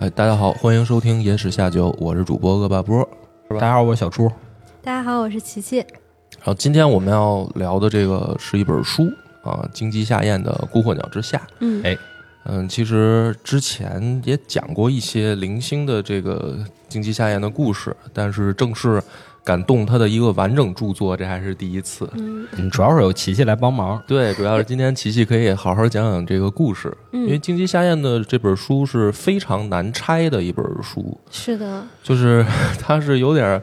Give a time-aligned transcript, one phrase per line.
[0.00, 3.04] 哎，大家好，欢迎收听《野史下酒》，我是主播恶霸波。
[3.50, 4.30] 大家好，我是小初。
[4.80, 5.78] 大家好，我是琪琪。
[5.78, 11.36] 然后今天我们要聊的这个是一本书啊，荆棘下咽的《孤鹤鸟之下》。
[11.58, 11.98] 嗯，哎，
[12.44, 16.56] 嗯，其实之前也讲过一些零星的这个
[16.88, 19.02] 荆棘下咽的故事，但是正式
[19.48, 22.06] 敢动他的一个完整著作，这还是第一次。
[22.12, 22.46] 嗯。
[22.58, 23.98] 嗯，主要是有琪琪来帮忙。
[24.06, 32.44] 对，主要是今天琪琪可以好好讲讲这个故事，因为《荆棘夏宴》的这本书是非常难拆的一本书，是的，就是
[32.78, 33.62] 它是有点儿，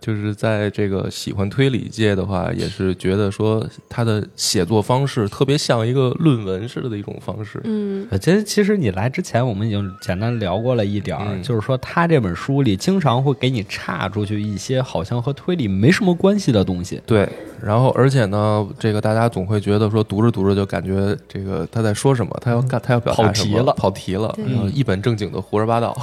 [0.00, 7.60] 就是在这个喜欢推理界的话，也是觉得说他的写作方式特别像一个论文似的的一种方式。
[7.64, 17.00] 嗯其实其实你来之前，我们已经简单聊过了一点儿，嗯就是说他这本书里经常会给你岔出去一些好像和推理没什么关系的东西。
[17.06, 17.28] 对，
[17.62, 25.96] 然后而且呢，这个大家总会觉得说读着读着就感觉这个他在说什么，他要干他要表达什么，跑题了跑题了，对然后一本正经的胡说八道。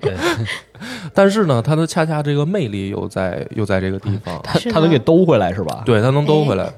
[0.00, 0.14] 对，
[1.14, 4.74] 但是呢，他的恰恰这个魅力又在又在这个地方，他 是的。
[4.74, 5.82] 他能给兜回来是吧？
[5.84, 6.72] 对，它能兜回来，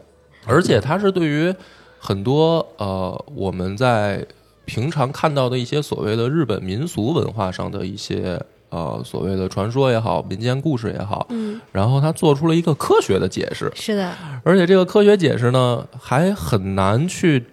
[0.46, 1.54] 而且它是对于
[1.98, 4.24] 很多呃我们在
[4.66, 14.10] 平常看到的一些所谓的日本民俗文化上的一些呃所谓的传说也好，民间故事也好，嗯，然后他做出了一个科学的解释，是的，
[14.42, 17.44] 而且这个科学解释呢还很难去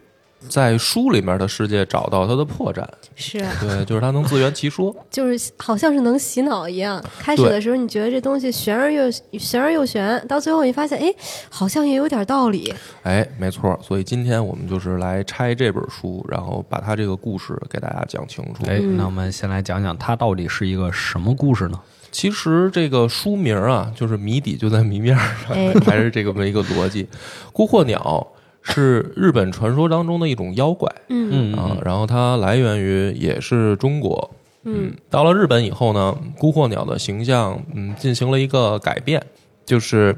[0.50, 7.04] 在书里面的世界找到它的破绽，是，对，就是它能自圆其说， 就是好像是能洗脑一样。
[7.20, 11.14] 开始的时候你觉得这东西玄而又玄而又玄，到最后你发现，哎，
[11.50, 12.74] 好像也有点道理。
[13.04, 18.64] 哎，没错，所以今天我们就是来拆这本书，然后把它这个故事给大家讲清楚。
[18.66, 21.80] 哎，嗯那我们先来讲讲它到底是一个什么故事呢？
[22.12, 27.08] 其实这个书名啊，就是谜底就在谜面上，哎还是这个么一个逻辑。
[27.54, 28.28] 孤鹤鸟
[28.64, 30.90] 是日本传说当中的一种妖怪。
[31.10, 31.54] 嗯。
[31.54, 34.32] 嗯啊，然后它来源于也是中国。
[34.64, 34.94] 嗯。
[35.10, 39.24] 到了日本以后呢，孤鹤鸟的形象嗯进行了一个改变，
[39.66, 40.16] 就是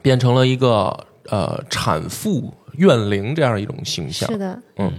[0.00, 0.96] 变成了一个
[1.28, 4.30] 呃产妇怨灵这样一种形象。
[4.30, 4.38] 是。
[4.38, 4.92] 的，嗯，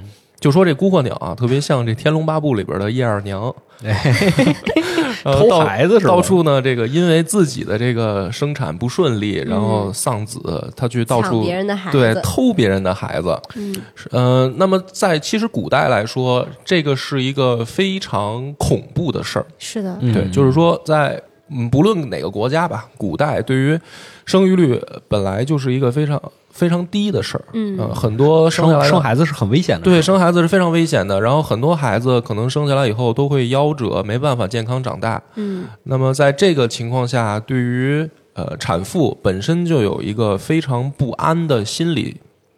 [0.43, 3.43] 就说这孤鹤鸟啊，特别像这《天龙八部》里边的叶二娘，
[5.23, 6.11] 呃偷到孩子是吧？
[6.11, 13.39] 到处呢，这个因为自己的这个生产不顺利，然后丧子，他去到抢处别人的孩子，对偷别人的孩子。
[13.55, 13.73] 嗯。
[14.11, 19.45] 呃，那么在其实古代来说，这个是一个非常恐怖的事儿。
[19.57, 20.13] 是的，嗯。
[20.13, 21.17] 对，就是说在
[21.47, 23.79] 嗯，不论哪个国家吧，古代对于
[24.25, 26.21] 生育率本来就是一个非常
[26.53, 27.43] 非常低的事儿。
[27.53, 29.83] 嗯呃很多生下来生生孩子是很危险的。
[29.83, 31.19] 对，生孩子是非常危险的。
[31.19, 35.21] 然后很多孩子可能生下来以后都会夭折，没办法健康长大。
[35.35, 42.17] 嗯那么在这个情况下，对于呃产妇本身就有一个非常不安的心理，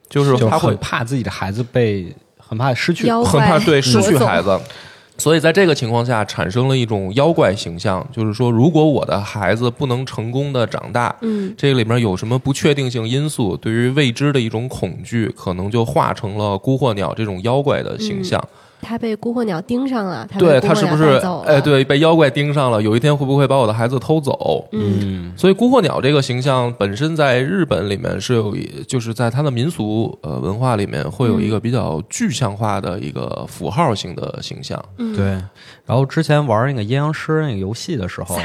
[0.09, 3.09] 就是就是她会怕自己的孩子被，很怕失去。
[3.23, 4.59] 很怕对失去孩子。
[5.17, 18.41] 所以在这个情况下，产生了一种妖怪形象，就是说，如果我的孩子不能成功的长大，嗯这里面有什么不确定性因素，对于未知的一种恐惧，可能就化成了孤鹤鸟这种妖怪的形象。
[18.81, 24.68] 他被孤鹤鸟盯上了，他对他是不是哎，，对，被妖怪盯上了，有一天会不会把我的孩子偷走？
[24.72, 25.00] 嗯。
[25.02, 34.84] 嗯，所以孤鹤鸟这个形象本身在日本里面是有一，就是在它的民俗呃文化里面会有一个比较具象化的一个符号性的形象。
[34.97, 35.25] 嗯，对。
[35.86, 38.38] 然后之前玩那个阴阳师那个游戏的时候，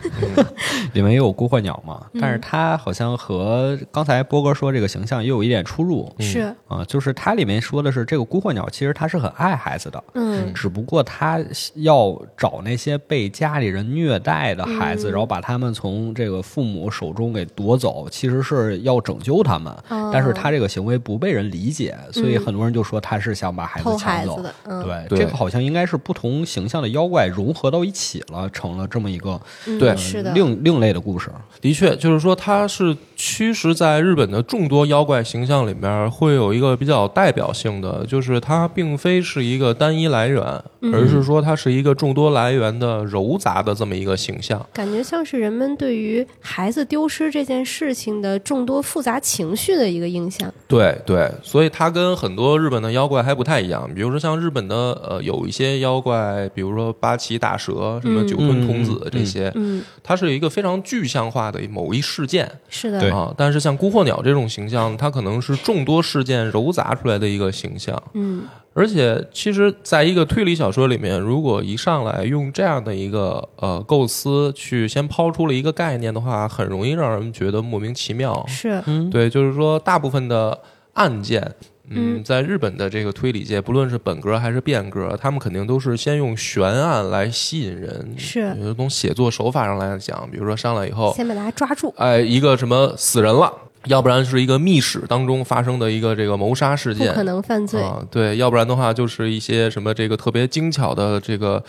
[0.92, 6.12] 里面也有孤鹤鸟嘛，但是它好像和刚才波哥说这个形象也有一点出入。
[6.18, 10.52] 是，啊、就是它里面说的是这个孤鹤鸟其实它是很爱孩子的，嗯。
[10.54, 11.40] 只不过他
[11.74, 15.12] 要找那些被家里人虐待的孩子，嗯。
[15.12, 20.10] 然后把他们从这个父母手中给夺走，其实是要拯救他们，哦。
[20.12, 24.42] 但是他这个行为不被人理解，所以很多人就说他是想把孩子抢走。
[24.64, 25.18] 对，对。
[25.18, 29.96] 这个好像应该是不同形象的妖怪融合到一起了，成了这么一个嗯对。
[29.96, 31.30] 是的，另另类的故事。
[31.60, 40.40] 的确，就是说他是驱使在日本的众多妖怪形象里面，会有一个比较代表性的，就是它并非是一个单一来源，
[40.82, 44.64] 嗯而是说它是一个众多来源的糅杂的这么一个形象。
[44.72, 50.48] 感觉像是人们对于孩子丢失这件事情的众多复杂情绪的一个印象。
[50.68, 53.90] 对对，所以它跟很多日本的妖怪还不太一样。
[53.92, 63.32] 比如说像日本的呃有一些妖怪，比如说八岐大蛇、什么九吞童子这些，嗯，它是有一个非常具象化的某一事件是的，对啊。
[63.36, 68.02] 但是像孤鹤鸟这种形象，它可能是众多事件糅杂出来的一个形象。
[68.14, 68.44] 嗯
[68.74, 78.44] 而且，其实，在一个推理小说里面，如果一上来用这样的一个呃构思去先抛出了一个概念的话，很容易让人觉得莫名其妙。
[78.46, 80.56] 是，嗯，对，就是说，大部分的
[80.92, 81.56] 案件，
[81.90, 88.14] 嗯，在日本的这个推理界，不论是本格还是变格，他们肯定都是先用悬案来吸引人。
[88.16, 93.52] 是有从写作手法上来讲，比如说上来以后，先把大家抓住，哎，一个什么死人了，
[93.86, 97.80] 要不然是一个密室当中发生的一个这个谋杀事件，不可能犯罪。
[97.80, 101.62] 啊，对，要不然的话就是一些什么这个特别精巧的这个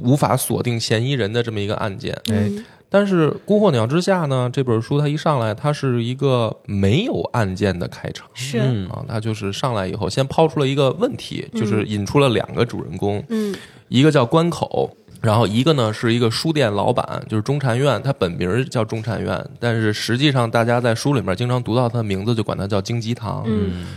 [0.00, 2.16] 无法锁定嫌疑人的这么一个案件。
[2.30, 13.54] 嗯但是《孤鹤鸟之下》呢，这本书它一上来，它是一个没有案件的开场是，嗯啊，它就是上来以后先抛出了一个问题，就是引出了两个主人公，嗯
[13.88, 14.96] 一个叫关口。
[15.20, 23.42] 然后一个呢是一个书店老板，就是中禅院，他本名叫中禅院，但是实际上大家在书里面经常读到他的名字，就管他叫京鸡堂。
[23.44, 23.88] 嗯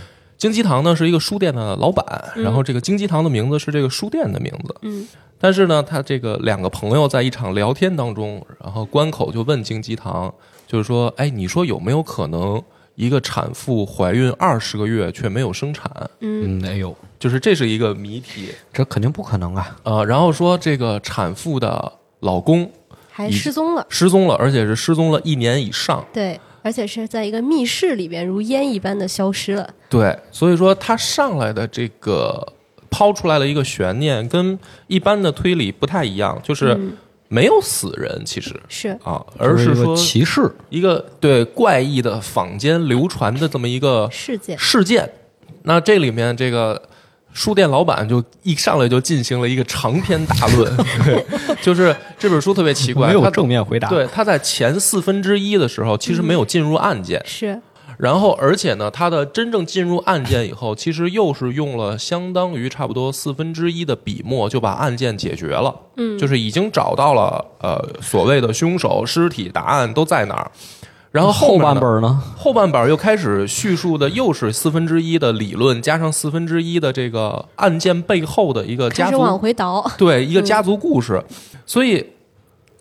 [0.42, 2.04] 京鸡堂呢是一个书店的老板，
[2.36, 4.76] 然后这个京鸡堂的名字是这个书店的名字。
[4.82, 5.08] 嗯
[5.38, 10.34] 但是呢，他这个两个朋友在一场聊天当中，然后关口就问京鸡堂，
[10.66, 12.60] 就是说，哎，你说有没有可能
[12.96, 15.92] 一个产妇怀孕二十个月却没有生产？
[16.22, 18.50] 嗯没有，就是这是一个谜题。
[18.74, 19.78] 这肯定不可能啊！
[19.84, 21.92] 呃，然后说这个产妇的
[22.22, 22.68] 老公
[23.12, 23.86] 还失踪了。
[23.90, 26.04] 失踪了，而且是失踪了一年以上。
[26.12, 29.70] 对，而且是在一个密室里边，如烟一般的消失了。
[29.90, 32.46] 对，所以说他上来的这个
[32.90, 36.94] 抛出来了一个悬念，跟一般的推理不太一样，就是嗯
[37.28, 44.58] 没有死人，其实是，啊，而是说骑士，一个对怪异的坊间流传的这么一个事件。
[44.58, 45.10] 事件。
[45.64, 46.82] 那这里面这个
[47.34, 50.76] 书店老板就一上来就进行了一个长篇大论，
[51.06, 51.26] 对
[51.62, 53.88] 就是这本书特别奇怪，没有他正面回答。
[53.88, 57.62] 对，他在前四分之一的时候，其实没有进入案件，是，
[57.98, 70.52] 然后而且呢，他的真正进入案件以后，其实又是用了相当于差不多四分之一的笔墨就把案件解决了，嗯，就是已经找到了呃所谓的凶手、尸体、答案都在哪儿。
[71.12, 72.24] 然后后半本呢？
[72.38, 79.86] 后半本又开始叙述的又是四分之一的理论，加上四分之一的这个案件背后的一个家开始往族，回倒。
[79.98, 81.22] 对一个家族故事。
[81.66, 82.06] 所以，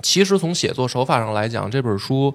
[0.00, 2.32] 其实从写作手法上来讲，这本书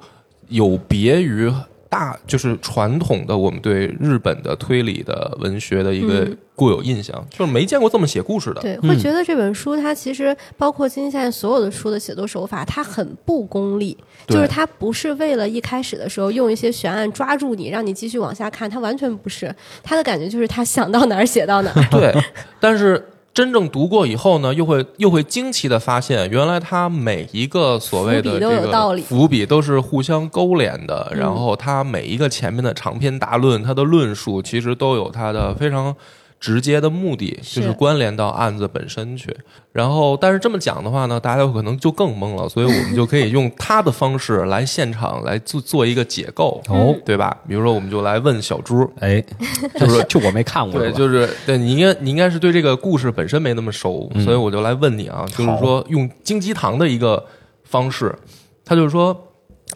[0.49, 1.49] 有别于
[1.89, 8.61] 大就是传统的我们对日本的推理的文学的一个嗯固有印象，就是没见过这么写故事的。
[8.61, 13.97] 对，会觉得这本书它其实包括今天现在所有的书的写作手法，它很不功利，
[14.27, 19.53] 就是它不是为了一开始的时候用一些悬案抓住你，让你继续往下看，它完全不是。
[19.83, 21.87] 它的感觉就是他想到哪儿写到哪儿。
[21.91, 22.13] 对，
[22.59, 23.03] 但是
[23.35, 35.95] 真正读过以后呢，又会又会惊奇的发现，原来它每一个所谓的这个道理伏笔都是互相勾连的，嗯然后它每一个前面的长篇大论，它的论述其实都有它的非常。
[36.39, 37.73] 直接的目的就是是。
[37.73, 39.35] 关联到案子本身去，
[39.71, 46.95] 然后但是这么讲的话呢，大家有可能就更懵了，所以我们就可以用他的方式来现场来做做一个解构，哦。
[47.05, 47.37] 对吧？
[47.47, 49.23] 比如说，我们就来问小朱，哎，
[49.79, 54.23] 就是就我没看过，对，就是对你应该你应该是对这个故事本身没那么熟，嗯。
[54.23, 57.23] 所以我就来问你啊，就是说用金鸡堂的一个
[57.63, 58.13] 方式，
[58.63, 59.15] 他就是说，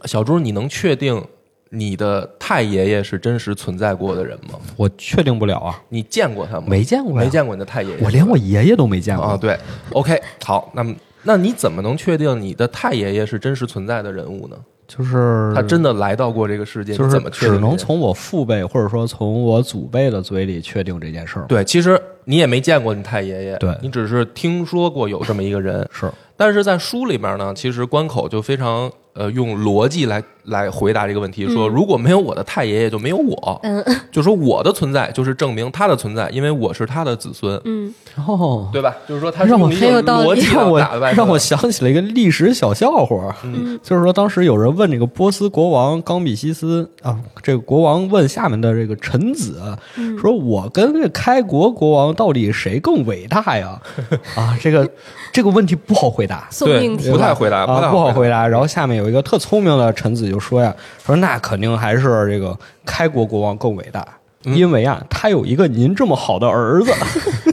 [0.06, 1.24] 小朱，你能确定
[1.70, 4.60] 你的太爷爷是真实存在过的人吗？
[4.76, 6.66] 我确定不了啊，你见过他吗？
[6.68, 9.58] 没见过呀没见过你的太爷爷，我连我爷爷都没见过啊，对
[9.92, 14.56] ，OK，好，那么那你怎么能确定你的太爷爷是真实存在的人物呢？
[14.88, 17.62] 就是他真的来到过这个世界，就是怎么确定只件事？
[17.62, 21.46] 能从我父辈或者说从我祖辈的嘴里确定这件事儿。
[21.46, 33.84] 对，其实你也没见过你太爷爷，对你只是听说过有这么一个人，是但是在书里面呢，其实关口就非常呃用逻辑来来回答这个问题，说如果没有我的太爷爷，就没有我，嗯。
[34.12, 37.94] 就说我的存在就是证明他的存在，因为我是他的子孙，嗯，
[38.28, 38.96] 哦，对吧？
[39.08, 40.80] 就是说他是让我用一个很有道理逻辑让我
[41.16, 43.80] 让我想起了一个历史小笑话，嗯。
[43.84, 49.62] 就是说当时有人问这个波斯国王冈比西斯啊，这个国王问下面的这个臣子，
[49.96, 50.18] 嗯。
[50.18, 53.80] 说我跟这开国国王到底谁更伟大呀？
[54.36, 54.90] 啊，这个
[55.32, 56.48] 这个问题不好回答。
[56.50, 57.12] 对送命题。
[57.12, 58.48] 不太回答，不好回回答。
[58.48, 64.08] 然后下面有一个特聪明的臣子就说呀，说那肯定还是这个开国国王更伟大，
[64.46, 66.92] 嗯因为啊，他有一个您这么好的儿子。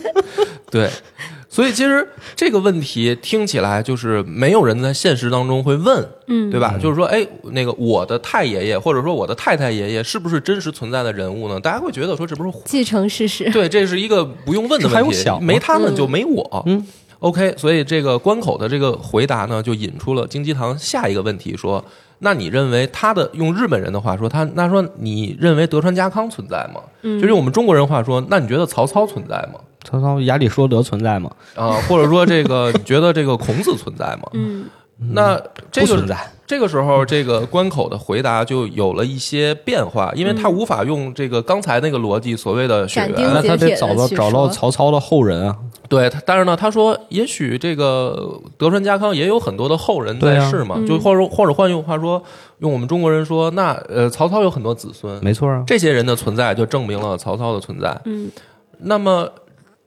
[0.70, 0.90] 对，
[1.48, 6.76] 所以其实这个问题听起来就是没有人在现实当中会问，嗯，对吧？
[6.80, 11.58] 就是说，哎，那个我的太爷爷或者说我的太太爷爷是不是真实存在的人物呢？
[11.60, 13.48] 大家会觉得说这不是继承事实。
[13.52, 16.62] 对，这是一个不用问的还问题没他们就没我。
[16.66, 16.84] 嗯
[17.20, 21.82] ，OK，所以这个关口的这个回答呢，就引出了金鸡堂下一个问题，说：
[22.18, 26.80] 那你认为他的用日本人的话说，他那说你认为德川家康存在吗？
[27.02, 29.60] 嗯就是用我们中国人话说，那你觉得曹操存在吗？
[29.84, 31.30] 曹操亚里说德存在吗？
[31.54, 34.28] 啊、或者说这个你觉得这个孔子存在吗？
[34.32, 34.64] 嗯
[35.12, 36.16] 那这个不存在。
[36.46, 45.56] 这个时候，这个关口的回答就有了一些变化，因为他无法用这个刚才那个逻辑，所谓的血斩钉缘那他得找到找到曹操的后人啊，
[45.88, 52.22] 对，他但是呢，他说也许这个德川家康也有很多的后人在世嘛，就或者或者换句话说，
[52.60, 55.64] 用我们中国人说，那呃，曹操有很多子孙，没错啊。
[55.66, 58.00] 这些人的存在就证明了曹操的存在。
[58.04, 58.30] 嗯，
[58.78, 59.28] 那么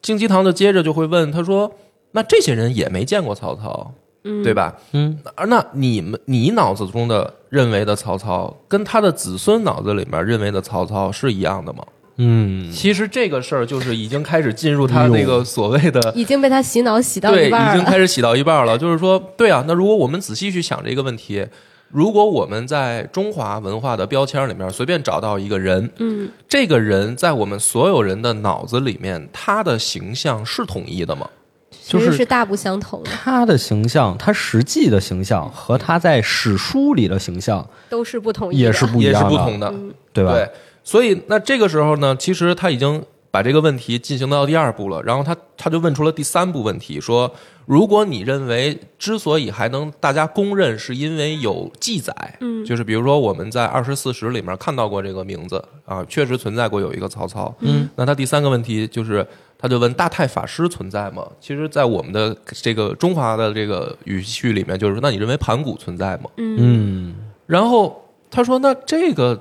[0.01, 1.71] 荆棘堂就接着就会问他说，
[2.11, 3.93] 那这些人也没见过曹操，
[4.29, 4.73] 嗯对吧？
[4.93, 11.83] 嗯，而那你们你脑子中的认为的曹操，跟他的子孙脑子里面认为的曹操是一样的吗？
[12.21, 17.85] 嗯，其实这个事儿就是已经开始进入他那个所谓的已经被他洗脑洗到对，一半已经。
[17.89, 18.77] 开始洗到一半了。
[18.77, 21.47] 就是说，对啊，那如果我们仔细去想这个问题，
[21.87, 31.27] 如果我们在中华文化的标签里面随便找到一个人，嗯，这个人在我们所有人的脑子里面，他的形象是统一的吗？
[31.89, 40.33] 就是其实是大不相同的，他的形象，他实际的形象和他在史书里的形象都是不同，也是不一也是样的，不同的，嗯对吧？
[40.33, 40.49] 对，
[40.83, 47.31] 所以那这个时候呢，其实他已经把这个问题进行到第二步了，然后他他就问出了第三步问题，说
[47.65, 59.25] 如果你认为之所以还能大家公认，是因为有记载，嗯就是比如说我们在二十四史里面看到过这个名字啊，确实存在过有一个曹操，嗯，那他第三个问题就是。
[59.61, 61.27] 他就问大太法师存在吗？
[61.41, 66.29] 其实，在我们的这个中华的这个语序里面，就是说，那你认为盘古存在吗？
[66.37, 69.37] 嗯嗯，然后他说，那这个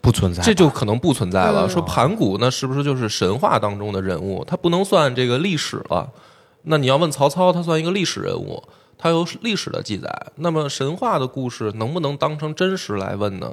[0.00, 1.66] 不存在，这就可能不存在了。
[1.66, 4.44] 嗯说盘古那，是不是就是神话当中的人物？
[4.46, 6.10] 他不能算这个历史了。
[6.62, 8.62] 那你要问曹操，他算一个历史人物，
[8.98, 10.10] 他有历史的记载。
[10.36, 13.52] 那么神话的故事能不能当成真实来问呢？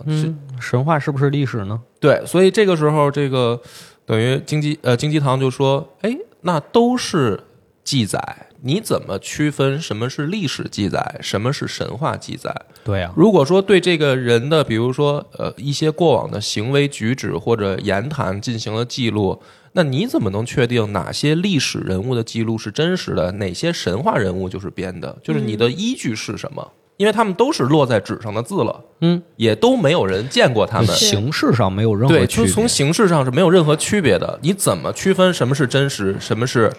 [0.60, 1.80] 神话是不是历史呢？
[2.00, 3.60] 对，所以这个时候，这个
[4.06, 7.42] 等于荆棘呃荆棘堂就说，哎，那都是
[7.84, 12.54] 记载，你怎么区分什么是历史记载，什么是神话记载？
[12.84, 19.42] 对呀、如果说对这个人的，比如说呃一些过往的行为举止或者言谈进行了记录，
[19.74, 25.18] 那你怎么能确定哪些历史人物的记录是真实的，哪些神话人物就是编的？
[25.22, 26.72] 就是你的依据是什么？
[26.98, 30.88] 因为他们都是落在纸上的字了，嗯，也都没有人见过他们。
[30.88, 32.48] 形式上没有任何对，区别。
[32.48, 34.40] 就从形式上是没有任何区别的。
[34.42, 36.74] 你怎么区分什么是真实，什么是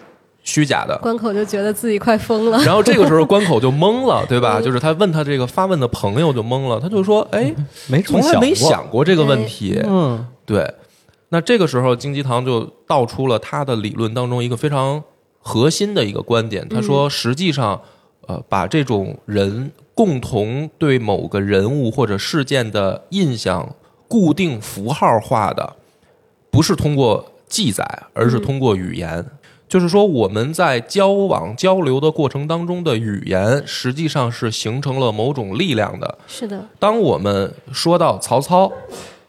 [0.49, 0.97] 虚假的？
[1.03, 2.59] 关口就觉得自己快疯了。
[2.65, 4.59] 然后这个时候关口就懵了，对吧？
[4.63, 7.55] 就是他问他这个发问的朋友就懵了，他就说：“哎，
[7.87, 9.79] 没从来没想过这个问题。
[9.85, 10.67] 嗯，对，
[11.29, 15.05] 那这个时候荆棘堂就道出了他的理论当中一个非常
[15.39, 16.67] 核心的一个观点。
[16.67, 17.79] 他说，实际上，
[18.27, 23.75] 呃，把这种人共同对某个人物或者事件的印象
[24.09, 25.75] 固定符号化的，
[26.51, 29.23] 不是通过记载，而是通过语言。
[29.69, 36.19] 就是说，我们在交往交流的过程当中的语言，实际上是形成了某种力量的。
[36.27, 38.73] 是的，当我们说到曹操，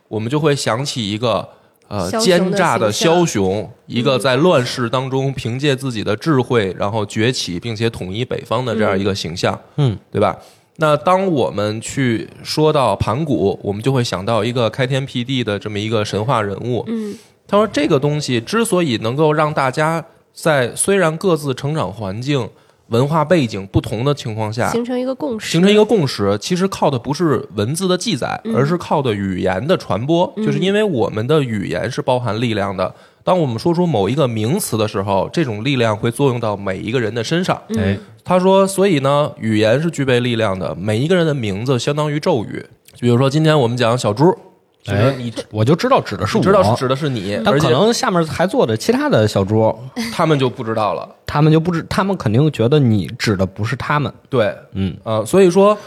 [0.07, 1.47] 我们就会想起一个
[1.89, 10.37] 呃奸诈的枭雄，一个在乱世当中凭借自己的智慧然后崛起，并且统一北方的这样一个形象，嗯，对吧？
[10.77, 16.85] 那当我们去说到盘古，我们就会想到一个开天辟地的这么一个神话人物。
[16.87, 20.05] 嗯他说，这个东西之所以能够让大家
[20.41, 22.49] 在虽然各自成长环境、
[22.87, 30.31] 文化背景不同的情况下，形成一个共识，形成一个共识，其实靠的不是文字的记载，嗯而是靠的语言的传播。
[30.37, 37.61] 就是因为我们的语言是包含力量的，当我们说出某一个名词的时候，这种力量会作用到每一个人的身上。
[37.69, 42.65] 嗯哎，他说，所以呢，语言是具备力量的，每一个人的名字相当于咒语。
[42.99, 44.35] 比如说，今天我们讲小猪，
[44.81, 49.77] 就是哎你我就知道指的是我，知道是指的是你，但可能下面还坐着其他的小猪，
[50.13, 51.07] 他们就不知道了。
[51.25, 54.11] 他们就不知，他们肯定觉得你指的不是他们。
[54.29, 55.77] 对，嗯，呃，所以说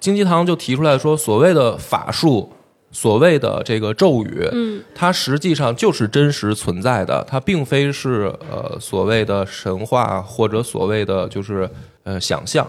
[0.00, 2.52] 金鸡堂就提出来说，所谓的法术，
[2.90, 11.70] 所谓的这个咒语，嗯，它实际上就是真实存在的，它并非是呃所谓的神话或者所谓的就是
[12.02, 12.66] 呃想象。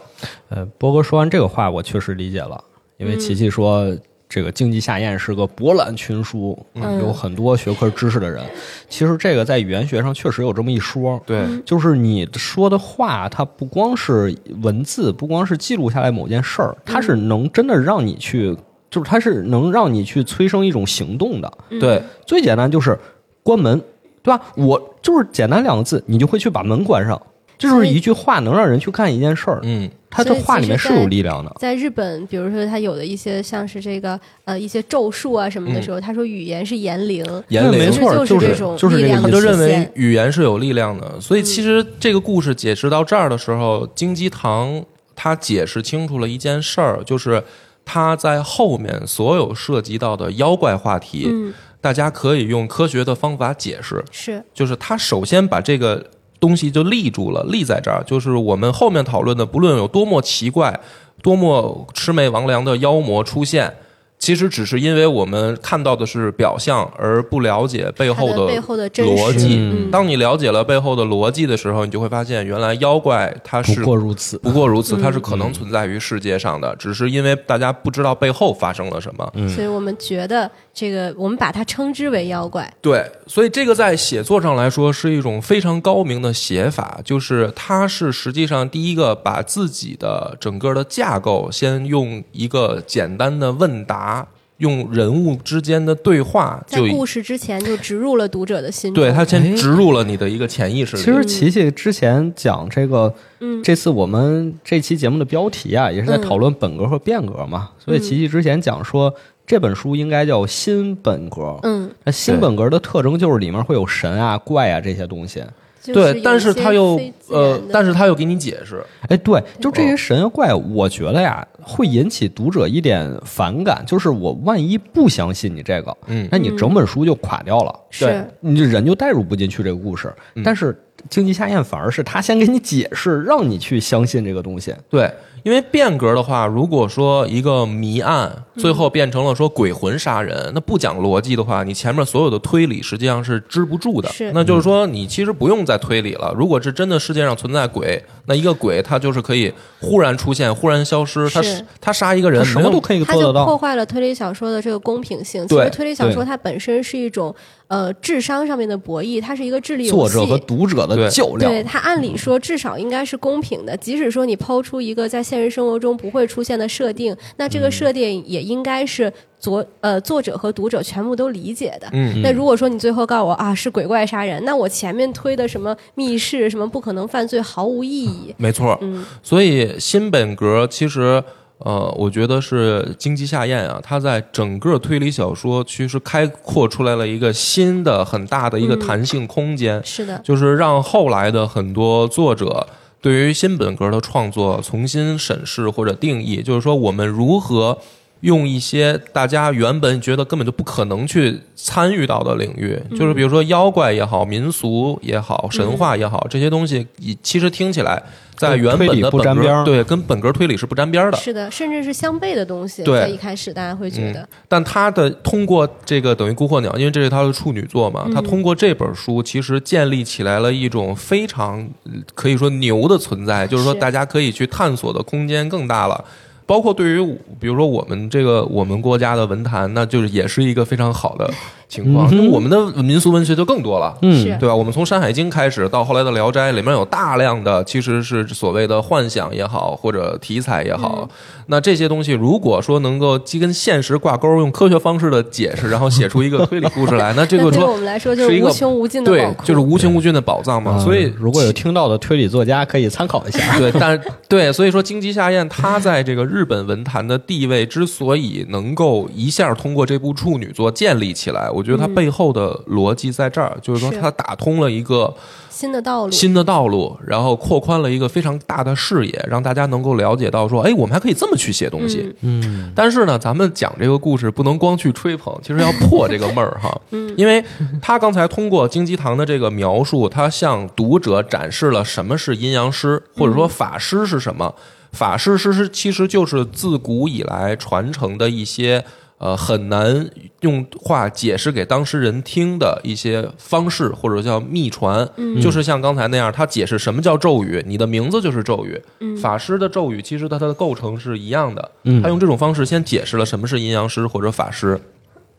[0.49, 2.63] 呃，波哥说完这个话，我确实理解了，
[2.97, 3.87] 因为琪琪说。
[4.33, 8.41] 这个经济下宴是个博览群书，嗯有很多学科知识的人。
[8.87, 18.55] 其实这个在语言学上确实有这么一说，对，就是你说的话，它不光是文字，不光是记录下来某件事儿，它是能真的让你去，
[18.89, 21.51] 就是它是能让你去催生一种行动的。
[21.77, 22.97] 对，最简单就是
[23.43, 23.77] 关门，
[24.23, 24.41] 对吧？
[24.55, 27.21] 我就是简单两个字，你就会去把门关上。
[27.61, 31.55] 这就是一句话能让人去干一件事儿，嗯，他这话里面是有力量的。
[31.59, 37.71] 在日本，比如说他有的一些像是这个呃一些咒术啊什么的时候，他说语言是言灵，言灵。
[37.71, 39.37] 对没错，就是是这种就是这个力量的意思。
[39.37, 44.83] 他就认为语言是有力量的，所以其实这个故事解释到这儿的时候，金鸡堂
[45.15, 47.43] 他解释清楚了一件事儿，就是
[47.85, 54.03] 他在后面所有涉及到的妖怪话题，嗯，大家可以用科学的方法解释。
[54.09, 54.43] 是。
[54.51, 56.03] 就是他首先把这个
[56.41, 58.03] 东西就立住了，立在这儿。
[58.05, 60.77] 就是我们后面讨论的，不论有多么奇怪、
[61.21, 63.73] 多么魑魅魍魉的妖魔出现，
[64.17, 69.57] 其实只是因为我们看到的是表象，而不了解背后的背后的逻辑。
[69.59, 74.37] 嗯当你了解了背后的逻辑的时候，你就会发现，原来妖怪它是不是过如此。
[74.37, 79.31] 不过如此，它是可能存在于世界上的，只是因为大家不知道背后发生了什么。
[79.49, 82.71] 所以我们觉得这个，我们把它称之为妖怪。
[82.81, 94.25] 对，所以这个在写作上来说是一种非常高明的写法，就是它是实际上第一个把自己的整个的架构先用一个简单的问答，
[94.57, 99.03] 用人物之间的对话在故事之前就植入了读者的心中。
[99.03, 101.03] 对他先哎植入了你的一个潜意识里。
[101.03, 107.71] 其实琪琪之前讲这个，嗯这次我们这期节目的标题啊，也是在嗯讨论本格和变革嘛。
[107.83, 109.13] 所以琪琪之前讲说，
[109.45, 111.59] 这本书应该叫新本格。
[111.63, 115.43] 嗯，那新本格的特征就是里面会有神啊、怪啊这些东西。
[115.83, 126.29] 就是对，但是他又呃，但是他又给你解释，哎，对，就这些神啊怪，我觉得呀，会引起读者一点反感，就是我万一不相信你这个，嗯。
[126.31, 128.23] 那你整本书就垮掉了，是对。
[128.41, 130.13] 你这人就代入不进去这个故事。
[130.43, 130.79] 但是
[131.09, 134.75] 荆棘夏宴反而是他先给你解释，让你去相信这个东西。
[134.87, 135.11] 对，
[135.43, 144.09] 因为变革的话，如果说一个谜案最后变成了说鬼魂杀人，那不讲逻辑的话，你前面所有的推理实际上是支不住的。
[144.09, 146.33] 是那就是说，你其实不用再推理了。
[146.37, 153.45] 如果是真的世界上存在鬼，那一个鬼他就是可以忽然出现、忽然消失，他是他杀一个人什么都可以做得到。
[153.45, 155.47] 破坏了推理小说的这个公平性。
[155.47, 157.33] 其对实推理小说它本身是一种
[157.67, 159.97] 呃智商上面的博弈，它是一个智力游戏。
[159.97, 167.71] 作者和读者的较量，对它按理说至少应该是公平的，即使说你抛出一个在现实生活中不会出现的设定，那这个嗯。
[167.71, 171.87] 设定也应该是作呃作者和读者全部都理解的。
[171.93, 172.21] 嗯。
[172.21, 178.35] 那如果说你最后告诉我啊是鬼怪杀人，那我前面推的什么密室、什么不可能犯罪毫无意义。
[178.35, 181.23] 没错，嗯，所以新本格其实，
[181.59, 188.79] 呃，我觉得是荆棘下咽啊，它在整个推理小说其实开阔出来了一个新的很大的一个嗯。
[188.79, 192.67] 弹性空间，是的，就是让后来的很多作者
[193.01, 197.79] 对于新本格的创作重新审视或者定义，就是说我们如何。
[198.21, 208.01] 用一些大家原本觉得根本就不可能去参与到的领域，就是比如说妖怪也好、民俗也好、神话也好，这些东西，以其实听起来
[208.35, 211.17] 在原本的本格对跟本格推理是不沾边儿的。
[211.17, 212.83] 是的，甚至是相悖的东西。
[212.83, 213.01] 对。
[213.01, 226.05] 在一开始大家会觉得，但他的通过这个等于《孤鹤鸟》，因为这是他的处女作嘛，他通过这本书其实建立起来了一种非常呃可以说牛的存在，就是说大家可以去探索的空间更大了。
[226.51, 231.31] 包括对于比如说我们这个我们国家的文坛，那就是也是一个非常好的
[231.71, 232.07] 情况。
[232.07, 234.53] 嗯哼因为我们的民俗文学就更多了，嗯对吧？
[234.53, 241.07] 我们从《山海经》开始到后来的《聊斋》，里面有大量的其实是所谓的幻想也好，或者题材也好。
[241.47, 249.27] 那这些东西如果说能够既跟现实挂钩，用科学方式的解释，然后写出一个推理故事来， 那这个对我们来说就是一个无穷无尽的对。
[249.43, 250.73] 就是无穷无尽的宝藏嘛。
[250.73, 253.39] 啊所以如果有听到的推理作家，可以参考一下。
[253.57, 265.13] 对，但对，所以说荆棘夏宴他在这个日本文坛的地位之所以能够一下通过这部处女作建立起来，我觉得它背后的逻辑在这儿，就是说它打通了一个
[265.49, 272.13] 新的道路，新的道路，然后扩宽了一个非常大的视野，让大家能够了解到说，哎，我们还可以这么去写东西。
[272.21, 276.75] 嗯嗯，但是呢，咱们讲这个故事不能光去吹捧， 其实要破这个闷儿哈。
[276.91, 277.43] 嗯因为
[277.81, 284.53] 他刚才通过金鸡堂的这个描述，他向读者展示了什么是阴阳师，或者说法师是什么。
[284.93, 288.83] 法师是是其实就是自古以来传承的一些
[289.21, 295.07] 呃很难用话解释给当事人听的一些方式，或者叫秘传。
[295.39, 298.81] 就是像刚才那样，他解释什么叫咒语，你的名字就是咒语。
[299.21, 304.79] 法师的咒语其实它它的构成是一样的，嗯他用这种方式先解释了什么是阴阳师或者法师。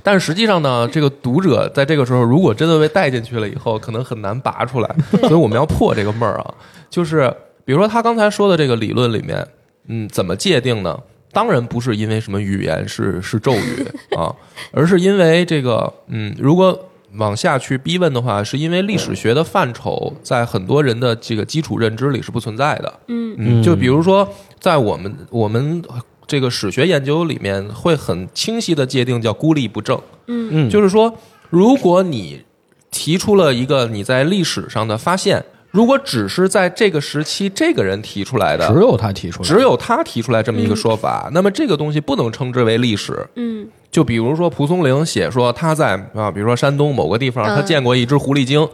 [0.04, 6.54] 但是实际上呢，这个读者在这个时候如果真的被带进去了以后，可能很难拔出来，所以我们要破这个闷儿啊。
[6.88, 9.44] 就是比如说他刚才说的这个理论里面，
[9.88, 11.00] 嗯，怎么界定呢？
[11.32, 14.34] 当然不是因为什么语言是是咒语啊，
[14.72, 16.78] 而是因为这个，嗯，如果
[17.16, 23.00] 往下去逼问的话，是因为历史学的范畴在很多人的这个基础认知里是不存在的。
[23.08, 24.28] 嗯嗯，就比如说
[24.60, 25.82] 在我们我们
[26.26, 30.00] 这个史学研究里面，会很清晰的界定叫孤立不正。
[30.26, 31.14] 嗯嗯就是说，
[31.50, 32.42] 如果你
[32.90, 43.26] 提出了一个你在历史上的发现，如果只是在这个时期这个人提出来的，只有他提出来，只有他提出来这么一个说法，那么这个东西不能称之为历史。
[43.34, 48.66] 嗯就比如说蒲松龄写说他在啊，比如说山东某个地方，嗯他见过一只狐狸精，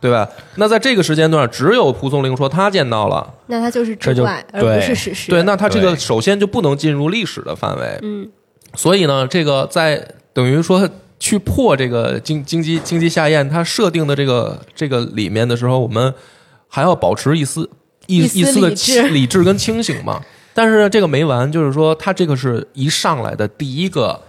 [0.00, 0.28] 对吧？
[0.56, 5.30] 那在这个时间段，只有蒲松龄说他见到了，那他就是这就志怪，而对不是史实。
[5.30, 7.98] 对，那他这个首先就不能进入历史的范围。
[8.02, 8.28] 嗯
[8.74, 16.14] 所以呢，这个在等于说去破这个经经济经济下咽它设定的这个这个里面的时候，我们
[16.70, 17.68] 还要保持一丝
[18.06, 18.70] 一一丝的
[19.10, 20.18] 理智跟清醒嘛。
[20.54, 24.20] 但是这个没完，就是说他这个是一上来的第一个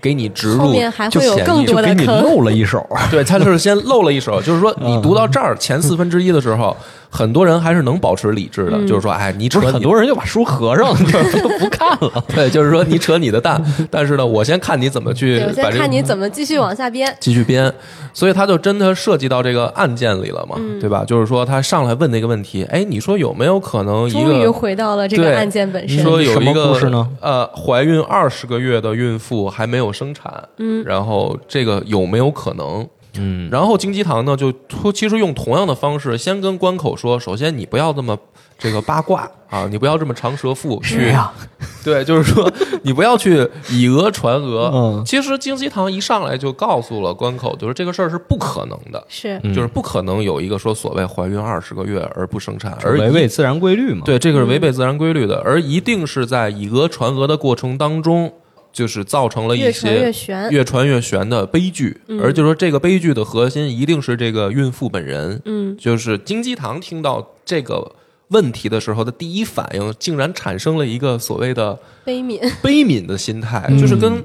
[0.00, 2.86] 给你植入后面还就会有潜意识更多的给你坑漏了一手。
[3.10, 6.76] 对，他就是先露了一手，就是说你读到这儿前四分之一的时候，
[7.14, 12.24] 很多人还是能保持理智的，就是说，哎，你扯不是很多人就把书合上， 就不看了。
[12.34, 17.14] 对，就是说你扯你的蛋，但是呢，我先看你怎么去，我把这个先看你怎么继续往下编。
[17.20, 17.70] 继续编，
[18.14, 21.04] 所以他就真的涉及到这个案件里了嘛，嗯对吧？
[21.04, 26.02] 就是说他上来问那个问题，哎，你说有没有可能一终于回到了这个案件本身。
[26.02, 32.88] 说有一个故事呢呃，怀孕二十个月的孕妇还没有生产，嗯，然后这个有没有可能？
[33.18, 34.52] 嗯，然后金鸡堂呢，就
[34.92, 38.18] 其实用同样的方式，先跟关口说，首先你不要这么
[38.58, 41.30] 这个八卦啊， 你不要这么长舌妇去，呀？
[41.84, 42.50] 对，就是说
[42.82, 44.70] 你不要去以讹传讹。
[44.72, 49.04] 嗯其实金鸡堂一上来就告诉了关口，就是这个事儿是不可能的。
[49.08, 54.02] 是嗯就是不可能有一个说所谓怀孕二十个月而不生产，而违背自然规律嘛。
[54.04, 58.32] 对这个是违背自然规律的，而一定是在以讹传讹的过程当中，
[58.72, 60.50] 就是造成了一越传越些悬。
[60.50, 67.94] 越传越悬的悲剧，而就是说这个悲剧的核心一定是这个孕妇本人，嗯，就是金鸡堂听到这个
[68.28, 72.40] 问题的时候的第一反应，竟然产生了一个所谓的悲悯。
[72.62, 74.24] 悲悯的心态，嗯就是跟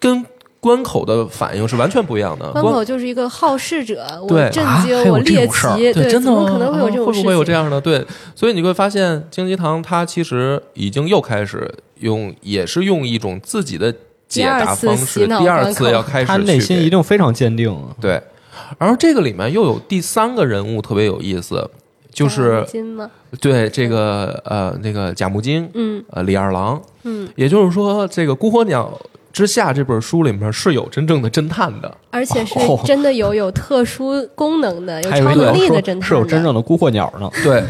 [0.00, 0.24] 跟
[0.66, 2.50] 关口的反应是完全不一样的。
[2.50, 7.22] 关口就是一个好事者，我对震啊惊，还有我猎奇，对，真的怎么吗可能会有这种事情？
[7.22, 7.80] 会不会有这样的？
[7.80, 13.94] 对，所以你会发现，金鸡堂它其实已经又开始用，也是用一种自己的
[14.26, 17.72] 解答方式，第二次要开始他内心一定非常坚定。
[18.00, 18.20] 对。
[18.78, 21.70] 然后这个里面又有第三个人物特别有意思，
[22.12, 22.66] 就是？
[23.38, 28.98] 对这个呃那个贾木金，嗯呃李二郎，嗯，也就是说，这个《孤火鸟
[29.36, 37.30] 之下》这本书里面是有真正的侦探的，而且是哦真的有有特殊功能的，有超能力的侦探的，是有真正的孤火鸟呢。
[37.44, 37.62] 对，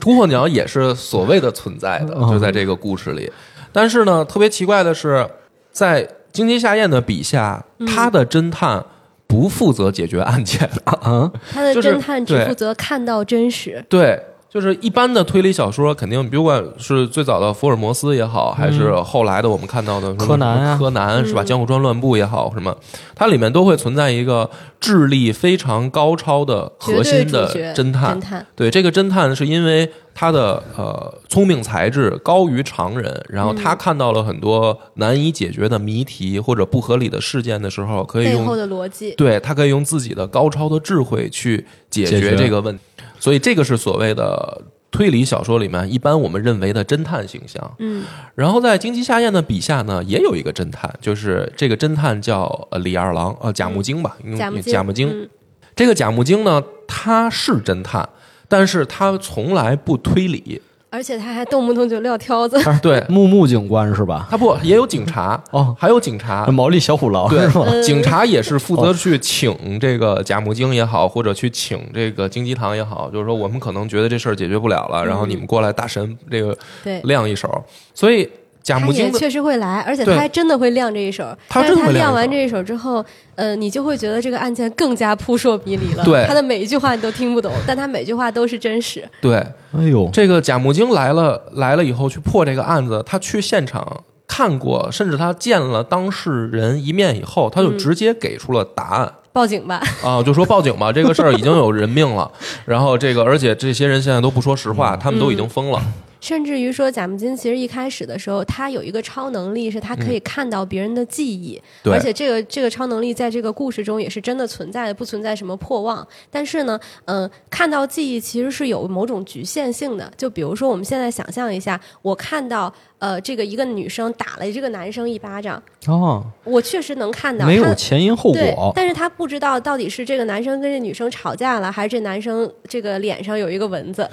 [0.00, 3.30] 孤火鸟也是所谓的存在的，嗯就在这个故事里。
[3.70, 5.24] 但是呢，特别奇怪的是，
[5.70, 8.84] 在金鸡夏彦的笔下，嗯他的侦探
[9.28, 10.68] 不负责解决案件。
[10.82, 13.84] 啊，他的侦探只负责看到真实。
[13.88, 14.20] 对，
[14.52, 20.76] 就是一般的推理小说，肯定不管是最早的福尔摩斯也好，还是后来的我们看到的柯南啊。
[20.78, 21.42] 柯南是吧？
[21.42, 22.76] 嗯江户川乱步也好，什么，
[23.14, 28.18] 它里面都会存在一个智力非常高超的核心的侦探。
[28.18, 28.20] 侦。
[28.20, 33.56] 探，对，这个侦探是因为他的呃聪明才智高于常人，然后嗯。
[33.56, 39.14] 他看到了很多难以解决的谜题或者不合理的事件的时候，可以背后用的逻辑。
[39.14, 42.36] 对他可以用自己的高超的智慧去解决解决。
[42.36, 42.82] 这个问题，
[43.22, 47.76] 所以这个是所谓的推理小说里面一般我们认为的侦探形象。
[47.78, 48.04] 嗯
[48.34, 55.08] 然后在金鸡夏彦的笔下呢，也有一个侦探，就是这个侦探叫呃李二郎，呃贾木精吧，嗯贾木贾木经。
[55.08, 55.30] 嗯
[55.76, 58.08] 这个贾木精呢，他是侦探，
[58.48, 60.60] 但是他从来不推理。
[60.92, 62.60] 而且他还动不动就撂挑子。
[62.82, 64.28] 对 木木警官是吧？
[64.30, 66.44] 他不也有警察哦，还有警察。
[66.48, 77.48] 毛利小五郎对是吧？，警察也是负责去请这个贾木精也好，或者去请这个金鸡堂也好，就是说我们可能觉得这事儿解决不了了，然后你们过来大神这个对，亮一手。
[77.94, 78.28] 所以
[78.62, 81.24] 贾他木经的也确实会来，而且他还真的会亮这一手。
[81.48, 86.04] 但是他他真的会亮完这一手之后，呃，你就会觉得这个案件更加扑朔迷离了。
[86.04, 89.08] 对他的每一句话你都听不懂，但他每句话都是真实。
[89.20, 89.36] 对
[89.76, 94.04] 哎呦，这个贾木经来了来了以后去破这个案子，他去现场。
[94.28, 99.12] 看过，甚至他见了当事人一面以后，他就直接给出了答案。
[99.30, 102.30] 报警吧，啊，就说报警吧，这个事儿已经有人命了。
[102.64, 105.82] 然后这个，而且这些人现在都不说实话，他们都已经疯了。
[106.22, 116.06] 甚至于说贾木金其实一开始的时候，他有一个超能力，是他可以看到别人的记忆，嗯而且这个这个超能力在这个故事中也是真的存在的，不存在什么破妄。
[116.30, 120.12] 但是呢，嗯、看到记忆其实是有某种局限性的。
[120.16, 134.08] 就比如说，我们现在想象一下，我看到呃，这个一个女生打了这个男生一巴掌，哦，我确实能看到他没有前因后果，，但是他不知道到底是这个男生跟这女生吵架了，还是这男生这个脸上有一个蚊子。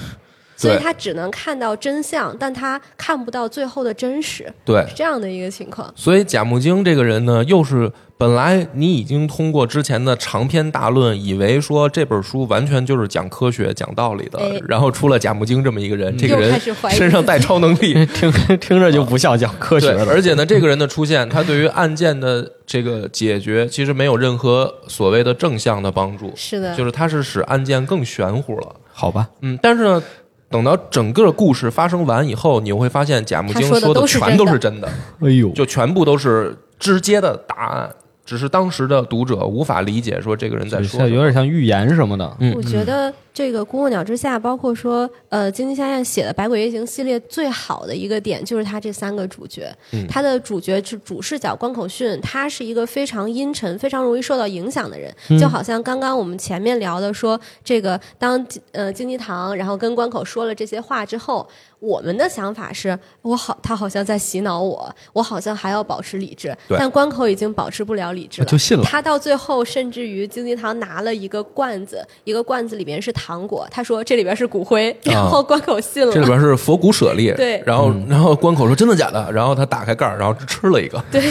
[0.68, 5.92] 所以他只能看到真相，但他看不到最后的真实，对，是这样的一个情况。
[5.96, 14.60] 所以贾木经这个人呢，又是本来你已经通过之前的长篇大论，以为说这本书完全就是讲科学、讲道理的，哎。
[14.68, 20.12] 然后出了贾木经这么一个人，这个人身上带超能力， 听听着就不像讲科学对，的。
[20.12, 28.76] 而且呢，这个人的出现，他对于案件的这个解决，其实没有任何所谓的正向的帮助，是的，就是他是使案件更玄乎了。
[28.92, 30.04] 好吧，嗯，但是呢，
[30.50, 34.90] 等到整个故事发生完以后，你会发现贾木经说的全都是真的，
[35.22, 37.90] 哎呦，就全部都是直接的答案，
[38.26, 42.36] 只是当时的读者无法理解说这个人在说有点像预言什么的。
[42.40, 49.74] 嗯我觉得这个《孤鹤鸟之下》，包括说呃金鸡夏彦写的《百鬼夜行》系列最好的一个点，就是他这三个主角。
[49.94, 50.06] 嗯。
[50.10, 61.48] 他的主角是主视角关口训，他是一个非常阴沉、非常容易受到影响的人，就好像刚刚我们前面聊的说，这个当呃金鸡堂然后跟关口说了这些话之后，
[61.80, 68.84] 我们的想法是我好，他好像在洗脑我，我好像还要保持理智，但关口已经保持不了理智了，就信了。
[68.84, 76.14] 他到最后甚至于金鸡堂拿了一个罐子，一个罐子里面是糖果，他说这里边是骨灰，然后关口信了。
[76.14, 77.62] 这里边是佛骨舍利，对。
[77.66, 81.22] 然后然后关口说真的假的，然后他打开盖儿，然后吃了一个，对，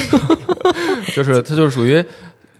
[1.15, 2.05] 就是他就是属于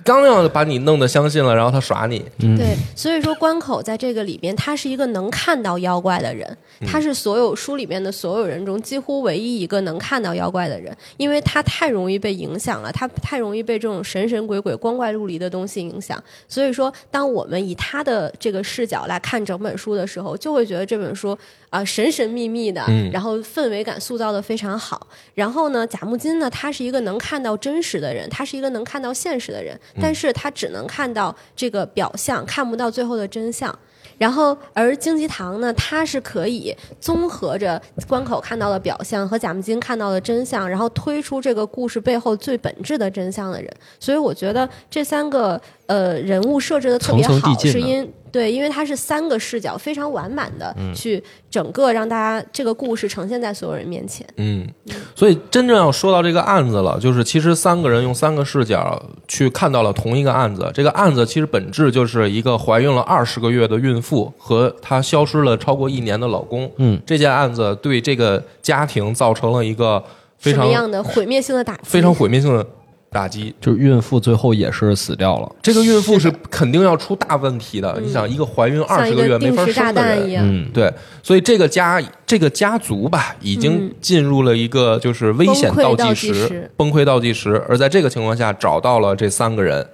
[0.09, 16.19] 刚要把你弄得相信了，然后他耍你，对，所以说关口在这个里边，他是一个能看到妖怪的人，他是所有书里面的所有人中几乎唯一一个能看到妖怪的人，因为他太容易被影响了，他太容易被这种神神鬼鬼、光怪陆离的东西影响。
[16.49, 21.37] 所以说，当我们以他的这个视角来看整本书的时候，就会觉得这本书
[21.71, 25.07] 啊、神神秘秘的，嗯然后氛围感塑造的非常好。
[25.35, 33.77] 然后呢，贾木金呢，他是一个能看到真实的人，他是一个能看到现实的人，但是他只能看到这个表象，看不到最后的真相。
[34.17, 43.73] 然后，而荆棘堂呢，它是可以综合着关口看到的表象和贾木金看到的真相，然后推出这个故事背后最本质的真相的人。
[44.01, 54.27] 所以，我觉得这三个呃人物设置的特别好，是因对，因为它是三个视角非常完满的去整个让大家这个故事呈现在所有人面前。
[54.37, 54.69] 嗯，
[55.15, 60.71] 所以真正要说到这个案子了，就是其实三个人用三个视角去看到了同一个案子。
[60.75, 66.71] 这个案子其实本质就是一个怀孕了二十个月的孕妇和她消失了超过一年的老公。
[66.77, 70.05] 嗯，这件案子对这个家庭造成了一个
[70.37, 71.81] 非常样的毁灭性的打击？
[71.85, 72.67] 非常毁灭性的
[73.11, 73.55] 打击。
[73.61, 75.51] 就是孕妇最后也是死掉了。
[75.63, 77.99] 这个孕妇是肯定要出大问题的。
[78.03, 80.45] 你想，一个怀孕二十个月没法生的人弹一，样。
[80.47, 80.93] 嗯，对，
[81.23, 87.63] 所以这个家这个家族吧，已经进入了一个就是危险倒计嗯崩溃倒计时崩溃倒计时。
[87.69, 89.87] 而在这个情况下，找到了这三个人，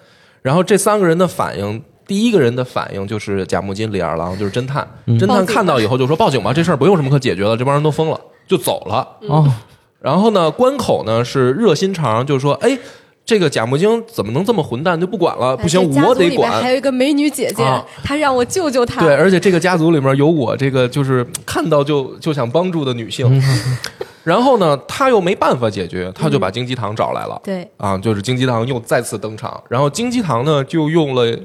[0.43, 4.87] 然后这三个人的反应，第一个人的反应就是贾木金李二郎，就是侦探。
[5.07, 9.51] 侦探看到以后就说：“报警吧，这事儿不用什么可解决了，这帮人都疯了，就走了。”哦，
[10.01, 12.79] 然后呢，关口呢是热心肠，就说：“哎，
[13.27, 15.01] 这个贾木精怎么能这么混蛋？
[15.01, 16.71] 就不管了，不行，我得管还。
[16.71, 19.01] 有一个美女姐姐啊，她让我救救她。
[19.01, 23.43] 对，而且这个家族里面有我这个就是看到就就想帮助的女性。
[24.25, 27.41] 然后呢，他又没办法解决，他就把金鸡堂找来了。
[27.45, 31.39] 对啊，就是金鸡堂又再次登场，然后金鸡堂呢就用了。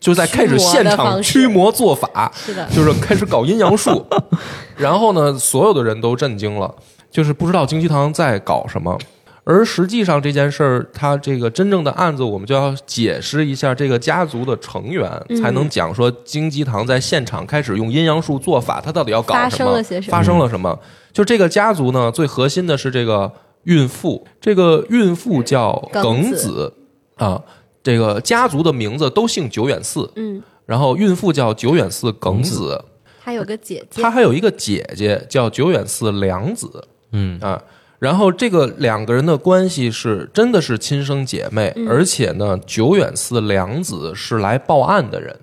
[0.00, 4.04] 就在开始现场驱魔做法，是的就是开始搞阴阳术，
[4.76, 6.74] 然后呢，所有的人都震惊了，
[7.10, 8.98] 就是不知道金鸡堂在搞什么。
[9.46, 19.66] 而实际上这件事儿，它这个真正的案子，我们就要解释一下这个家族的成员，嗯才能讲说金鸡堂在现场开始用阴阳术做法，他到底要搞发什么？
[19.66, 20.78] 生了些什么发生了什么？
[21.12, 23.30] 就这个家族呢，最核心的是这个
[23.64, 26.74] 孕妇，这个孕妇叫耿耿子子
[27.16, 27.42] 啊，
[27.82, 32.82] 这个家族的名字都姓久远寺，嗯，然后孕妇叫久远寺耿子，
[33.22, 37.62] 她有个姐姐她，还有一个姐姐叫久远寺良子嗯啊。
[37.98, 41.88] 然后这个两个人的关系是真的是亲生姐妹，嗯。
[41.88, 45.38] 而且呢，久远寺良子是来报案的人，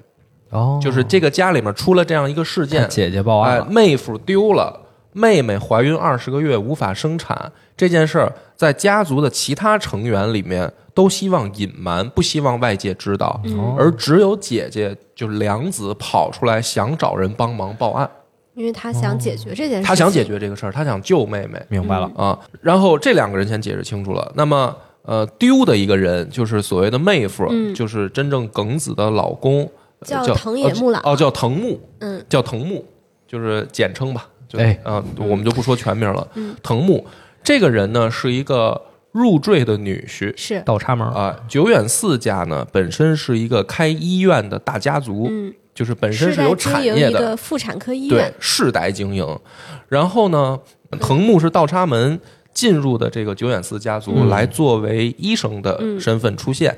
[0.51, 4.79] 哦，就是这个家里面出了这样一个事件，姐姐报案哎，，妹夫丢了，
[5.13, 13.75] 妹妹怀孕二十个月无法生产这件事儿，在家族的其他成员里面都希望隐瞒，不希望外界知道，嗯。
[13.79, 18.09] 而只有姐姐就是良子跑出来想找人帮忙报案，
[18.53, 20.23] 因为他想解决这件事，他想解。
[20.23, 22.11] 决这个事儿，他想救妹妹明白了。
[22.15, 22.37] 啊。
[22.61, 24.75] 然后这两个人先解释清楚了，那么。
[25.03, 29.63] 呃，丢的一个人就是所谓的妹夫，嗯就是真正耿子的老公，
[30.01, 32.85] 呃叫藤野木朗哦，叫藤木，嗯，叫藤木，
[33.27, 34.27] 就是简称吧。
[34.47, 36.27] 就哎啊、我们就不说全名了。
[36.35, 37.03] 嗯藤木
[37.43, 38.79] 这个人呢，是一个
[39.11, 41.35] 入赘的女婿是，倒插门，啊。
[41.47, 49.39] 久远四家呢，本身是一个开医院的大家族，嗯就是本身是有产业的，个妇产科医对院，，世代经营。
[49.87, 50.59] 然后呢，
[50.99, 52.19] 藤木是倒插门
[52.53, 56.77] 进入的这个久远寺家族，嗯来作为医生的嗯身份出现。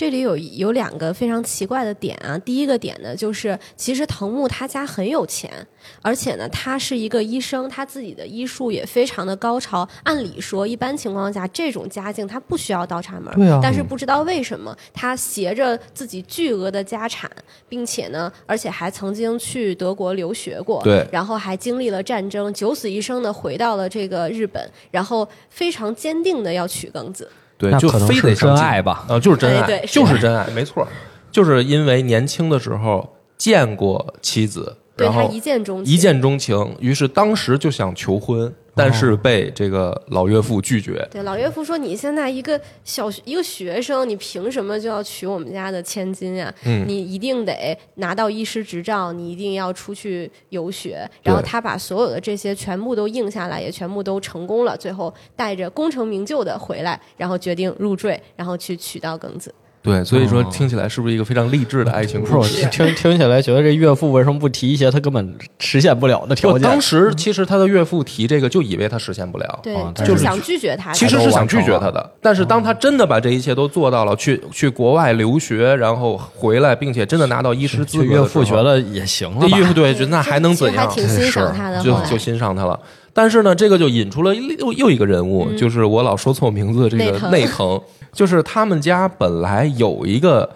[0.00, 2.38] 这里有有两个非常奇怪的点啊。
[2.38, 5.52] 第一个点呢，就是其实藤木他家很有钱，
[6.00, 9.86] 而且呢，他是一个医生，他自己的医术也非常的高超。
[10.04, 17.30] 按理说，一般情况下，这种家境他不需要倒插门，对啊但是不知道为什么，他携着自己巨额的家产，
[17.68, 27.30] 并且呢，而且还曾经去德国留学过，对然后还经历了战争，九死一生的回到了这个日本，然后非常坚定的要娶庚子。
[27.60, 29.04] 对，就可能非得真爱吧？
[29.06, 30.88] 啊、就是真爱，就是真爱，没错，
[31.30, 41.06] 就是因为年轻的时候见过妻子，对他然后一见钟情，一见钟情，于是当时就想求婚，但是被这个老岳父拒绝。
[41.10, 54.76] 对，老岳父说：“你现在一个小学一个学生，你凭什么就要娶我们家的千金呀、嗯你一定得拿到医师执照，你一定要出去游学。”然后他把所有的这些全部都应下来，也全部都成功了。
[54.76, 59.54] 最后带着功成名就的回来，然后决定入赘，然后去娶到庚子。
[59.82, 62.66] 对，所以说哦听起来是不是一个非常励志的爱情故事？
[62.66, 66.52] 听听起来觉得这岳父为什么不提一些他根本实现不了的条件？
[66.52, 70.92] 我当时其实他的岳父提这个，就以为他实现不了，对，哦就就是是想拒绝他。
[70.92, 72.10] 其实是想拒绝他的。
[72.20, 80.86] 但是当他真的把这一切都做到了，去去国外留学，然后回来，并且真的拿到医师资格岳父觉得也行了岳父对，就那还能怎样？
[80.86, 81.82] 还挺欣赏他的。
[81.82, 82.78] 就就欣赏他了。
[83.12, 87.80] 但是呢，这个就引出了又又一个人物，就是我老说错名字的这个内藤，
[88.12, 90.48] 就是他们家本来有一个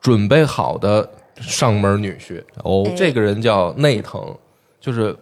[0.00, 1.08] 准备好的
[1.40, 2.94] 上门女婿，哦哎。
[2.96, 4.34] 这个人叫内藤，
[4.80, 5.14] 就是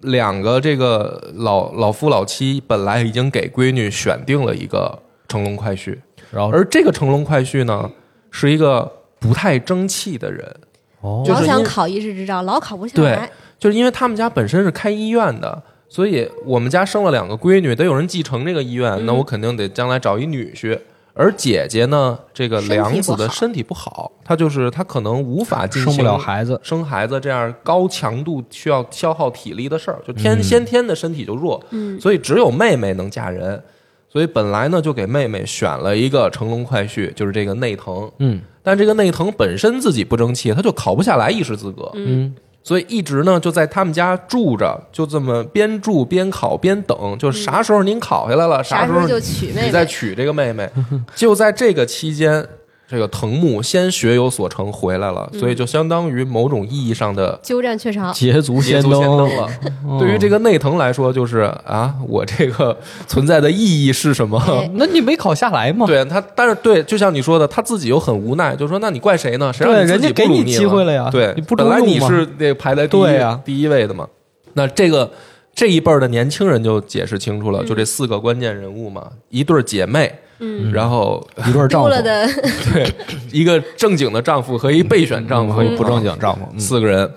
[0.00, 5.98] 两个这个老老夫老妻本来已经给闺女选定了一个乘龙快婿，
[6.30, 7.90] 然后而这个乘龙快婿呢
[8.30, 10.56] 是一个不太争气的人，
[11.00, 11.22] 哦。
[11.24, 13.30] 就是老想考医师执照，老考不下对来。
[13.58, 15.62] 就是因为他们家本身是开医院的，
[15.94, 20.76] 所以我们家生了两个闺女，得有人继承这个医院，嗯那我肯定得将来找一女婿。
[21.12, 33.62] 而姐姐呢，这个身体梁子的身体不好，她就是她可能无法进行生不了孩子，生孩子这样高强度需要消耗体力的事儿，就天、先天的身体就弱，嗯所以只有妹妹能嫁人。
[34.08, 38.10] 所以本来呢，就给妹妹选了一个乘龙快婿，就是这个内藤。
[38.18, 49.66] 嗯但这个内藤本身自己不争气，他就考不下来医师资格，嗯，所以一直呢就在他们家住着，就这么边住边考边等，就是啥时候您考下来了，啥时候就娶妹妹？
[49.66, 50.68] 你再娶这个妹妹。
[51.14, 52.44] 就在这个期间，
[52.86, 58.12] 这个藤木先学有所成回来了，所以就相当于某种意义上的鸠占鹊巢。
[58.12, 59.98] 捷足捷足登先登了。
[59.98, 64.38] 对于这个内藤来说，就是啊，我这个存在的意义是什么？
[64.46, 65.86] 哎 那你没考下来吗？
[65.86, 69.52] 对他，但是对，就像你说的，他自己又很无奈，就说：“那你怪谁呢？
[69.52, 74.06] 谁让对你人家给你不努力机会了呀对，你不本来你是那排在第一对呀第一位的嘛。
[74.52, 75.10] 那这个
[75.54, 80.12] 这一辈儿的年轻人就解释清楚了，就这四个关键人物嘛，一对姐妹，
[80.44, 81.88] 嗯，然后一对丈夫。
[81.88, 82.26] 了的。
[82.72, 82.92] 对
[83.32, 86.60] 一个正经的丈夫和一备选丈夫和一不正经丈夫，嗯。
[86.60, 87.10] 四个人。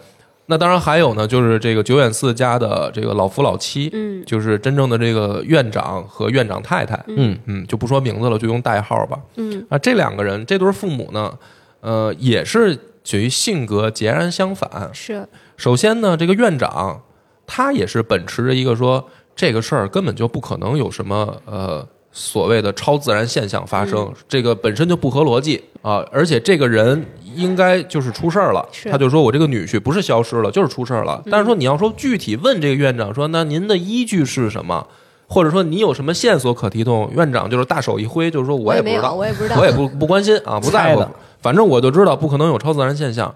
[0.49, 4.23] 那当然还有呢，就是这个久远寺家的这个老夫老妻，嗯。
[4.25, 7.37] 就是真正的这个院长和院长太太，嗯。
[7.45, 9.19] 嗯，就不说名字了，就用代号吧。
[9.35, 9.65] 嗯。
[9.69, 11.33] 啊，这两个人，这对父母呢，
[11.81, 14.89] 呃，也是属于性格截然相反。
[14.93, 15.27] 是。
[15.57, 17.01] 首先呢，这个院长
[17.45, 21.87] 他也是秉持着一个说这个事儿根本就不可能有什么呃
[22.19, 28.69] 所谓的超自然现象发生，嗯这个本身就不合逻辑啊，而且这个人应该就是出事儿了。
[28.89, 31.21] 他就说我这个女婿不是消失了，就是出事儿了。
[31.25, 34.87] 嗯但是说你要说具体问这个院长说，那您的依据是什么？
[35.27, 37.07] 或者说你有什么线索可提供？
[37.13, 41.05] 院长就是大手一挥，就是说我也不知道，我也不知道，我也不不关心啊，不在乎，
[41.39, 43.35] 反正我就知道不可能有超自然现象。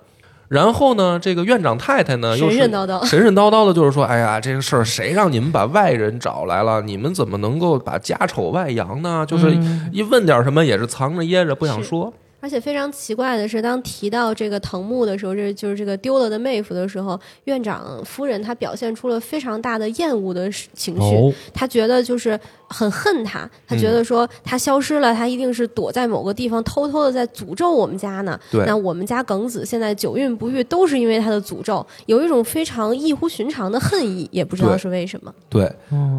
[0.51, 3.05] 然后呢，这个院长太太呢，又神是神叨叨。
[3.05, 6.81] 神神叨叨的，就是说，哎呀，这个事儿谁让你们把外人找来了？
[6.81, 9.25] 你们怎么能够把家丑外扬呢？
[9.25, 9.57] 就是
[9.93, 12.13] 一问点什么也是藏着掖着不想说。
[12.41, 21.15] 而且非常奇怪的是，当提到这个藤木的时候，这就是这个丢了的妹夫的时候，院长夫人她表现出了非常大的厌恶的情绪。
[21.15, 28.39] 哦，她觉得就是很恨他，她觉得说他消失了，他一定是躲在某个地方，偷偷的在诅咒我们家呢。
[28.65, 35.32] 那我们家耿子现在久孕不育，都是因为他的诅咒，有一种非常异乎寻常的恨意，也不知道是为什么。
[35.47, 35.71] 对，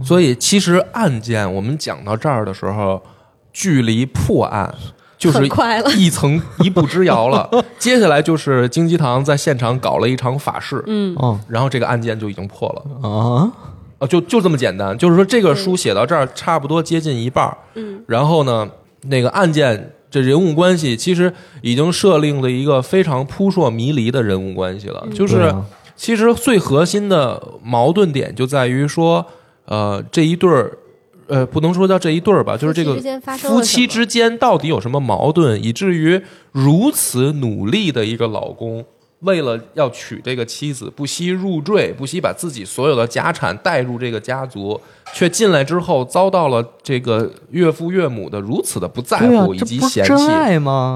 [0.05, 3.03] 所以其实案件我们讲到这儿的时候，
[3.53, 4.73] 距离破案
[5.23, 5.91] 就是快了。
[5.93, 7.49] 一层一步之遥了。
[7.79, 11.39] 接下来就是金鸡堂在现场搞了一场法事，嗯，哦。
[11.47, 13.09] 然后这个案件就已经破了。
[13.09, 13.53] 啊，
[13.99, 18.69] 啊，就就这么简单，就是说这个书写到这儿差不多接近一半儿，嗯，然后呢，
[19.03, 25.07] 那个案件这人物关系其实已经设定了一个非常扑朔迷离的人物关系了。
[25.15, 25.55] 就是
[25.95, 29.25] 其实最核心的矛盾点就在于说，
[29.67, 30.77] 呃，这一对儿。
[31.33, 32.95] 呃，不能说叫这一对儿吧，就是这个
[33.39, 36.21] 夫妻之间到底有什么矛盾，以至于
[36.53, 38.85] 如此努力的一个老公，
[39.21, 44.79] 为了要娶这个妻子，不惜入赘，不惜把自己所有的家产带入这个家族，
[45.15, 50.13] 却进来之后遭到了这个岳父岳母的如此的不在乎以及嫌弃？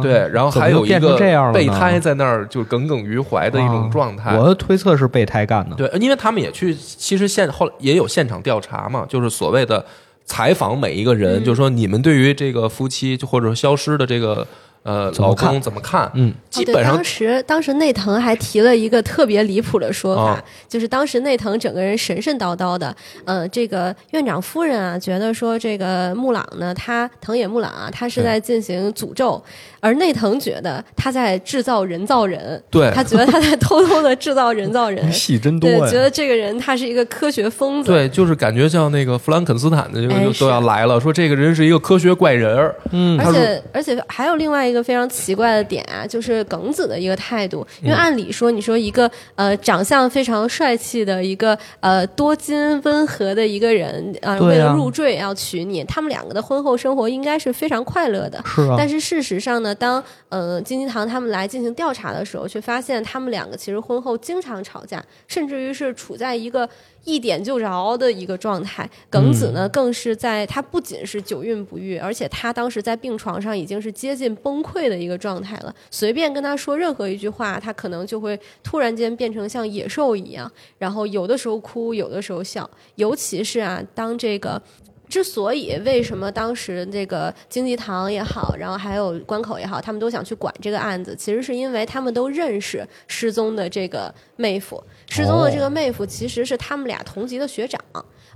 [0.03, 4.37] 对，然后还有一个这样了备胎在那儿就耿耿于怀的一种啊状态。
[4.37, 5.77] 我的推测是备胎干的。
[5.77, 9.85] 对，因为他们也去，其实现后来也有现场调查嘛，就是所谓的
[10.27, 11.45] 采访每一个人，嗯。
[11.45, 14.47] 就是说你们对于这个夫妻就或者消失的这个
[14.83, 16.11] 呃老公怎么看？
[16.15, 20.45] 嗯，基本上哦、当时当时内藤还提了一个特别离谱的说法，啊。
[20.69, 29.43] 就是当时内藤整个人神神叨叨的，呃，这个院长夫人啊，觉得说这个木朗呢，他藤野木朗啊，他是在进行诅咒，
[29.87, 42.75] 而内藤觉得他在制造人造人，对他觉得他在偷偷的制造人造人， 戏真多对，觉得这个人他是一个科学疯子，对，就是感觉像那个弗兰肯斯坦的就都要来了，说这个人是一个科学怪人儿。
[42.91, 47.65] 嗯而且而且还有另外一个非常奇怪的点啊，就是耿子的一个态度。
[47.81, 58.43] 因为按理说，你说一个呃长相非常帅气的一个呃多金温和的一个人，啊为了入赘要娶你，他们两个的婚后生活应该是非常快乐的。
[58.45, 66.69] 是啊，但是事实上呢，当呃金金堂他们来进行调查的时候，却发现他们两个其实婚后经常吵架，甚至于是处在一个
[67.05, 68.89] 一点就着的一个状态。
[69.09, 75.75] 耿子呢，更是在他不仅是久孕不育，而且他当时在病床上已经是接近崩溃的一个状态了。
[75.91, 82.69] 随便跟他说任何一句话，他可能就会突然间变成像野兽一样，然后有的时候哭，有的时候笑。
[82.97, 84.61] 尤其是啊，当这个
[85.09, 97.81] 之所以为什么当时这个经济堂也好，然后还有关口也好，他们都想去管这个案子，其实是因为他们都认识失踪的这个妹夫，失踪的这个妹夫其实是他们俩同级的学长。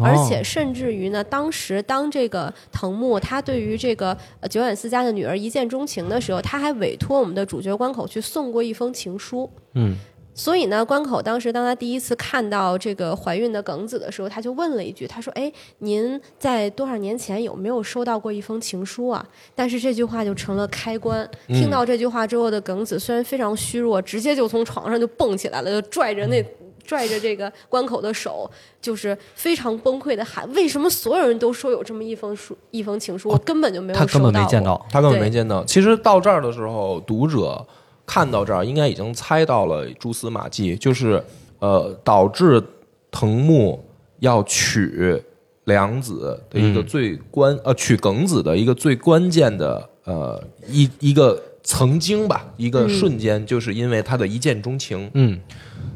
[0.03, 9.51] 而且甚至于呢，当时当这个藤木他对于这个呃久远四家的女儿一见钟情的时候，他还委托我们的主角关口去送过一封情书。
[9.75, 9.95] 嗯，
[10.35, 19.25] 所以呢，关口当时当他第一次看到这个怀孕的梗子的时候，他就问了一句：“他说，哎，您在多少年前有没有收到过一封情书啊？”
[19.55, 21.29] 但是这句话就成了开关。
[21.49, 26.45] 听到这句话之后的梗子虽然非常虚弱，直接就从床上就蹦起来了，就拽着那。
[26.83, 28.51] 拽着这个关口的手，
[28.81, 34.85] 就是非常崩溃的喊：“为什么所有人都说有这么一封书、一封情书，我根本就没有他根本没见到。
[34.91, 35.63] 他根本没见到。
[35.65, 37.65] 其实到这儿的时候，读者
[38.13, 41.23] 看到这儿应该已经猜到了蛛丝马迹，就是
[41.61, 42.61] 呃，导致
[43.09, 43.81] 藤木
[44.19, 45.23] 要娶
[45.67, 55.09] 良子的一个嗯最关、呃娶耿子的一个最关键的呃一一个曾经吧，一个瞬间，就是因为他的一见钟情。
[55.15, 55.39] 嗯，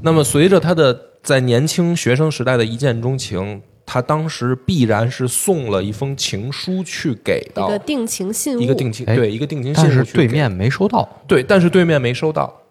[0.00, 12.62] 那么随着他的在年轻学生时代的一见钟情，他当时必然是送了一封情书去给一个定情信物，一个定情哎对一个定情信物但是对面没收到，对，但是对面没收到。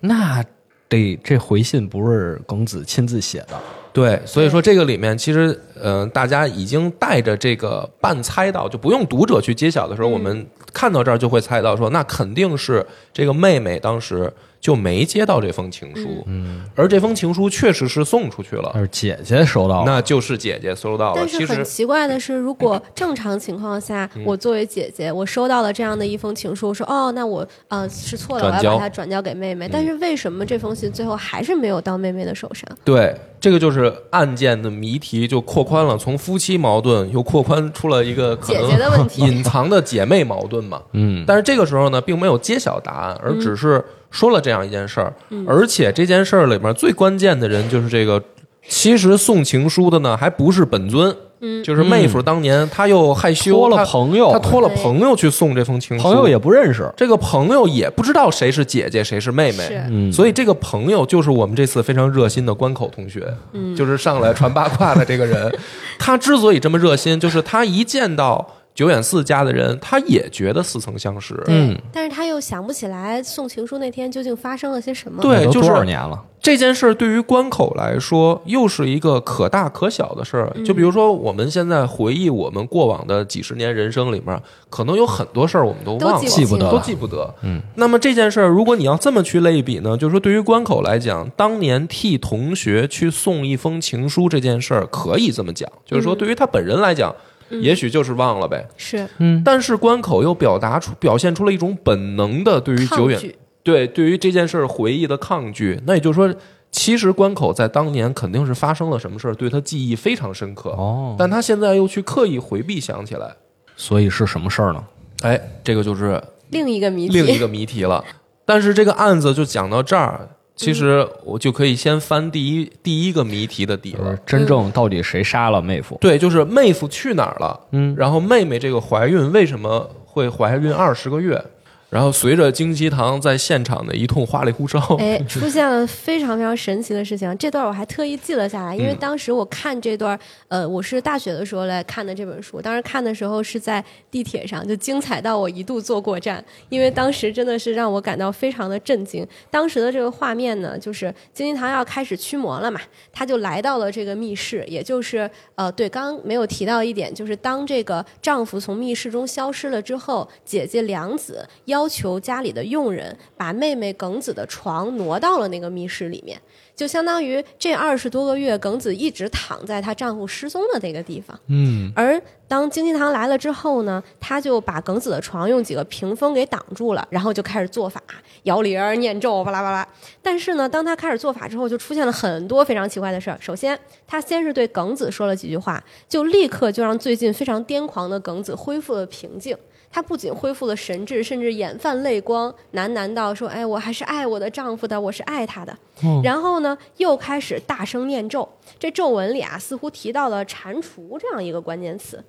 [0.00, 0.44] 那
[0.88, 3.60] 得这回信不是耿子亲自写的。
[3.92, 14.30] 对，所以说这个里面其实，呃，大家已经带着这个半猜到，就不用读者去揭晓的时候，嗯我们看到这儿就会猜到说，那肯定是这个妹妹当时
[14.66, 21.12] 就没接到这封情书，嗯，而这封情书确实是送出去了，但是姐姐收到了，那就是姐姐收到了。
[21.14, 29.68] 但是很奇怪的是，如果正常情况下，嗯我作为姐姐，我收到了这样的一封情书，说哦，那我呃是错了，我要把它转交给妹妹。
[29.72, 32.68] 但是为什么这封信最后还是没有到妹妹的手上？
[32.84, 40.82] 对，这个就是案件的谜题就扩宽了，从夫妻矛盾又扩宽出了一个可姐能姐的问题隐藏的姐妹矛盾嘛。
[40.92, 43.84] 嗯，但是这个时候呢，并没有揭晓答案，而只是
[44.16, 45.12] 说了这样一件事儿。
[45.46, 48.22] 而且这件事儿里面最关键的人就是这个，
[48.66, 56.90] 其实送情书的呢，还不是本尊，嗯就是妹夫当年他又害羞，托了他朋友他托了朋友去送这封情书，朋友也不认识。
[56.96, 59.68] 这个朋友也不知道谁是姐姐，谁是妹妹。
[59.90, 65.54] 嗯，所以这个朋友就是我们这次非常热心的关口同学，嗯就是上来传八卦的这个人。
[65.98, 68.46] 他之所以这么热心，就是他一见到
[68.76, 71.34] 久远寺家的人，他也觉得似曾相识。
[71.48, 75.22] 嗯但是他又想不起来送情书那天究竟发生了些什么。
[75.22, 76.22] 对就是多少年了？
[76.40, 80.54] 这件事儿对于关口来说，又是一个可大可小的事儿。
[80.64, 87.34] 就比如说，我们现在回忆我们过往的几十年人生里面，可能有很多事儿我们都都忘了，都记不得，都记不得。
[87.42, 97.12] 嗯，那么这件事儿，如果你要这么去类比呢，就是说对于关口来讲，当年替同学去送一封情书这件事儿，可以这么讲，就是说对于他本人来讲，
[97.50, 98.66] 也许就是忘了呗。
[98.76, 103.20] 是嗯，但是关口又表达出表现出了一种本能的对于久远，
[103.62, 105.80] 对对于这件事儿回忆的抗拒。
[105.86, 106.34] 那也就是说，
[106.70, 110.70] 其实关口在当年肯定是发生了什么事儿，对他记忆非常深刻。
[110.70, 113.34] 哦，但他现在又去刻意回避想起来，
[113.76, 114.84] 所以是什么事儿呢？
[115.22, 117.14] 哎，这个就是另一个谜题。
[117.20, 118.04] 另一个谜题了。
[118.44, 124.16] 但是这个案子就讲到这儿，其实我就可以先翻第一第一个谜题的底了。
[124.26, 125.98] 真正到底谁杀了妹夫？
[126.00, 127.60] 对，就是妹夫去哪儿了？
[127.72, 131.44] 嗯，然后妹妹这个怀孕为什么会怀孕二十个月？
[131.88, 137.36] 然后随着京鸡堂在现场的一通花里胡哨，哎， 出现了非常非常神奇的事情。
[137.38, 140.18] 这段我还特意记了下来，因为嗯当时我看这段，
[140.48, 142.60] 呃，我是大学的时候来看的这本书。
[142.60, 149.26] 当时看的时候是在地铁上，就精彩到我一度坐过站，因为当时真的是让我感到非常的震惊。
[149.50, 152.80] 当时的这个画面呢，就是金鸡堂要开始驱魔了嘛，
[153.12, 166.40] 他就来到了这个密室，也就是呃，对，刚刚没有提到一点，就是当这个丈夫从密室中消失了之后，姐姐良子要求家里的佣人把妹妹耿子的床挪到了那个密室里面，
[166.76, 171.36] 就相当于这二十多个月，耿子一直躺在她丈夫失踪的那个地方。
[171.48, 178.00] 嗯，而当京济堂来了之后呢，他就把耿子的床用几个屏风给挡住了，然后就开始做法，
[178.44, 179.86] 摇铃、念咒，巴拉巴拉。
[180.22, 183.36] 但是呢，当他开始做法之后，就出现了很多非常奇怪的事儿。
[183.40, 189.56] 首先，他先是对耿子说了几句话，就立刻就让最近非常癫狂的耿子恢复了平静。
[189.96, 195.74] 他不仅恢复了神智，甚至眼泛泪光，喃喃道：“说，哎，我还是爱我的丈夫的，我是爱他的。
[196.22, 198.46] 然后呢，又开始大声念咒。
[198.78, 202.22] 这咒文里啊，似乎提到了蟾蜍这样一个关键词。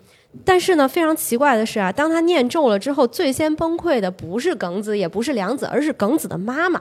[0.46, 6.80] 但是呢，非常奇怪的是啊，当他念咒了之后，最先崩溃的不是耿子，也不是良子，而是耿子的妈妈。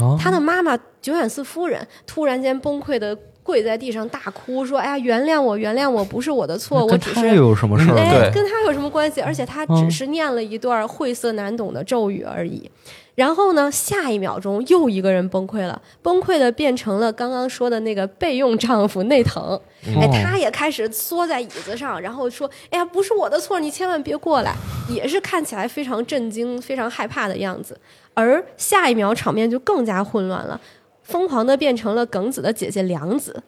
[0.00, 3.16] 哦他的妈妈久远寺夫人突然间崩溃的
[3.46, 9.20] 跪在地上大哭，说：“哎呀，原谅我，原谅我，不是我的错，我只是有什么事儿嗯哎，跟他有什么关系？
[9.20, 12.68] 而且他只是念了一段晦涩难懂的咒语而已。
[13.14, 19.58] 然后呢，下一秒钟又一个人崩溃了，崩溃的变成了刚刚说的那个备用丈夫内藤。
[19.98, 24.52] 哎，他也开始缩在椅子上，然后说：“哎呀，不是我的错，你千万别过来。”
[24.90, 27.78] 也是看起来非常震惊、非常害怕的样子。
[28.12, 30.60] 而下一秒场面就更加混乱了，
[31.06, 33.42] 疯狂的变成了耿子的姐姐良子。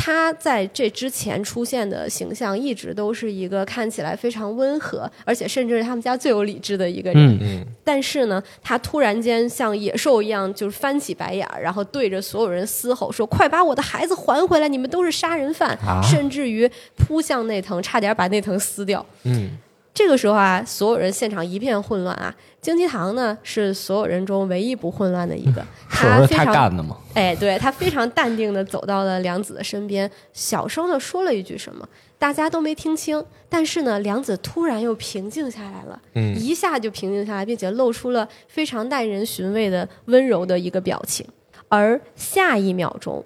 [0.00, 7.34] 她在这之前出现的形象一直都是一个看起来非常温和，而且甚至是他们家最有理智的一个人。
[7.34, 14.68] 嗯，嗯，但是呢，她突然间像野兽一样，就是翻起白眼儿，然后对着所有人嘶吼说：“快把我的孩子还回来！
[14.68, 19.04] 你们都是杀人犯！”啊甚至于扑向内藤，差点把内藤撕掉。
[19.24, 19.50] 嗯，
[19.94, 22.34] 这个时候啊，所有人现场一片混乱啊。
[22.60, 26.96] 京崎堂呢是所有人中唯一不混乱的一个，他他非常干的吗？
[27.14, 33.24] 哎，对他非常淡定的走到了梁子的身边，小声的说了一句什么，大家都没听清。
[33.48, 41.26] 但是呢，梁子突然又平静下来了，嗯一下就平静下来，并且露出了非常耐人寻味的温柔的一个表情。
[41.68, 43.24] 而下一秒钟，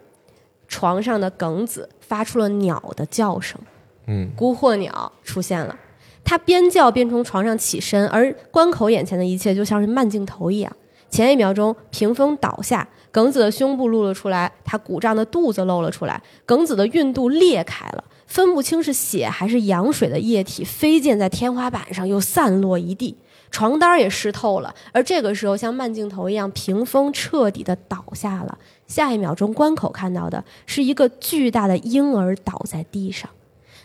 [0.69, 3.59] 床上的耿子发出了鸟的叫声。
[4.07, 5.77] 嗯，孤惑鸟出现了，
[6.25, 10.73] 他边叫边从床上起身，而关口眼前的一切就像是慢镜头一样。
[11.11, 23.15] 前一秒钟，屏风倒下，耿子的胸部露了出来，他鼓胀的肚子露了出来，耿子的孕肚裂开了，分不清是血还是羊水的液体飞溅在天花板上，又散落一地。
[23.51, 28.57] 床单也湿透了，而这个时候，像慢镜头一样，屏风彻底的倒下了。
[28.87, 33.29] 下一秒钟，关口看到的是一个巨大的婴儿倒在地上。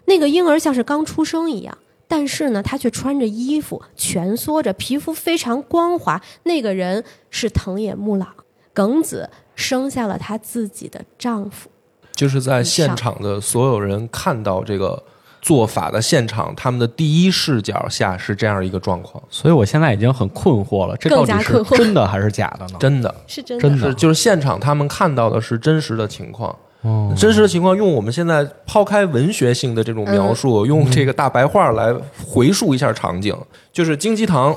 [0.05, 1.77] 那个婴儿像是刚出生一样，
[2.07, 6.21] 但是呢，他却穿着衣服，蜷缩着，皮肤非常光滑。
[6.43, 8.27] 那个人是藤野木朗，
[8.73, 11.69] 耿子生下了她自己的丈夫。
[12.15, 15.03] 就是在现场的所有人看到这个
[15.41, 22.77] 做法的现场，他们的第一视角下是这样一个状况，所以我现在已经很困惑了，这到底是更加困惑真的还是假的呢？
[22.79, 26.55] 真的是真的，真的是就是现场他们看到的是真实的情况。
[26.81, 31.93] 哦，真实的情况，用我们现在抛开文学性的这种描述，用这个大白话来
[32.25, 33.35] 回述一下场景，
[33.73, 34.55] 就是金鸡堂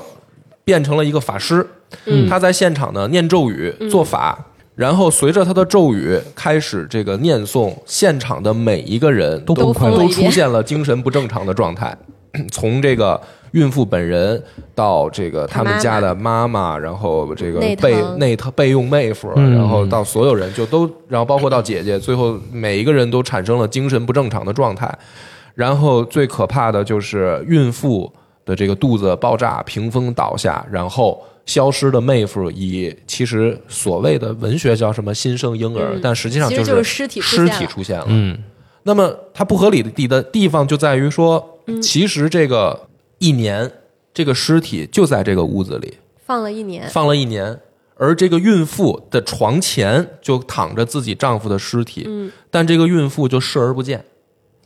[0.63, 1.65] 变成了一个法师，
[2.05, 2.29] 嗯。
[2.29, 4.37] 他在现场呢念咒语做法，
[4.75, 11.97] 然后随着他的咒语开始这个念诵，现场的每一个人都都出现了精神不正常的状态，
[12.51, 13.19] 从这个。
[13.51, 14.41] 孕妇本人
[14.73, 19.53] 到这个他们家的妈妈，然后这个备内特备用妹夫，嗯。
[19.53, 24.91] 然后到所有人就都，然后包括到姐姐，最后每一个人都产生了精神不正常的状态。
[25.53, 28.11] 然后最可怕的就是孕妇
[28.45, 37.59] 的这个肚子爆炸，屏风倒下，然后消失的妹夫以其实所谓的文学叫什么新生婴儿，嗯但实际上就是尸体出尸现了。
[37.59, 38.05] 体出现了。
[38.07, 38.37] 嗯，
[38.83, 42.79] 那么它不合理的地的地方就在于说，其实这个
[43.21, 43.71] 一年，
[44.11, 45.93] 这个尸体就在这个屋子里。
[46.25, 47.59] 放了一年，放了一年，
[47.95, 52.31] 而这个孕妇的床前就躺着自己丈夫的尸体，嗯。
[52.49, 54.03] 但这个孕妇就视而不见，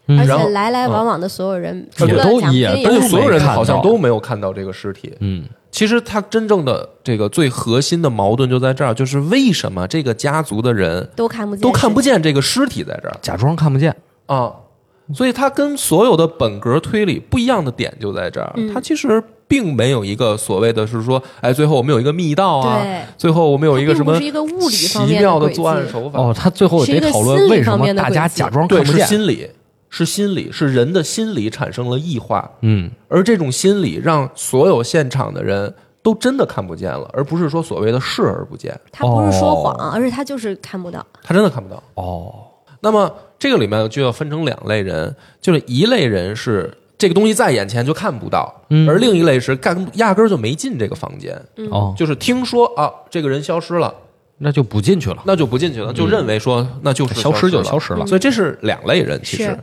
[0.07, 1.89] 而且来来往往的所有人，嗯。
[1.97, 5.13] 除了都也而且所有人好像都没有看到这个尸体。
[5.19, 13.17] 嗯，其实他真正的这个最核心的矛盾就在这儿，就是为什么这个家族的人都看不见，都看不见这个尸体在这儿。
[13.21, 13.93] 假装看不见。
[14.27, 14.53] 啊？
[15.13, 22.83] 所以它跟所有的本格推理不一样的点就在这儿，嗯它其实并没有一个所谓的是说，哎，最后我们有一个密道啊，
[23.17, 29.07] 最后我们有一个什么并不是一个物理奇方面的轨迹妙的作案手法哦，他最后得讨论为什么大家假装看对，是不见。
[29.07, 29.47] 心理，
[29.89, 41.05] 是心理，是人的心理产生了异化，嗯，而这种心理让所有现场的人都真的看不见了，而不是说所谓的视而不见，他不是说哦谎，而是他就是看不到。
[41.23, 41.81] 他真的看不到。
[41.93, 42.33] 哦，
[42.85, 48.87] 那么这个里面就要分成两类人，就是一类人是这个东西在眼前就看不到，嗯。
[48.87, 51.35] 而另一类是干压根儿就没进这个房间，
[51.71, 53.91] 哦，就是听说啊这个人消失了，
[54.37, 55.23] 那就不进去了。
[55.25, 58.05] 那就不进去了，就认为说那就是消失就消失了。
[58.05, 59.57] 所以这是两类人，其实。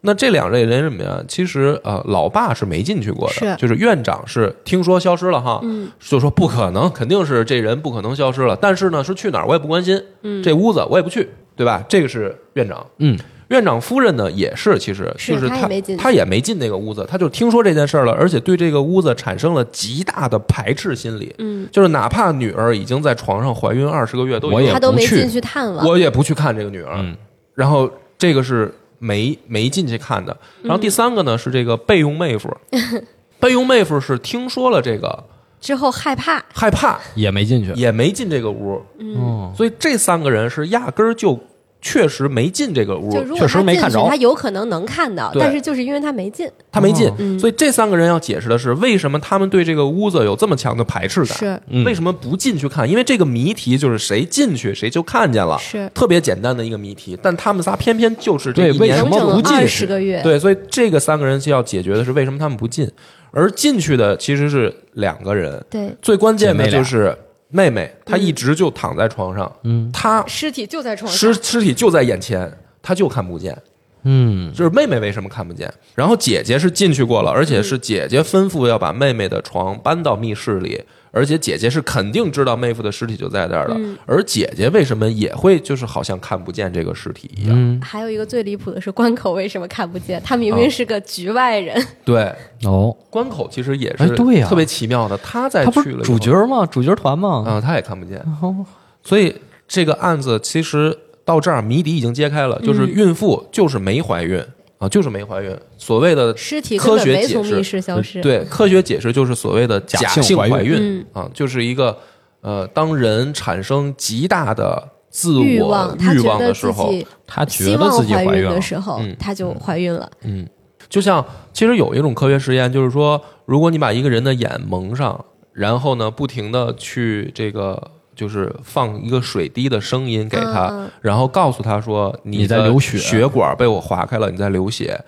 [0.00, 1.20] 那这两类人什么呀？
[1.26, 3.56] 其实呃，老爸是没进去过的，是。
[3.56, 5.90] 就是院长是听说消失了哈，嗯。
[5.98, 8.54] 就说不可能，肯定是这人不可能消失了。
[8.54, 10.40] 但是呢，是去哪儿我也不关心，嗯。
[10.40, 11.28] 这屋子我也不去，
[11.58, 11.84] 对吧？
[11.86, 12.86] 这个是院长。
[12.98, 21.34] 嗯，院长夫人呢也是，其实就是她她也没进去他也没进那个屋子，她就听说这件事儿了，而且对这个屋子产生了极大的排斥心理。
[21.38, 25.84] 嗯，就是哪怕女儿已经在床上怀孕二十个月，都已经我也他都不去没进去探望。
[25.86, 26.94] 我也不去看这个女儿。
[26.98, 27.14] 嗯
[27.54, 30.36] 然后这个是没没进去看的。
[30.62, 32.48] 然嗯后第三个呢是这个备用妹夫，
[33.40, 35.24] 备用妹夫是听说了这个
[35.60, 37.72] 之后害怕，害怕，也没进去。
[37.72, 41.36] 也没进这个屋，嗯，哦，所以这三个人是压根儿就
[41.80, 44.04] 确实没进这个屋确实没看着。
[44.08, 47.08] 他有可能能看到，但是就是因为他没进，他没进
[47.38, 51.38] 所以这三个人要解释的是，为什么他们对这个屋子有这么强的排斥感？
[51.38, 51.60] 是。
[51.68, 51.84] 嗯。
[51.84, 52.88] 为什么不进去看？
[52.88, 57.18] 因为这个谜题就是谁进去谁就看见了，是，特别简单的一个谜题。
[57.22, 59.62] 但他们仨偏偏就是这一年对为什么整整不进去？
[59.62, 62.90] 二十个月，对，所以这个三个人需要解决的是为什么他们不进，
[63.30, 65.64] 而进去的其实是两个人。
[65.70, 67.16] 对，最关键的就是
[67.50, 69.90] 妹妹，她一直就躺在床上，嗯。
[69.92, 72.50] 她尸体就在床尸上，尸体就在眼前，
[72.82, 73.56] 她就看不见。
[74.04, 75.70] 嗯，就是妹妹为什么看不见？
[75.94, 80.80] 然后姐姐是进去过了，而且是姐姐吩咐要把妹妹的床搬到密室里，
[81.10, 83.74] 而且姐姐是肯定知道妹夫的尸体就在这儿的。
[83.74, 87.54] 嗯而姐姐为什么也会就是好像看不见这个尸体一样？
[87.54, 90.20] 嗯，还有一个最离谱的是关口为什么看不见？
[90.24, 92.32] 他明明是个局外人，对，
[92.64, 96.66] 哦，关口其实也是哎对呀特别奇妙的，他在他不是去了主角吗？
[96.66, 97.44] 主角团吗？
[97.46, 98.18] 啊、他也看不见。
[98.40, 98.64] 哦，
[99.02, 99.34] 所以
[99.66, 104.42] 这个案子其实到这儿谜底已经揭开了，就是嗯孕妇就是没怀孕
[104.78, 105.56] 啊，就是没怀孕。
[105.76, 108.22] 所谓的尸体科学解释。
[108.22, 111.98] 对科学解释就是所谓的假假性怀孕嗯啊，就是一个
[112.40, 116.92] 呃，当人产生极大的自我欲望，欲望的时候，
[117.26, 118.54] 他觉得自己怀孕了。
[118.54, 120.08] 的时候嗯，他就怀孕了。
[120.22, 120.46] 嗯，
[120.88, 132.98] 就像其实有一种科学实验，就是说，如果你把一个人的眼蒙上，然后呢，不停的去这个就是放一个水滴的声音给他，然后告诉他说你在流血。
[132.98, 135.00] 血管被我划开了，你在流血。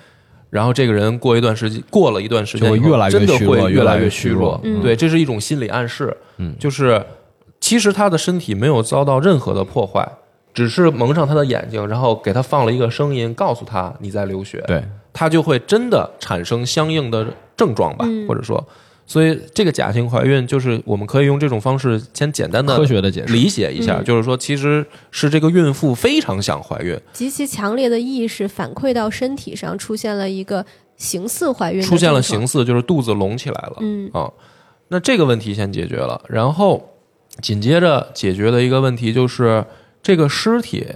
[0.49, 4.61] 然后这个人过一段时间，过了一段时间，就会越来越真的虚弱会越来越虚虚弱。
[4.63, 4.81] 嗯。
[4.81, 6.17] 对，这是一种心理暗示。
[6.37, 6.55] 嗯。
[6.57, 7.05] 就是
[7.61, 10.09] 其实他的身体没有遭到任何的破坏，
[10.55, 14.63] 只是蒙上他的眼睛，然后给他放了一个声音，告诉他你在流血。
[14.69, 18.29] 对，他就会真的产生相应的症状吧，嗯。
[18.29, 18.65] 或者说，
[19.11, 23.33] 所以这个假性怀孕就是我们可以用这种方式先简单的科学的解释。
[23.33, 30.65] 理解一下，嗯就是说其实是这个孕妇非常想怀孕，极其强烈的意识反馈到身体上，出现了一个
[30.97, 34.31] 形似怀孕出现了形似就是肚子隆起来了，嗯啊，
[34.87, 36.89] 那这个问题先解决了，然后
[37.43, 39.65] 紧接着解决的一个问题就是
[40.01, 40.87] 这个尸体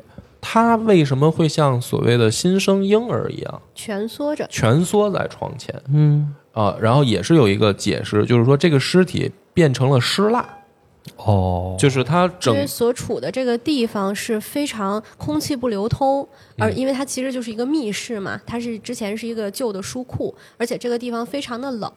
[0.40, 4.46] 它为什么会像所谓的新生婴儿一样蜷缩着。
[4.48, 5.74] 蜷缩在床前？
[5.88, 10.48] 嗯，啊，然后也是有一个解释，就是说这个尸体变成了尸蜡，
[11.16, 16.26] 哦，就是它因整为所处的这个地方是非常空气不流通，
[16.58, 21.92] 而因为它其实就是一个密室嘛，它是之前是一个旧的书库，而且这个地方非常的冷，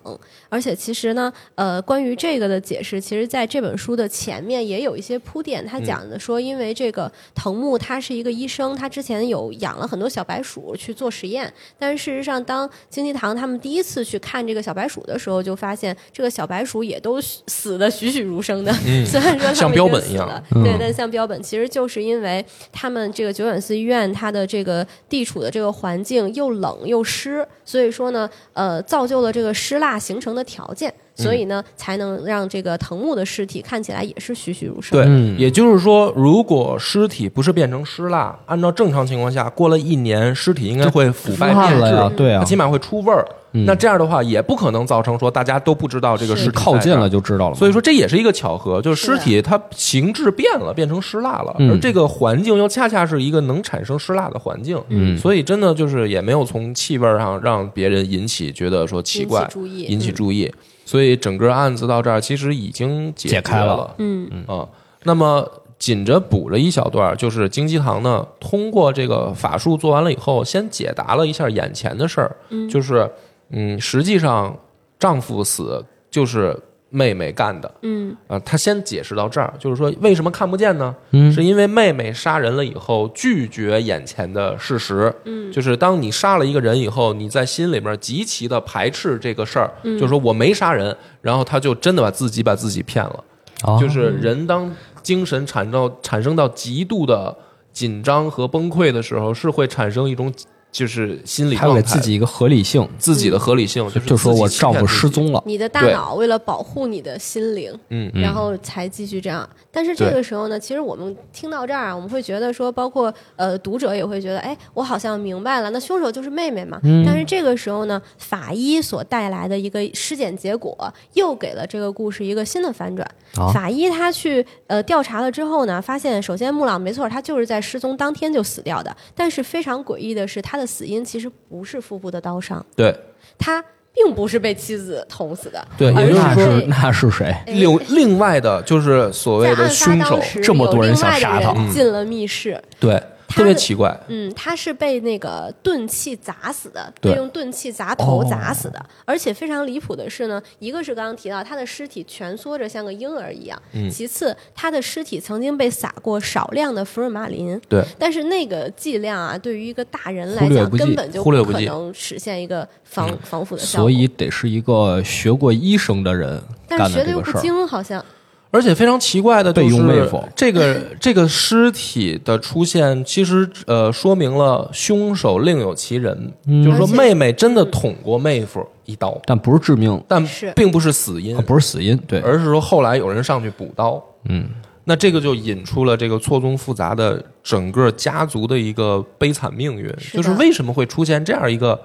[0.49, 18.73] 而且其实呢，呃，关于这个的解释，其实在这本书的前面也有一些铺垫，他讲的说，因为这个藤木他是一个医生，他之前有养了很多小白鼠去做实验，但是事实上，当经济堂他们第一次去看这个小白鼠的时候，就发现这个小白鼠也都死的栩栩如生的，
[19.05, 34.97] 虽然说像标本一样对，但像标本，其实就是因为他们这个久远寺医院它的这个地处的这个环境又冷又湿，所以说呢，呃，造就了这个湿蜡形成的条件，所以呢，才能让这个藤木的尸体看起来也是栩栩如生。
[34.97, 43.25] 对，嗯也就是说，如果尸体不是变成湿蜡，按照正常情况下，过了一年，尸体应该会腐败变烂了呀质，对啊它起码会出味儿。
[43.51, 46.45] 那这样的话，也不可能造成说大家都不知道这个是。
[46.45, 47.09] 尸体靠近了。
[47.09, 47.55] 就知道了。
[47.55, 51.71] 所以说这也是一个巧合，就是尸体它形制变了，变成尸蜡了，嗯。
[51.71, 55.17] 而这个环境又恰恰是一个能产生尸蜡的环境，嗯。
[55.17, 60.13] 所以真的就是也没有从气味上让别人引起觉得说奇怪引起注意引起嗯。
[60.13, 60.53] 注意，
[60.85, 63.77] 所以整个案子到这儿其实已经解解开了。
[63.77, 64.29] 了，嗯。
[64.47, 64.67] 啊，
[65.03, 72.35] 那么紧着补了一小段，就是金鸡堂呢，通过这个法术做完了以后，先解答了一下眼前的事儿，
[72.69, 73.09] 就是
[73.49, 74.57] 嗯，实际上
[74.99, 76.57] 丈夫死就是
[76.89, 77.71] 妹妹干的。
[77.81, 80.95] 嗯啊，他先解释到这儿，就是说为什么看不见呢？
[81.11, 93.23] 嗯是因为妹妹杀人了以后拒绝眼前的事实，嗯就是当你杀了一个人以后，你在心里面极其的排斥这个事儿，嗯就是说我没杀人，然后他就真的把自己把自己骗了。
[93.63, 94.71] 哦就是人当
[95.01, 97.35] 精神产到产生到极度的
[97.73, 100.31] 紧张和崩溃的时候，是会产生一种
[100.71, 109.47] 就是心理还有状态，给自己一个合理性，自己的合理性，就是就说我丈夫失，踪了，你的大脑为了保护你的心灵，嗯，然后才继续这样。
[109.71, 116.79] 但是这个时候呢，其实我们听到这儿啊，我们会觉得说，包括呃读者也会觉得，哎，我好像明白了，那凶手就是妹妹嘛。
[116.83, 123.07] 嗯但是这个时候呢，法医所带来的一个尸检结果，又给了这个故事一个新的反转。
[123.35, 128.95] 啊法医他去呃调查了之后呢，发现首先木朗没错，他就是在失踪当天就死掉的。
[129.15, 132.93] 但是非常诡异的是，他的死因其实不是腹部的刀伤，对。
[133.39, 137.25] 他并不是被妻子捅死的，对，而也就是说那是那是谁？
[137.25, 140.19] 哎另另外的就是所谓的凶手。
[140.41, 141.53] 这么多人有另外的想杀他。
[141.53, 142.59] 人进了密室。
[142.79, 148.83] 对，特别奇怪，嗯，他是被那个钝器砸死的，对被用钝器砸头砸死的。
[149.05, 163.89] 而且非常离谱的是呢，一个是刚刚提到他的尸体蜷缩着像个婴儿一样，嗯其次他的尸体曾经被撒过少量的福尔马林，对，但是那个剂量啊，对于一个大人来讲，根本就忽略不能实现一个防、防腐的效果。
[163.89, 167.21] 所以得是一个学过医生的人干但是学的又。
[167.27, 168.03] 不精，好像
[168.49, 176.31] 而且非常奇怪的就是这个这个尸体的出现，其实呃说明了凶手另有其人，
[176.63, 180.25] 就是说妹妹真的捅过妹夫一刀，但不是致命，但
[180.55, 181.35] 并不是死因。
[181.35, 184.01] 啊，，不是死因，对，而是说后来有人上去补刀。
[184.29, 184.47] 嗯，
[184.85, 191.79] 那这个就引出了这个错综复杂的整个家族的一个悲惨命运，是就是为什么会出现这样一个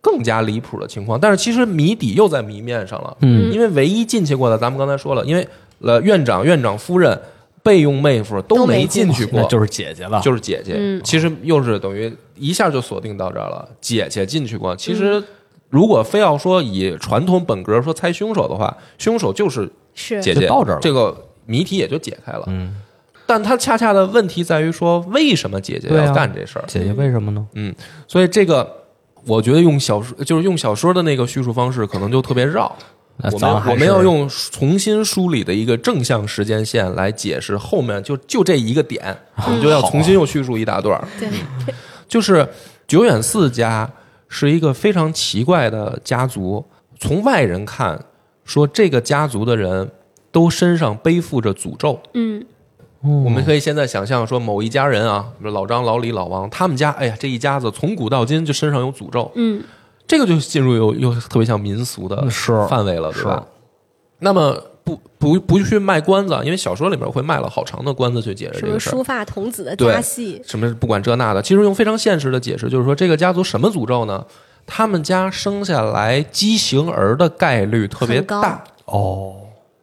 [0.00, 1.18] 更加离谱的情况？
[1.18, 3.52] 但是其实谜底又在谜面上了，嗯。
[3.52, 5.46] 因为唯一进去过的，咱们刚才说了，因为
[5.80, 7.20] 呃院长、院长夫人、
[7.62, 11.00] 备用妹夫都没没进去过，那就是姐姐了，就是姐姐，嗯。
[11.02, 13.68] 其实又是等于一下就锁定到这儿了。
[13.80, 15.24] 姐姐进去过，其实嗯
[15.70, 20.22] 如果非要说以传统本格说猜凶手的话，凶手就是是。
[20.22, 20.42] 姐姐。
[20.42, 20.80] 就到这儿了。
[20.80, 22.44] 这个谜题也就解开了。
[22.46, 22.76] 嗯，
[23.26, 26.06] 但他恰恰的问题在于说，为什么姐姐对啊。
[26.06, 26.64] 要干这事儿？
[26.68, 27.44] 姐姐为什么呢？
[27.54, 27.74] 嗯，
[28.06, 28.70] 所以这个
[29.26, 32.74] 我觉得用小说就是用小说的那个叙述方式，可能就特别绕。
[33.16, 41.06] 那我们我们要用重新梳理的一个正向时间线来解释后面就就这一个点，我们就要重新又叙述一大段儿。
[41.18, 41.28] 对，
[42.08, 42.48] 就是
[42.86, 43.88] 久远寺家
[44.28, 46.64] 是一个非常奇怪的家族，
[46.98, 48.04] 从外人看
[48.44, 49.90] 说这个家族的人
[50.32, 52.00] 都身上背负着诅咒。
[52.14, 52.44] 嗯
[53.00, 59.62] 我们可以现在想象说，某一家人啊，比如老张、老李、老王，他们家，哎呀，这一家子从古到今就身上有诅咒，嗯
[60.06, 63.46] 这个就进入又又特别像民俗的是范围了，对吧？
[64.18, 69.02] 那么不不不去卖关子，因为小说里面会卖了好长的关子去解释什么这个事儿书。
[69.02, 74.24] 发童子的对家系，什么不管这那的，其实用非常现实的解释，就是说这个家族什么诅咒呢？
[74.66, 78.64] 他们家生下来畸形儿的概率特别高大。
[78.86, 79.36] 哦，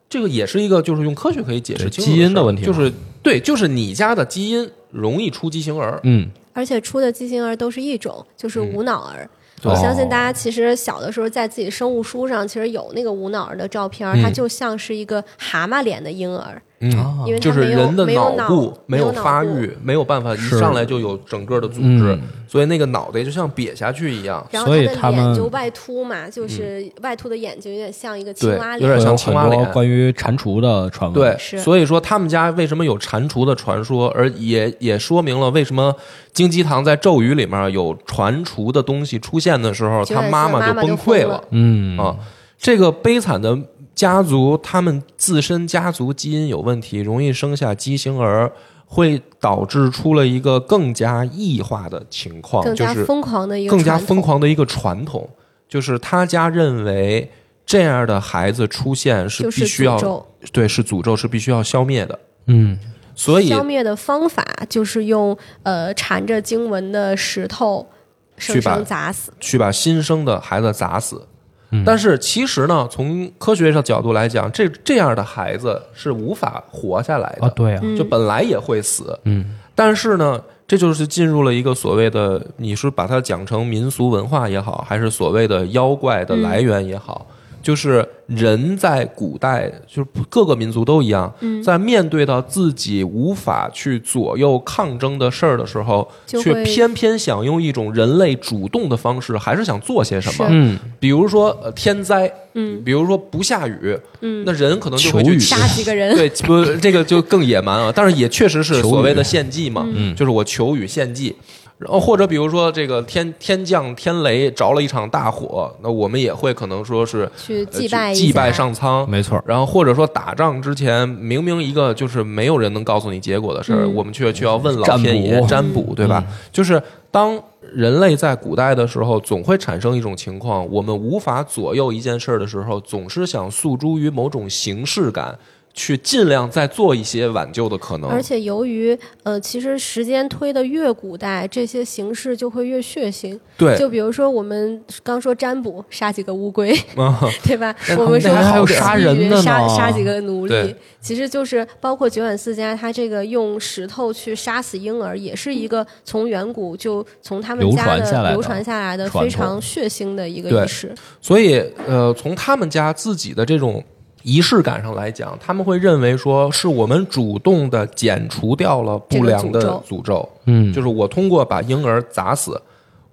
[0.09, 2.91] 这个也是一个就是用科学可以解释基因的问题就是
[3.21, 5.99] 对，就是你家的基因容易出畸形儿。
[6.03, 9.19] 嗯，而且出的畸形儿都是一种，就是嗯无脑儿。
[9.19, 9.29] 对
[9.63, 24.45] 我相信大家其实小的时候在自己生物书上，其实有那个无脑儿的照片它就像是一个蛤蟆脸的婴儿，嗯，啊因为就是人的脑部没有发育，没有办法一上来就有整个的组织，嗯所以那个脑袋就像瘪下去一样。
[24.51, 35.95] 然后所以他们的脸就外凸嘛，就是外凸的眼睛有点像一个青蛙脸，有点像青蛙脸关于蟾蜍的传闻，对，是所以说他们家为什么有蟾蜍的传说，而也也说明了为什么
[36.33, 42.17] 金鸡堂在咒语里面有蟾蜍的东西出现的时候，他妈妈就崩溃了嗯啊。
[42.57, 43.57] 这个悲惨的
[44.01, 48.51] 家族他们自身家族基因有问题，容易生下畸形儿，
[48.87, 55.29] 会导致出了一个更加异化的情况，更加就是疯狂的一个更加疯狂的一个传统，
[55.69, 57.29] 就是他家认为
[57.63, 62.17] 这样的孩子出现是必须要对是诅咒，是必须要消灭的。
[62.47, 62.79] 嗯，
[63.13, 67.87] 所以消灭的方法就是用呃缠着经文的石头
[68.35, 69.31] 生去把生砸死。
[69.39, 71.27] 去把新生的孩子砸死。
[71.71, 71.83] 嗯。
[71.85, 77.97] 但是其实呢，从科学上角度来讲，这这样的孩子是无法活下来的，啊，对啊，嗯。
[77.97, 79.17] 就本来也会死。
[79.23, 87.25] 嗯，但是呢，这就是进入了一个所谓的，你是把它讲成民俗文化也好，还是所谓的妖怪的来源也好，
[87.61, 100.47] 就是人在古代，就是各个民族都一样，嗯在面对到自己无法去左右抗争的事儿的时候，却偏偏想用一种人类主动的方式，还是想做些什么。
[100.49, 106.15] 嗯，比如说呃天灾，嗯比如说不下雨，嗯，那人可能就会去杀几个人。
[106.15, 107.91] 对，不，这个就更野蛮啊。
[107.95, 111.35] 但是也确实是所谓的献祭嘛，嗯就是我求雨献祭。
[111.81, 119.09] 然后或者比如说这个天天降天雷，着了一场大火，那我们也会可能说是去呃祭拜一去祭拜上苍。
[119.09, 126.23] 没错，然后或者说打仗之前，明明一个就是没有人能告诉你结果的事儿，嗯我们却却要问老天爷卜占卜，对吧？
[126.51, 127.41] 就是当
[127.73, 135.37] 人类在古代的时候，总会产生一种情况，我们无法左右一件事儿的时候，总是想诉诸于某种形式感，
[135.73, 138.09] 去尽量再做一些挽救的可能。
[138.09, 143.39] 而且由于呃，其实时间推的越古代，这些形式就会越血腥。
[143.57, 147.73] 对，就比如说我们刚说占卜，杀几个乌龟，啊 对吧？
[147.97, 160.93] 我们说那还有好杀人的呢杀杀几个奴隶对，其实就是包括九眼四家，他这个用石头去杀死婴儿，也是一个从远古就从他们流家的流传下来的非常血腥的一个对仪式。
[161.21, 163.83] 所以呃，从他们家自己的这种。
[164.23, 172.61] 仪式感上来讲，他们会认为说是我们主动的减除掉了不良的这个诅诅咒，嗯，就是我通过把婴儿砸死，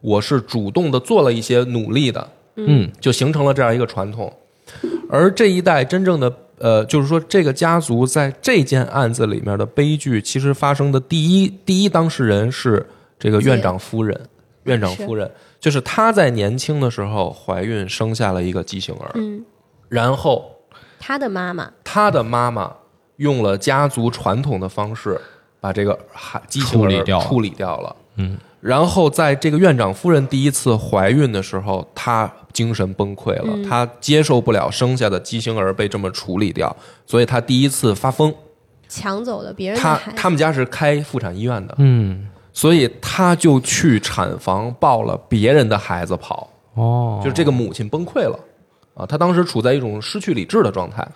[0.01, 4.33] 我是主动的做了一些努力的，嗯，就形成了这样一个传统。
[5.09, 12.85] 而这一代真正的呃，就是说这个家族在这件案子里面的悲剧，其实发生的第一第一当事人是
[13.19, 14.21] 这个院长夫人，
[14.65, 19.43] 院长夫人就是她在年轻的时候怀孕生下了一个畸形儿，嗯，
[19.89, 20.51] 然后
[20.99, 21.71] 他的妈妈。
[21.85, 22.73] 他的妈妈
[23.17, 25.21] 用了家族传统的方式
[25.61, 27.25] 把这个孩畸形儿处理掉了。
[27.25, 27.97] 处理掉了。
[28.17, 33.63] 嗯，然后在这个院长夫人第一次怀孕的时候，她精神崩溃了，嗯。
[33.63, 36.75] 她接受不了生下的畸形儿被这么处理掉，
[37.07, 38.35] 所以她第一次发疯。
[38.89, 48.39] 抢走了别人的她孩子，他们家是开妇产医院的，嗯，所以她就去产房抱了别人的孩子跑，哦，就是这个母亲崩溃了。
[48.99, 51.07] 啊，他当时处在一种失去理智的状态，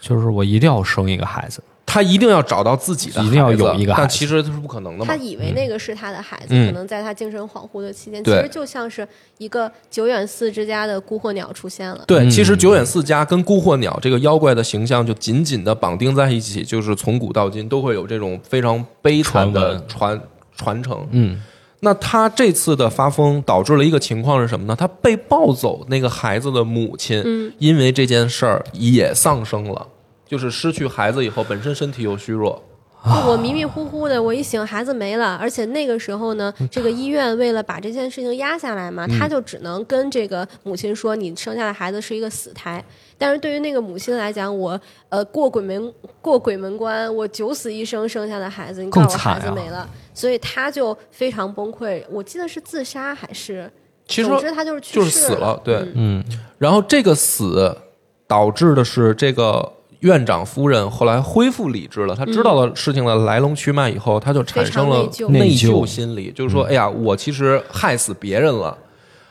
[0.00, 5.06] 就是我一定要生一个孩子，他一定要找到自己的孩子，一定要有一个孩子但其实这是不可能的嘛。
[5.06, 5.16] 他。
[5.16, 6.66] 以为那个是他的孩子，嗯。
[6.66, 9.06] 可能在他精神恍惚的期间，其实就像是
[9.38, 12.04] 一个九远寺之家的孤惑鸟出现了。
[12.06, 12.30] 对，嗯。
[12.30, 20.20] 其实九远寺家跟孤惑鸟这个妖怪的形象就紧紧的绑定在一起，就是从古到今都会有这种非常悲惨的传
[20.56, 21.06] 传承。
[21.10, 21.42] 嗯，
[21.80, 24.74] 那他这次的发疯导致了一个情况是什么呢？
[24.74, 29.86] 他被抱走那个孩子的母亲，嗯因为这件事儿也丧生了，
[30.26, 32.62] 就是失去孩子以后，本身身体又虚弱。
[33.24, 42.84] 我迷迷糊糊的，我一醒孩子没了，而且那个时候呢，这个医院为了把这件事情压下来嘛，他就只能跟这个母亲说，你生下的孩子是一个死胎。
[43.16, 52.02] 但是对于那个母亲来讲，我呃过鬼门过鬼门关，我九死一生生下的孩子，你告诉我孩子没了，所以他就非常崩溃。
[52.10, 53.70] 我记得是自杀还是，
[54.08, 55.76] 其实总之他就是去就是世死了，对。
[55.76, 56.24] 嗯嗯，
[56.56, 57.76] 然后这个死
[58.26, 68.76] 导致的是这个院长夫人后来恢复理智了，她知道了事情的来龙去脉以后，她就产生了内疚心理，就是说，哎呀，我其实害死别人了，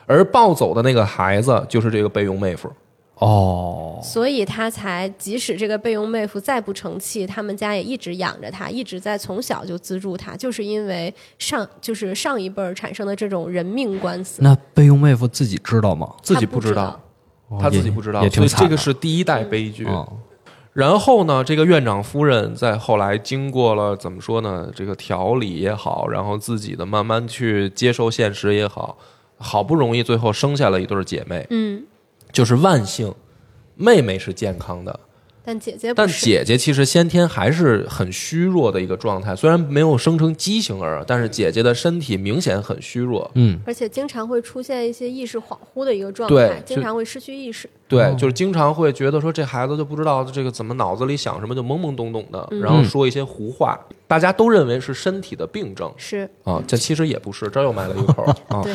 [0.06, 2.70] 而抱走的那个孩子就是这个备用妹夫。
[3.18, 14.42] 哦，所以他才即使这个备用妹夫再不成器，他们家也一直养着他，一直在从小就资助他，就是因为上就是上一辈儿产生的这种人命官司。
[14.42, 16.14] 那备用妹夫自己知道吗？
[16.22, 17.00] 自己不知道
[17.60, 19.84] 他自己不知道，也所以这个是第一代悲剧。
[19.86, 20.06] 哦
[20.76, 24.70] 然后呢，这个院长夫人在后来经过了怎么说呢？
[24.74, 28.98] 这个调理也好，然后自己的慢慢去接受现实也好，
[29.38, 31.46] 好不容易最后生下了一对姐妹。
[31.48, 31.82] 嗯，
[32.36, 33.14] 就是万幸，
[33.76, 35.00] 妹妹是健康的，
[35.42, 36.06] 但姐姐不但。
[36.06, 43.30] 姐姐其实先天还是很虚弱的一个状态，虽然没有生成畸形儿，但是姐姐的身体明显很虚弱。
[43.36, 47.66] 嗯，而且经常会出现一些意识恍惚的一个状态，就经常会失去意识。
[47.88, 58.60] 对，就是经常会觉得说这孩子就不知道这个怎么脑子里想什么，就懵懵懂懂的，然后说一些胡话，大家都认为是身体的病症是，啊，这其实也不是，这儿又埋了一口 啊。
[58.62, 58.74] 对，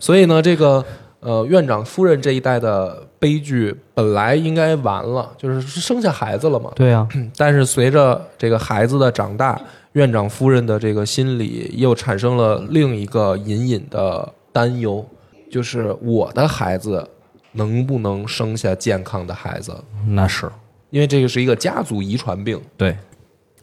[0.00, 0.82] 所以呢，这个
[1.24, 9.58] 呃院长夫人这一代的悲剧本来应该完了，就是生下孩子了嘛，对呀， 但是随着这个孩子的长大，
[9.92, 15.04] 院长夫人的这个心里又产生了另一个隐隐的担忧，
[15.50, 17.08] 就是我的孩子
[17.52, 19.74] 能不能生下健康的孩子？
[20.06, 20.50] 那是。
[20.90, 22.96] 因为这个是一个家族遗传病，对，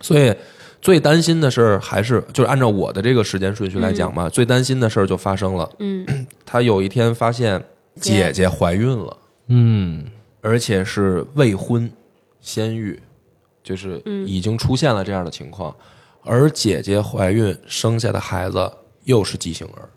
[0.02, 0.36] 所以
[0.82, 5.70] 最担心的事儿还是就是按照我的这个时间顺序来讲嘛，最担心的事儿就发生了。
[5.80, 6.06] 嗯，
[6.46, 7.64] 他有一天发现
[7.96, 9.18] 姐姐怀孕了。
[9.48, 10.06] 嗯，
[10.42, 11.92] 而且是未婚
[12.40, 12.98] 先孕，
[13.64, 15.76] 就是已经出现了这样的情况，
[16.24, 18.72] 而姐姐怀孕生下的孩子
[19.04, 19.90] 又是畸形儿，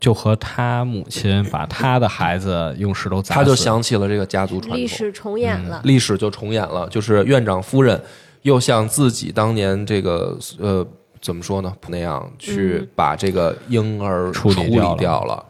[0.00, 5.80] 就和他母亲把他的孩子用石头砸死，他就想起了这个家族传统，历史重演了。
[5.84, 8.00] 历史就重演了，就是院长夫人
[8.44, 10.86] 又像自己当年这个呃
[11.20, 15.44] 怎么说呢那样去把这个婴儿处理理掉了掉了，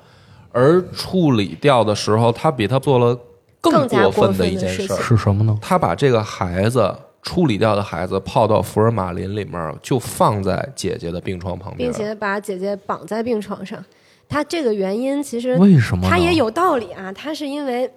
[0.52, 3.18] 而处理掉的时候，他比他做了
[3.60, 5.58] 更加过分的一件事儿事，是什么呢？
[5.60, 13.84] 他把这个孩子处理掉的孩子泡到福尔马林里面，就放在姐姐的病床旁边并，且把姐姐绑在病床上。
[14.28, 16.08] 他这个原因其实为什么？
[16.08, 17.90] 他也有道理啊，他是因为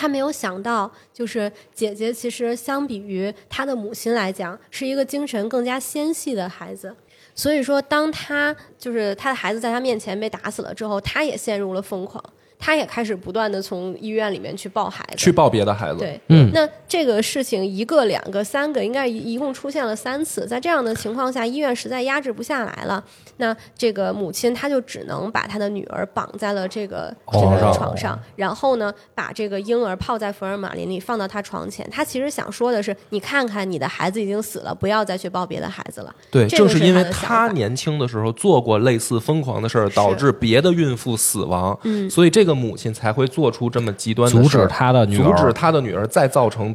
[0.00, 6.96] 他没有想到，就是姐姐其实相比于他的母亲来讲，是一个精神更加纤细的孩子。
[7.34, 12.24] 所以说，当他就是他的孩子在他面前被打死了之后，他也陷入了疯狂，
[12.60, 15.98] 他也开始不断的从医院里面去抱孩子，去抱别的孩子。
[15.98, 20.46] 对，嗯那这个事情一个、两个、三个，应该一一共出现了三次。
[20.46, 23.02] 在这样的情况下，医院实在压制不下来了，
[23.38, 31.88] 那这个母亲她就只能把她的女儿绑在了这个这床上个床上，然后呢，把这个婴儿泡在福尔马林里，放到她床前。
[31.90, 36.14] 她其实想说的是，你看看你的孩子已经死了，不要再去抱别的孩子了。
[36.30, 46.74] 对，是正是因为他年轻的时候做过类似疯狂的事儿，导致别的孕妇死亡，嗯所以这个母亲才会做出这么极端的阻止他的女儿，阻止他的女儿再造成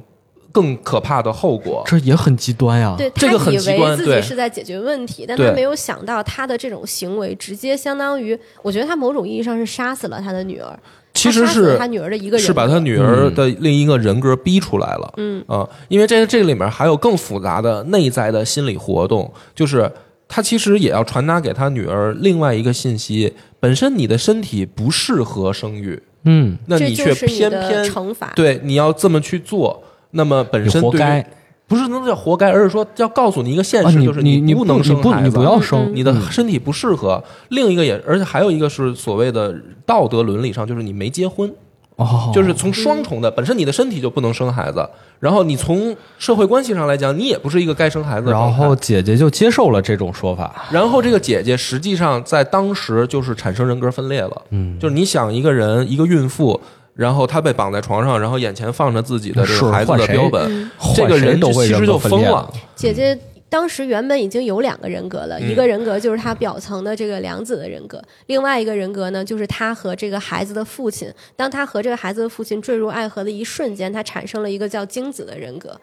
[0.51, 1.83] 更可怕的后果。
[1.85, 2.95] 这也很极端呀。
[2.97, 10.77] 对这个很他以为自己是在解决问题，但他没有想到他的这种行为直接相当于，我觉得他某种意义上是杀死了他的女儿。
[11.13, 15.13] 其实是他女儿的一个人，是把他女儿的另一个人格逼出来了。
[15.15, 19.89] 嗯啊，因为这这里面还有更复杂的内在的心理活动，就是
[20.27, 23.33] 他其实也要传达给他女儿另外一个信息：
[23.65, 28.31] 本身你的身体不适合生育，嗯，那你却偏偏惩罚。
[28.35, 31.27] 对你要这么去做，那么本身活该
[31.67, 33.89] 不是那叫活该，而是说要告诉你一个现啊！
[33.89, 37.23] 实，就是你你不能生孩子，不你不要嗯生，你的嗯身体不适合。
[37.49, 41.51] 另一个也，而且还有一个是所谓的道德伦理上，就是你没结婚。
[41.97, 44.85] 哦，就是从双重的，本身你的身体就不能生孩子，
[45.19, 48.33] 然后你从社会关系上来讲，你也不是一个该生孩子的。
[48.33, 50.65] 然后姐姐就接受了这种说法。
[50.69, 56.59] 然后这个姐姐实际上在当时就是产生人格分裂了，嗯，就是你想一个人，一个孕妇，
[56.95, 63.17] 然后她被绑在床上，然后眼前放着自己的这个孩子的标本，嗯这个人其实就疯了，姐姐
[63.55, 71.09] 当时原本已经有两个人格了，嗯一个人格就是他表层的这个良子的人格，另外一个人格呢，就是他和这个孩子的父亲。
[71.37, 75.79] 当他和这个孩子的父亲坠入爱河的一瞬间，他产生了一个叫精子的人格。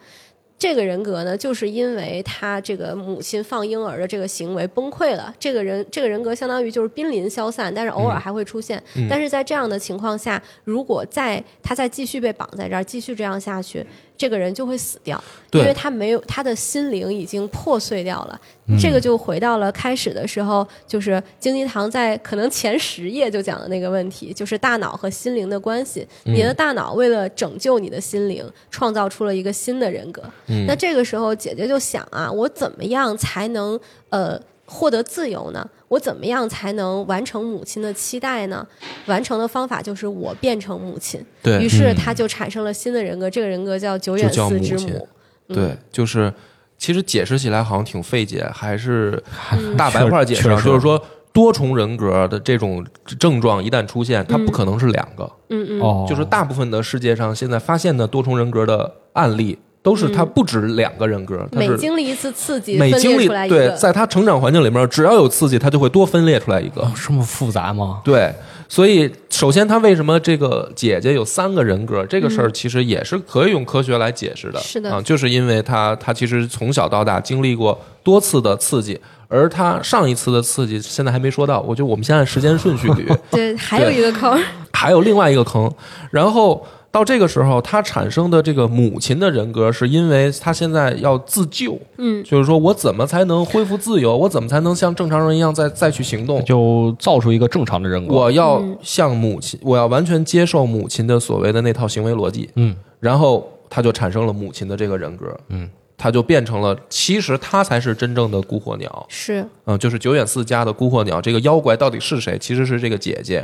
[0.59, 5.33] 这个人格呢，就是因为他这个母亲放婴儿的这个行为崩溃了。
[5.39, 8.81] 这个人这个人格相当于就是濒临消散，但是偶尔还会出现。
[9.09, 13.85] 但是在这样的情况下，如果再他再继续被绑在这儿，继续这样下去，
[14.15, 18.39] 这个人就会死掉，因为他没有他的心灵已经破碎掉了。
[18.79, 26.07] 这个就回到了开始的时候，就是金鸡堂在可能前十页就讲的那个问题，就是大脑和心灵的关系。
[26.23, 30.23] 你的大脑为了拯救你的心灵，创造出了一个新的人格。
[30.67, 33.77] 那这个时候，姐姐就想啊，我怎么样才能
[34.09, 35.67] 呃获得自由呢？
[35.89, 38.65] 我怎么样才能完成母亲的期待呢？
[39.05, 41.23] 完成的方法就是我变成母亲。
[41.41, 45.07] 对于是他就产生了新的人格，这个人格叫久远就叫寺之母。
[45.47, 46.33] 对，就是
[46.77, 50.99] 其实解释起来好像挺费解，还是嗯大白话解释就是说
[51.31, 52.83] 多重人格的这种
[53.19, 66.89] 症状一旦出现，它不可能是两个，嗯嗯，哦，就是大部分的世界上现在发现的多重人格的案例，都是他不止两个人格，他每经历一次刺激，每经历对，在他成长环境里面，只要有刺激，他就会多分裂出来一个。
[66.95, 68.01] 这么复杂吗？
[68.03, 68.33] 对，
[68.67, 72.05] 所以首首先，他为什么这个姐姐有三个人格？
[72.05, 74.59] 这个事儿其实也是可以用科学来解释的。
[74.61, 81.59] 是的啊，就是因为他他其实从小到大经历过多次的刺激，而他上一次的刺激现在还没说到。
[81.59, 85.69] 我觉得我们先按时间顺序捋， 对，还有一个坑， 还有另外一个坑。
[86.09, 94.15] 然后到这个时候，他产生的这个母亲的人格，是因为他现在要自救，嗯，就是说我怎么才能恢复自由？
[94.15, 96.45] 我怎么才能像正常人一样再再去行动？
[96.45, 98.13] 就造出一个正常的人格。
[98.13, 105.67] 我要向母亲，我要完全接受母亲的所谓的那套行为逻辑，嗯，然后他就产生了母亲的这个人格，嗯，
[105.97, 111.19] 他就变成了，其实他才是真正的孤火鸟，是嗯，就是九眼寺家的孤火鸟。
[111.19, 112.37] 这个妖怪到底是谁？
[112.37, 113.43] 其实是这个姐姐，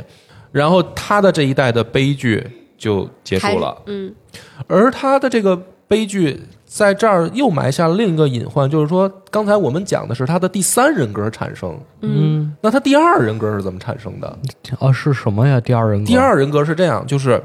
[0.52, 2.46] 然后他的这一代的悲剧
[2.80, 4.12] 就结束了，嗯，
[4.66, 5.54] 而他的这个
[5.86, 14.38] 悲剧在这儿又埋下了另一个隐患，就是说，刚才我们讲的是他的第三人格产生，嗯，那他第二人格是怎么产生的？
[14.78, 15.60] 啊，是什么呀？
[15.60, 17.42] 第二人格，第二人格是这样，就是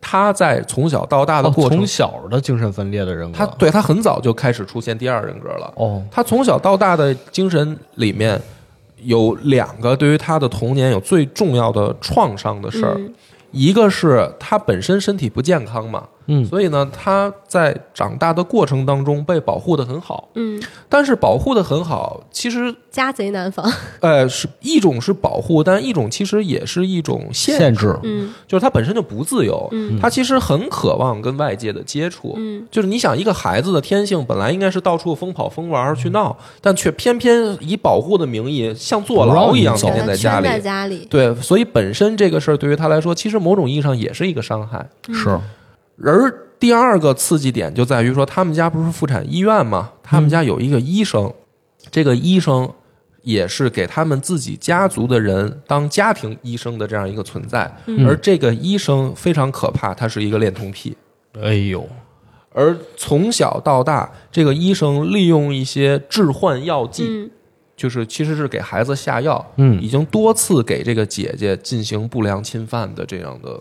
[0.00, 3.36] 他在从小到大的哦过程，从小的精神分裂的人格。
[3.36, 5.70] 他对他很早就开始出现第二人格了。
[5.76, 8.40] 哦，他从小到大的精神里面
[9.02, 13.12] 有两个对于他的童年有最重要的创伤的事儿，嗯
[13.50, 16.44] 一个是他本身身体不健康嘛，嗯。
[16.46, 23.68] 所以呢他在长大的过程当中被保护的很好，嗯，但是保护的很好，其实家贼难防，
[24.00, 27.98] 呃是一种是保护，但一种其实也是一种限限制。
[28.04, 28.32] 嗯。
[28.46, 29.98] 就是他本身就不自由，嗯。
[30.00, 32.34] 他其实很渴望跟外界的接触。
[32.36, 32.64] 嗯。
[32.70, 40.46] 就是你想，一个孩子的天性本来应该是到处疯跑疯玩去闹，但却偏偏以保护的名义像坐牢一样天天在家里。
[40.46, 40.58] 在。
[40.68, 44.84] 家里，对，所以本身这个事儿对于他来说，其实某种意义上也是一个伤害。
[45.12, 45.38] 是，
[46.04, 49.92] 而第二个刺激点就在于说，他们家不是妇产医院吗？
[50.02, 51.32] 他们家有一个医生，
[51.90, 52.68] 这个医生
[53.22, 57.70] 也是给他们自己家族的人当家庭医生的这样一个存在。
[58.06, 60.96] 而这个医生非常可怕，他是一个恋童癖。
[61.40, 61.86] 哎呦，
[62.52, 67.30] 而从小到大，这个医生利用一些致幻药剂，嗯
[67.76, 73.60] 就是其实是给孩子下药，嗯已经多次给这个姐姐进行不良侵犯的这样的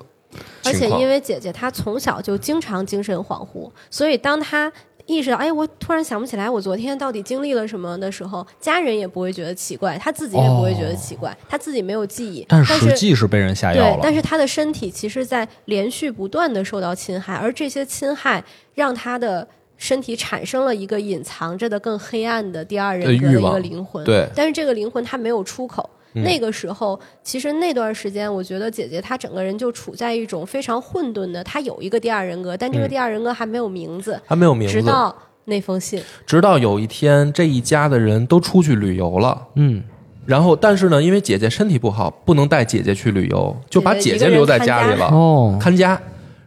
[0.66, 0.88] 而且。
[0.98, 4.72] 因为姐姐她从小就经常精神恍惚，所以当她
[5.06, 13.96] 意识到，哎，我突然想不起来我昨天到底经历了什么的时候，家人也不会觉得奇怪，她自己也不会觉得奇怪，她自己没有记忆，但是实际是被人下药了，。
[13.96, 19.48] 对但是她的身体其实在连续不断的受到侵害，而这些侵害让她的。
[19.80, 25.88] 身体产生了一个隐藏着的更黑暗的第二人格的一个灵魂，对但是这个灵魂它没有出口。
[26.18, 35.16] 嗯那个时候，其实那段时间，我觉得姐姐她整个人就处在一种非常混沌的，她有一个第二人格，但这个嗯第二人格还没有名字，还没有名字，直到
[35.46, 36.02] 那封信。
[36.26, 39.48] 直到有一天，这一家的人都出去旅游了。
[39.56, 39.84] 嗯，
[40.26, 46.00] 然后，但是呢，因为姐姐身体不好，不能带姐姐去旅游，就把姐姐留在家里了，哦，看家。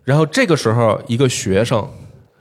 [0.05, 1.87] 然后这个时候，一个学生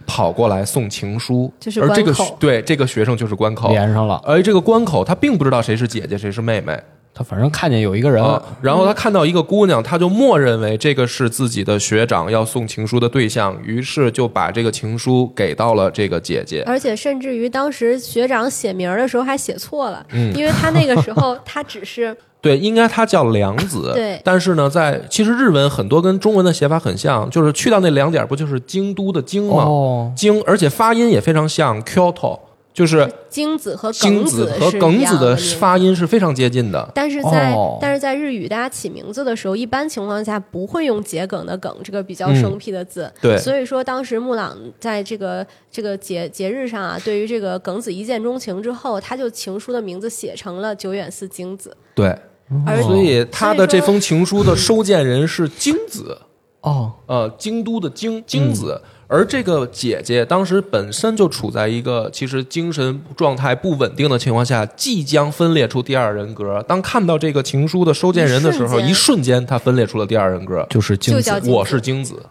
[0.08, 4.20] 跑过来送情书，就是而这个对这个学生就是关口，连上了。
[4.26, 6.78] 而这个关口他并不知道谁是姐姐，谁是妹妹
[7.20, 8.42] 他反正看见有一个人，啊。
[8.62, 16.64] 然后他看到一个姑娘，他就默认为这个是自己的学长要送情书的对象，于是就把这个情书给到了这个姐姐。
[16.66, 23.92] 而且甚至于当时学长写名儿的时候还写错了，嗯因为他那个时候 他只是对，应该他叫良子。
[23.94, 29.64] 对但是呢，在其实日文很多跟中文的写法很像，就是去到那两点，不就是京都的京吗？
[29.66, 32.40] 哦，京，而且发音也非常像 Kyoto，
[32.74, 36.90] 就是精子和精子和梗子的发音是非常接近的。
[36.96, 37.78] 但是在、哦。
[37.82, 42.36] 但是在日语，大家起名字的时候，一般情况下不会用桔梗的梗这个比较嗯。
[42.40, 43.12] 生僻的字。
[43.20, 43.38] 对。
[43.38, 52.18] 所以说当时木朗在这个这个节节日上啊，对于这个梗子一见钟情之后，他就情书的名字写成了久远寺京子，对，
[52.66, 56.18] 而所以他的这封情书的收件人是京子，
[56.62, 58.82] 哦，呃，京都的京京子。
[59.12, 66.64] 而这个姐姐当时本身就处在一个其实精神状态不稳定的情况下，即将分裂出第二人格。
[66.68, 72.22] 当看到这个情书的收件人的时候，一瞬间她分裂出了第二人格，就是精子我是精子，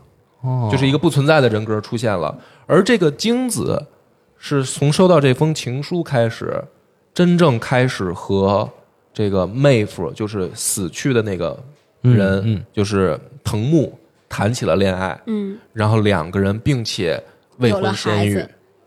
[0.42, 2.32] 哦，就是一个不存在的人格出现了。
[2.66, 3.84] 而这个精子
[4.38, 6.62] 是从收到这封情书开始，
[7.12, 8.70] 真正开始和
[9.12, 11.58] 这个妹夫，就是死去的那个
[12.02, 13.98] 人，嗯嗯就是藤木
[14.28, 17.22] 谈起了恋爱，嗯，然后两个人并且
[17.58, 18.44] 未婚先育。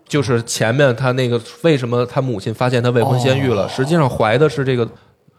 [0.07, 4.85] 就是前面他那个为什么他母亲发现他未婚先育了，实际上怀的是这个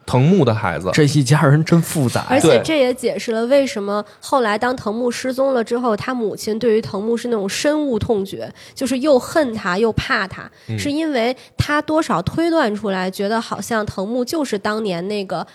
[0.06, 0.90] 藤木的孩子。
[0.94, 2.26] 这一家人真复杂呀。
[2.30, 15.46] 而且这也解释了为什么后来当藤木失踪了之后，他母亲对于藤木是那种深恶痛绝，就是又恨他又怕他，嗯是因为他多少推断出来，觉得好像藤木就是当年那个。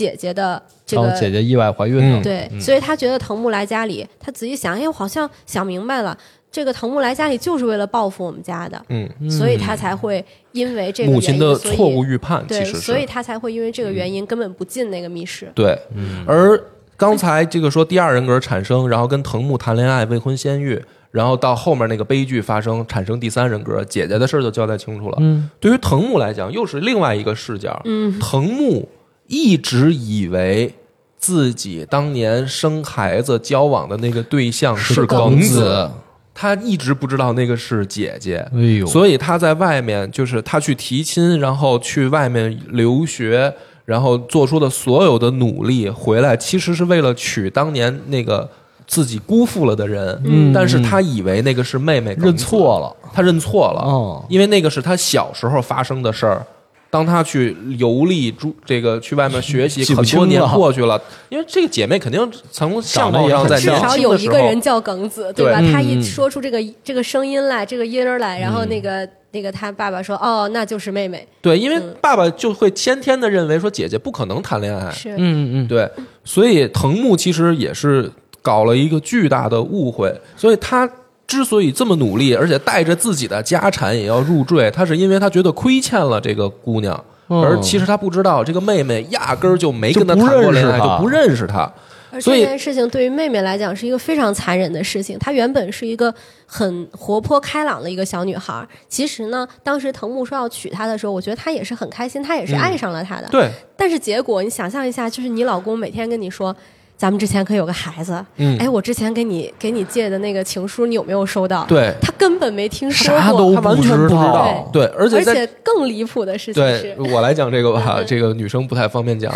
[0.00, 2.22] 姐姐的这然个后姐姐意外怀孕了，嗯。
[2.22, 6.16] 对，所以他觉得藤木来家里，他仔细想，哎，我好像想明白了，
[6.50, 15.52] 这个藤木来家里就是为了报复我们家的，嗯，所以他才会因为这个母亲的错误预判其对，实，所以他才会因为这个原因根本不进那个密室。
[15.54, 15.78] 对，
[16.26, 16.58] 而
[16.96, 25.16] 刚才这个说第二人格产生，然后跟藤木谈恋爱、未婚先孕，然后到后面那个悲剧发生，产生第三人格，姐姐的事儿就交代清楚了。
[25.20, 27.80] 嗯，对于藤木来讲，又是另外一个视角。
[27.84, 28.88] 嗯，藤木
[29.30, 30.74] 一直以为
[31.16, 35.60] 自己当年生孩子交往的那个对象是耿子。
[35.60, 35.90] 子，
[36.34, 38.38] 他一直不知道那个是姐姐。
[38.52, 43.54] 哎呦，所以他在外面，就是他去提亲，然后去外面留学，
[43.84, 48.50] 然后做出的所有的努力，回来其实是为了娶当年那个
[48.88, 50.20] 自己辜负了的人。
[50.24, 50.52] 嗯。
[50.52, 54.24] 但是他以为那个是妹妹，认错，了，他认错了，哦。
[54.28, 56.44] 因为那个是他小时候发生的事儿。
[56.90, 64.34] 当他去游历，住这个去外面学习， 很多年过去了，因为这个姐妹肯定从相貌上在至少有一轻的时候。
[64.34, 65.60] 个人叫耿子，对吧？
[65.60, 66.02] 嗯他一嗯。
[66.02, 71.24] 说出这个这个声音来，这个音儿来，然后那个那个他爸爸说：“哦，那就是妹妹。
[71.40, 75.68] 对，因为爸爸就会先天的认为说姐姐不可能谈恋爱，是，嗯嗯。
[75.68, 75.88] 对，
[76.24, 78.10] 所以藤木其实也是
[78.42, 80.90] 搞了一个巨大的误会，所以他
[81.30, 91.72] 之所以这么努力，而且带着自己的家产也要入赘，他是因为他觉得亏欠了这个姑娘，嗯而其实他不知道这个妹妹压根儿就没跟他谈过恋爱，就不认识他。
[92.10, 95.16] 而所以这件事情对于妹妹来讲是一个非常残忍的事情。
[95.20, 96.12] 她原本是一个
[96.44, 103.28] 很活泼开朗的一个小女孩，其实呢，当时藤木说要娶她的时候，我觉得她也是很开心，她也是爱上了他的。
[103.30, 106.54] 对，但是结果你想象一下，就是你老公每天跟你说。
[107.00, 108.58] 咱们之前可有个孩子，嗯。
[108.58, 111.64] 哎，我之前给你给你借的那个情书，你有没有收到？
[111.64, 111.94] 对。
[112.02, 114.34] 他根本没听说过，啥都他完全不知道。
[114.34, 119.32] 道，对，而且而且更离谱的事情对是，我来讲这个吧， 嗯这个女生不太方便讲，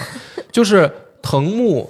[0.53, 0.91] 就是
[1.23, 1.89] 藤木，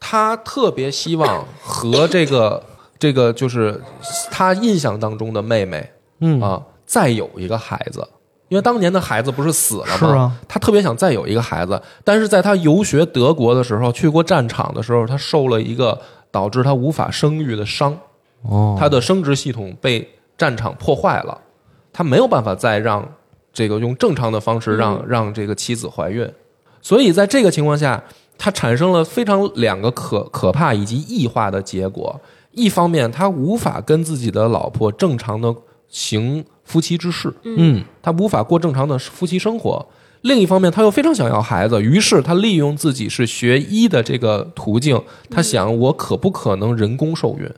[0.00, 2.60] 他特别希望和这个
[2.98, 3.80] 这个就是
[4.28, 5.88] 他印象当中的妹妹
[6.18, 6.40] 嗯。
[6.40, 8.06] 啊再有一个孩子。
[8.52, 9.96] 因为当年的孩子不是死了吗？
[9.96, 15.98] 是啊他特别想再有一个孩子，但是在他游学德国的时候，去过战场的时候，他受了一个
[16.30, 17.98] 导致他无法生育的伤。
[18.42, 20.06] 哦，他的生殖系统被
[20.36, 21.40] 战场破坏了，
[21.94, 23.08] 他没有办法再让
[23.54, 26.30] 这个用正常的方式让、让这个妻子怀孕，
[26.82, 28.04] 所以在这个情况下，
[28.36, 32.20] 他产生了非常两个可可怕以及异化的结果。
[32.50, 35.54] 一方面，他无法跟自己的老婆正常的
[35.88, 37.82] 行夫妻之事，嗯。
[38.02, 39.86] 他无法过正常的夫妻生活。
[40.22, 47.50] 另一方面，他又非常想要孩子，于是他利用自己是学医的这个途径，他想我可不可能人工受孕？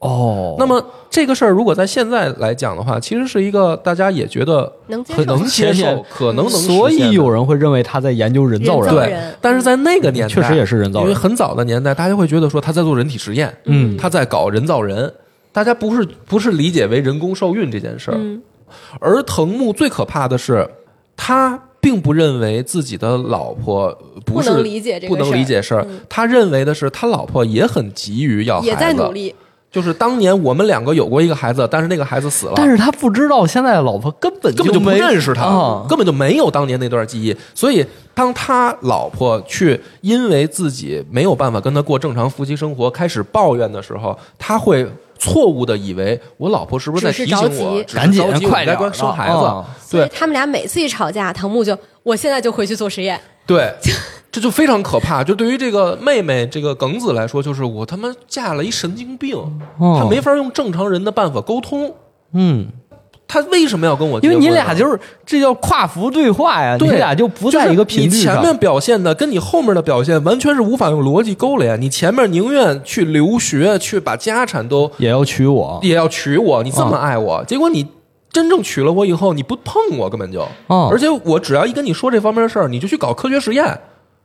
[0.00, 5.18] 哦，那么这个事儿如果在现在来讲的话，其实是一个大家也觉得能接受。
[5.18, 11.08] 很能接受，可能能所以有人会认为他在研究人造人，人对，但是在那个年代，确实也是人造人。
[11.08, 13.96] 因为很早的年代，大家会觉得说他在做人体实验，嗯。
[13.96, 15.12] 他在搞人造人，
[15.52, 18.16] 大家不是不是理解为人工受孕这件事儿。
[18.18, 18.42] 嗯
[19.00, 20.68] 而藤木最可怕的是，
[21.16, 23.90] 他并不认为自己的老婆
[24.24, 25.36] 不是不能理解这个不能事儿。
[25.36, 29.34] 理解事儿，他认为的是他老婆也很急于要孩子，也在努力。
[29.70, 35.86] 就是当年我们两个有过一个孩子，但是那个孩子死了，但是他不知道现在的老婆根本根本就不没认识他，啊。
[35.88, 37.32] 根本就没有当年那段记忆。
[37.54, 44.84] 所以，当他老婆去因为自己没有办法跟他过正常夫妻生活，开始抱怨的时候，他会
[45.20, 49.64] 错误的以为我老婆是不是在提醒我，赶紧快点生孩子啊？
[49.78, 53.20] 所以对他们俩每次一吵架，藤木就我现在就回去做实验。
[53.46, 53.72] 对。
[54.32, 55.24] 这就非常可怕。
[55.24, 59.36] 就对于这个妹妹这个耿子来说，就是我他妈嫁了一神经病，
[59.76, 61.92] 哦她没法用正常人的办法沟通。
[62.32, 62.68] 嗯，
[63.32, 64.40] 她为什么要跟我结因为？
[64.40, 68.10] 你俩就是这叫跨服对话呀，你，俩就不在一个频率上。
[68.10, 71.80] 就是你前面表现的跟你后面的表现完全是无法用逻辑勾连。
[71.80, 77.86] 你前面宁愿去留学，去把家产都也要娶我，也要娶我，你这么嗯爱我，结果你
[78.32, 83.78] 真正娶了我以后，你不碰我根本就，嗯而且我只要一跟你说这方面的事儿，你就去搞科学实验，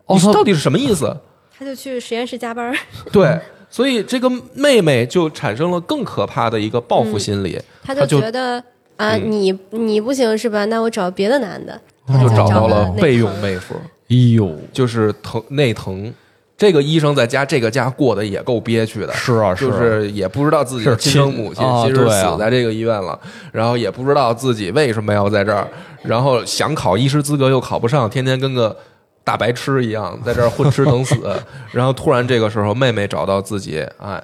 [0.08, 1.16] 你到底是什么意思？
[1.56, 2.74] 他就去实验室加班。
[3.12, 8.64] 对，所以这个妹妹就产生了更可怕的一个报复心理，他他就觉得
[8.98, 9.32] 啊，嗯。
[9.32, 10.66] 你你不行是吧？
[10.66, 11.80] 那我找别的男的。
[12.08, 13.76] 他就找到了备用妹夫。
[14.10, 16.14] 哎呦，就是疼内疼，
[16.56, 23.20] 这个医生在家这个家过得也够憋屈的，是啊是就啊是也不知道自己的亲生母亲啊其实死在这个医院了，
[23.52, 25.68] 然后也不知道自己为什么要在这儿，
[26.04, 28.78] 然后想考医师资格又考不上，天天跟个
[29.24, 31.16] 大白痴一样在这儿混吃等死，
[31.74, 34.24] 然后突然这个时候妹妹找到自己，哎，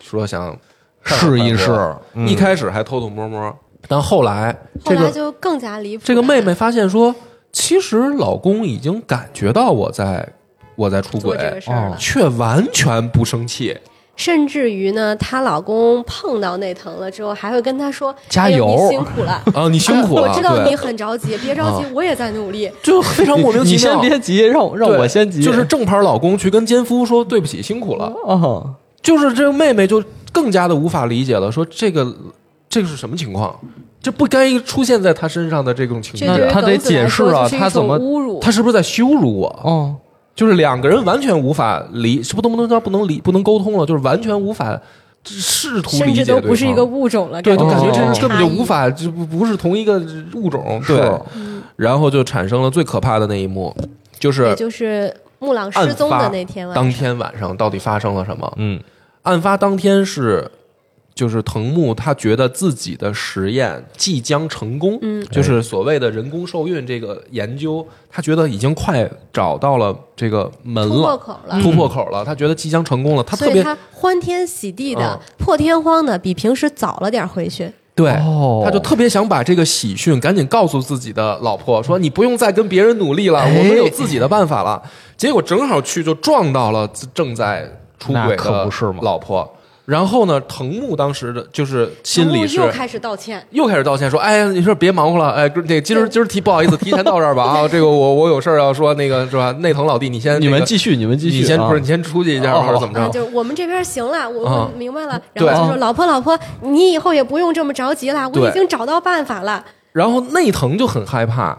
[0.00, 0.56] 说想
[1.04, 1.70] 试一试。
[2.14, 2.26] 嗯。
[2.26, 3.54] 一开始还偷偷摸摸，
[3.88, 4.52] 但后来
[4.84, 6.04] 后这个来就更加离谱。
[6.06, 7.14] 这个妹妹发现说，
[7.50, 10.28] 其实老公已经感觉到我在
[10.76, 11.96] 我在出轨做这个，事儿了。
[11.98, 13.76] 却完全不生气。
[14.14, 22.68] 甚至于呢，她老公碰到内藤了之后，还会跟她说：“哎呦加油你辛苦了，啊，你辛苦了，我知道你很着急，别着急，啊我也在努力。
[22.82, 24.02] 就非常莫名其妙你妙。
[24.02, 25.40] 先别急，让让我先急。
[25.40, 28.12] 就是正牌老公去跟奸夫说对不起，辛苦了。
[28.26, 30.02] 啊，就是这个妹妹就
[30.32, 32.04] 更加的无法理解了，说这个
[32.68, 33.58] 这个是什么情况？
[34.00, 38.38] 这不该出现在他身上的这种情这对于绪，那他得解释啊他怎么侮辱？
[38.40, 39.48] 他是不是在羞辱我？
[39.64, 39.96] 哦，
[40.34, 44.80] 就是两个人完全无法理，是不都不能叫不能理不能沟通了，就是完全无法
[45.24, 46.92] 试图理解对都不是一个方。
[46.92, 48.84] 物种了，对，就感觉哦这人根本就无法。
[48.84, 50.00] 法，就不不是同一个
[50.34, 50.80] 物种。
[50.86, 51.20] 对是，
[51.74, 53.74] 然后就产生了最可怕的那一幕，
[54.20, 58.50] 就是也就是木朗失踪的那天晚上，当天晚上到底发生了什么？
[58.56, 58.80] 嗯，
[59.22, 60.48] 案发当天是，
[61.18, 71.60] 就是藤木他觉得自己的实验即将成功，嗯，就是所谓的人工受孕这个研究，他觉得已经快找到了这个门突破了，口了。
[71.60, 77.68] 突破口了，他觉得即将成功了，他特别他欢天喜地的、嗯破天荒的，比平时早了点回去。
[77.96, 78.12] 对。
[78.12, 84.80] 哦，他就特别想把这个喜讯赶紧告诉自己的老婆，说你不用再跟别人努力了，哎我们有自己的办法了。
[85.16, 87.68] 结果正好去就撞到了正在
[87.98, 89.52] 出轨那可的不是嘛老婆。
[89.88, 99.50] 然后呢，藤木当时的就是心里是又开始道歉，又开始道歉，说：“哎，你说别忙活了，哎，这今儿今儿提不好意思，提前到这儿吧啊， 这个我我有事儿要说，那个是吧？
[99.60, 103.08] 内藤老弟，你先这个你们继续，你们继续，你先啊不是你先出去一下或者怎么着？
[103.08, 105.18] 就是我们这边行了，我啊我明白了。
[105.32, 109.64] 对然后就说：“老婆，老婆，你以后也不用这么着急了，我已经找到办法了。
[109.92, 111.56] 然后内藤就很害怕，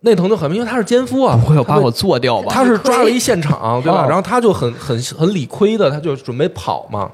[0.00, 2.48] 内藤就很因为他是奸夫啊，不会要把我做掉吧？
[2.50, 4.04] 他是抓了一现场，对吧？
[4.04, 7.10] 哦然后他就很很很理亏的，他就准备跑嘛。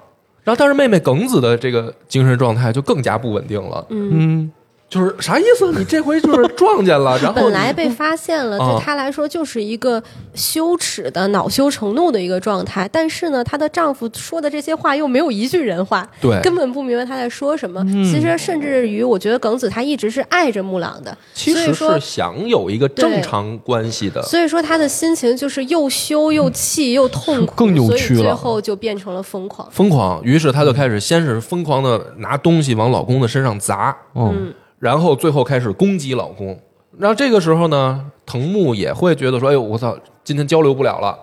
[0.49, 4.51] 然后但是妹妹耿子的这个精神状态就更加不稳定了，嗯，
[4.89, 5.71] 就是啥意思？
[5.73, 10.03] 你这回就是撞见了， 然后本来被发现了，啊对她来说就是一个
[10.35, 12.89] 羞耻的、恼羞成怒的一个状态。
[12.91, 17.85] 但是呢，她的丈夫说的这些话又没有一句人话，对根本不明白她在说什么。
[17.85, 24.23] 其实，甚至于我觉得耿子她一直是爱着木朗的，其实是想有一个正常关系的。
[24.23, 29.69] 所以说她的心情就是又羞又气又痛苦，更扭曲了最后就变成了疯狂。
[29.71, 36.59] 疯狂，于是她就开始先是疯狂的拿东西往老公的身上砸，嗯，然后最后开始攻击老公。
[36.99, 41.17] 然后这个时候呢，藤木也会觉得说：“哎呦，我操，今天交流不了了，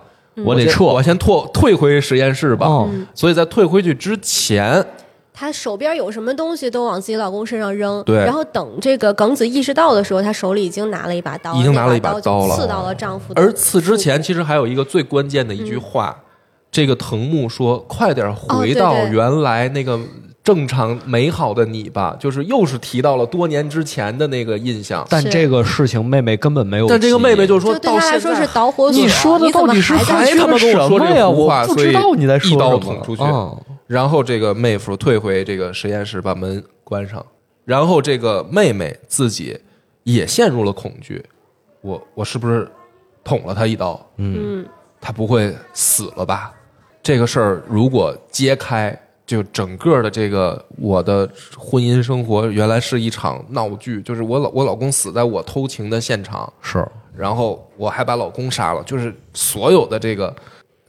[0.44, 2.66] 我得撤，我先退退回实验室吧。
[2.66, 2.88] 哦。
[3.14, 4.82] 所以在退回去之前，
[5.34, 8.16] 她手边有什么东西都往自己老公身上扔，对。
[8.24, 16.16] 然后等这个耿子意识到的时候，她手里已经拿了一把刀，已经拿了一把把刀了就刺到了丈夫而刺之前，其实还有一个最关键的一句话，
[16.70, 20.00] 这个藤木说：“快点回到原来那个
[20.46, 22.16] 正常美好的你吧。
[22.18, 25.04] 就是又是提到了多年之前的那个印象。
[25.10, 29.02] 但这个事情妹妹根本没有，但这个妹妹就说到现在她来说是导火索。
[29.02, 31.16] 你说的到底是还他妈跟我说什么呀？
[31.16, 37.24] 这胡话我不知道你在说所以一刀捅出去哦然后这个妹夫退回这个实验室，把门关上，
[37.64, 39.58] 然后这个妹妹自己
[40.04, 41.24] 也陷入了恐惧。
[41.82, 42.68] 我我是不是
[43.22, 44.04] 捅了他一刀？
[44.16, 44.64] 嗯，
[45.00, 46.52] 他不会死了吧？
[47.00, 51.28] 这个事儿如果揭开，就整个的这个我的
[51.58, 56.86] 婚姻生活原来是一场闹剧，就是我老我老公死在我偷情的现场，是
[57.16, 60.32] 然后我还把老公杀了，就是所有的这个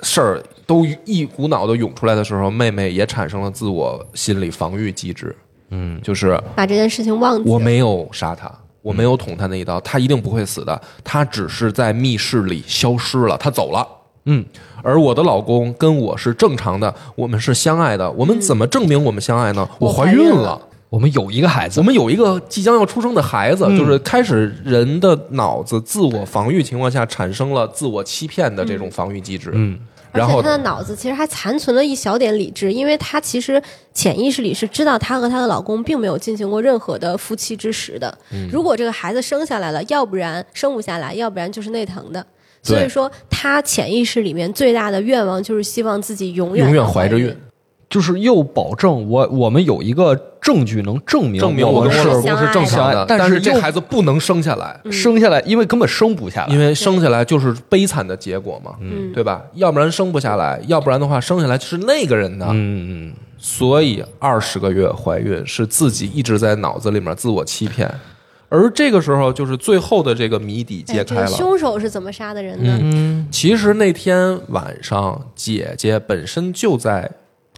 [0.02, 5.36] 事儿都一股脑的涌出来的时候，妹妹也产生了自我心理防御机制，
[5.72, 7.50] 嗯，就是把这件事情忘记。
[7.50, 8.52] 我没有杀他，
[8.84, 13.88] 我没有捅他那一刀，他一定不会死的，他只是在密室里消失了，他走了。
[14.30, 14.46] 嗯，
[14.84, 19.68] 而我的老公跟我是正常的，我们是相爱的，我们怎么证明我们相爱呢？
[19.80, 20.62] 我怀怀孕了了。
[20.90, 29.52] 我们有一个孩子我，们有一个即将要出生的孩子，嗯就是开始人的脑子自我防御情况下产生了自我欺骗的这种防御机制。
[29.54, 29.78] 嗯，
[30.14, 33.62] 然后她的脑子其实还残存了一小点理智，因为她其实
[33.94, 38.18] 潜意识里是知道她和她的老公并没有进行过任何的夫妻之实的。
[38.32, 42.26] 嗯如果这个孩子生下来了，要不然生不下来，要不然就是内疼的。
[42.64, 47.36] 对所以说，他潜意识里面最大的愿望就是希望自己永远永远怀着孕。，
[47.90, 59.14] 就是又保证我我们有一个证据能证明证明我们是我跟我老公是正常的，但是这孩子不能生下来，生下来，因为根本生不下来，因为生下来就是悲惨的结果嘛，嗯。
[59.14, 59.42] 对吧？
[59.54, 62.46] 要不然生不下来，要不然的话生下来是那个人的。
[62.50, 63.14] 嗯嗯。
[63.38, 67.90] 所以二十个月怀孕是自己一直在脑子里面自我欺骗，
[68.50, 71.28] 而这个时候就是最后的这个谜底揭哎这开了。
[71.30, 72.80] 个凶手是怎么杀的人呢？
[72.82, 77.10] 嗯，其实那天晚上，姐姐本身就在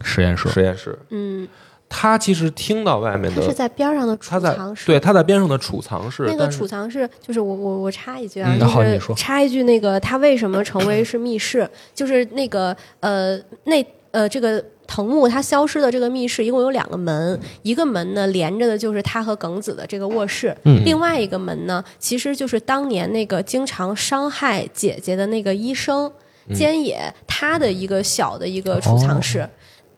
[0.01, 1.47] 实验室实验室，嗯，
[1.87, 4.85] 她其实听到外面它是，在边上的储藏室。
[4.87, 11.69] 对她在边上的储藏室，那个储藏室，就是我我我插一句啊，嗯就是好你说插一句，那个她为什么成为是密室？
[11.93, 26.11] 就是那个呃那呃这个藤木他消失的这个密室一共有两个门，一个门呢连着的就是他和耿子的这个卧室，嗯另外一个门呢其实就是当年那个经常伤害姐姐的那个医生
[26.49, 29.47] 菅野他的一个小的一个储藏室。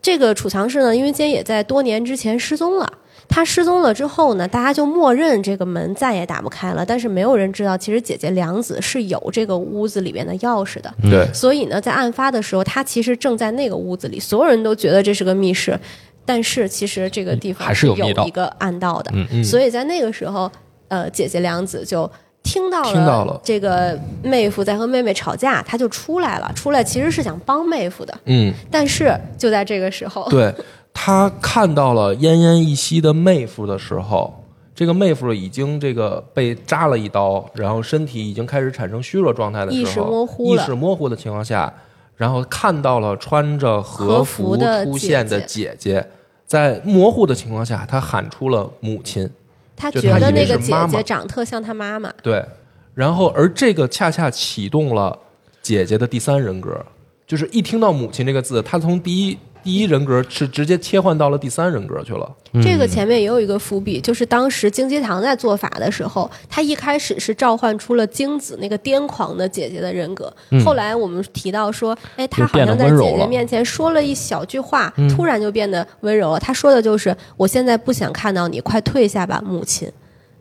[0.02, 2.92] 这个储藏室呢，因为菅野在多年之前失踪了。
[3.32, 6.86] 他失踪了之后呢，大家就默认这个门再也打不开了。
[6.86, 10.94] 但是没有人知道，其实姐姐良子是有这个屋子里面的钥匙的。
[11.04, 15.80] 对所以呢，在案发的时候，他其实正在那个屋子里，所有人都觉得这是个密室，
[16.26, 19.10] 但是其实这个地方还是有有密道一个暗道的。
[19.16, 20.52] 嗯嗯所以在那个时候，
[20.90, 22.10] 呃，姐姐良子就
[22.44, 26.52] 听到了听到了这个妹夫在和妹妹吵架，他就出来了。
[26.54, 30.54] 出来其实是想帮妹夫的，嗯，但是就在这个时候，对
[30.94, 34.44] 他看到了奄奄一息的妹夫的时候，
[34.76, 41.74] 这个妹夫已经这个被扎了一刀，然后身体已经开始产生虚弱状态的时候，意识模糊意识模糊的情况下，
[42.16, 46.06] 然后看到了穿着和和服出现的姐姐，
[46.46, 49.30] 在模糊的情况下，他喊出了母亲。
[49.76, 52.14] 他觉得那个姐姐长特像他妈妈。
[52.22, 52.46] 对，
[52.94, 55.18] 然后而这个恰恰启动了
[55.62, 56.86] 姐姐的第三人格，
[57.26, 62.30] 就是一听到母亲这个字，他从第一第一人格是直接切换到了第三人格去了。
[62.62, 70.34] 这个前面也有一个伏笔，就是当时京基堂在做法的时候，他一开始是召唤出了京子那个癫狂的姐姐的人格，
[70.66, 76.40] 后来我们提到说，哎，他好像在姐姐面前说了一小句话，突然就变得温柔了。
[76.40, 79.90] 他说的就是：“我现在不想看到你，快退下吧，母亲。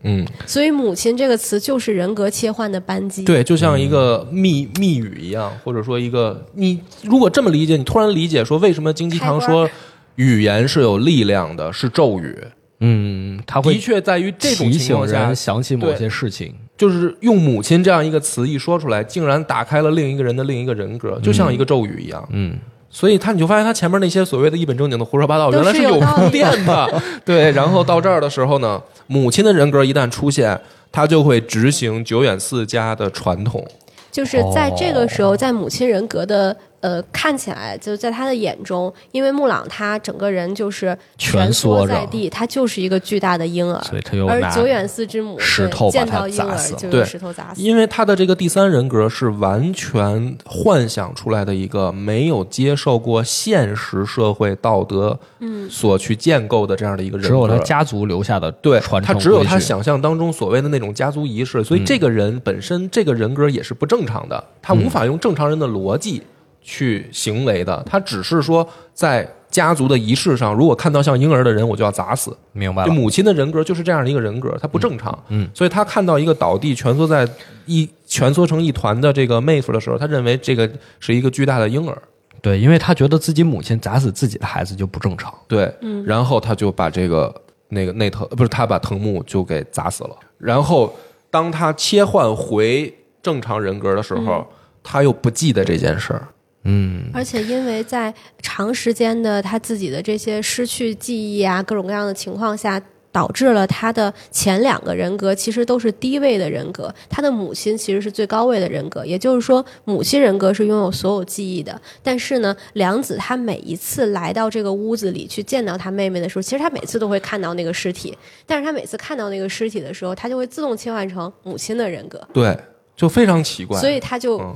[0.03, 3.25] 嗯，”所以“母亲”这个词就是人格切换的扳机。
[3.25, 9.69] 对，就像一个密密语一样，或者说一个你如果这么理解，你突然理解说为什么金基堂说
[10.17, 12.37] 语言是有力量的，是咒语，
[12.81, 16.55] 嗯，他会的确在于这种提醒情况下人，想起某些事情。
[16.79, 22.27] 就是用“母亲”这样一个词一说出来，竟然打开了另一个人的另一个人格，就像一个咒语一样。
[22.33, 22.57] 嗯，
[22.91, 27.03] 所以他你就发现他前面那些所谓的一本正经的胡说八道，原来是有铺垫的。
[27.25, 30.61] 对，然后到这儿的时候呢，母亲的人格一旦出现，
[30.91, 33.65] 他就会执行久远寺家的传统。
[34.11, 43.81] 就是在这个时候，在母亲人格的呃看起来，就在他的眼中，因为穆朗他整个人就是蜷缩在地，他就是一个巨大的婴儿。
[43.85, 47.63] 所以他又而久远寺之母对石头把他见到婴儿砸死对石头砸死。
[47.63, 55.69] 因为他的这个第三人格是完全幻想出来的一个没有接受过现实社会道德嗯。
[55.71, 66.23] 所去建构的这样的一个人格，只有他家族留下的对传承他只有他想象当中所谓的那种家族仪式，所以这个人本身这个人格也是不正常的，他无法用正常人的逻辑
[66.63, 72.37] 去行为的，他只是说在家族的仪式上，如果看到像婴儿的人，我就要砸死。
[72.53, 72.89] 明白了。
[72.89, 77.29] 就母亲的人格就是这样的一个人格，他不正常，嗯，所以他看到一个倒地蜷缩在
[77.67, 80.71] 一蜷缩成一团的这个妹夫的时候，他认为这个
[81.01, 82.01] 是一个巨大的婴儿，
[82.41, 85.35] 对，因为他觉得自己母亲砸死自己的孩子就不正常。
[85.49, 87.35] 对，嗯然后他就把这个
[87.69, 90.17] 那个内藤不是他把藤木就给砸死了。
[90.39, 90.95] 然后
[91.29, 94.47] 当他切换回正常人格的时候，
[94.85, 96.29] 他又不记得这件事儿。
[96.65, 98.13] 嗯，而且因为在
[98.43, 102.81] 长时间的他自己的这些失去记忆啊，各种各样的情况下。
[103.13, 111.77] 导致了他的前两个人格其实都是低位的人格，他的母亲其实是最高位的人格，也就是说，母亲人格是拥有所有记忆的。
[112.05, 118.17] 但是呢，良子他每一次来到这个屋子里去见到他妹妹的时候，其实他每次都会看到那个尸体，
[118.47, 122.57] 但是他每次看到那个尸体的时候，他就会自动切换成母亲的人格，对，
[123.01, 123.81] 就非常奇怪。
[123.81, 124.55] 所以他就嗯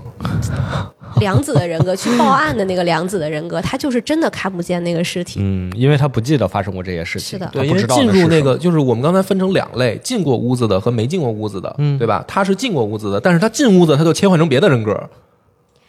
[1.21, 5.39] 良子的人格去报案的那个梁子的人格，他就是真的看不见那个尸体。
[5.43, 12.23] 嗯，因为他不记得发生过这些事情，是的对，因为进入那个，就是我们刚才分成两类，进过屋子的和没进过屋子的，嗯对吧？
[12.29, 15.09] 他是进过屋子的，但是他进屋子他就切换成别的人格，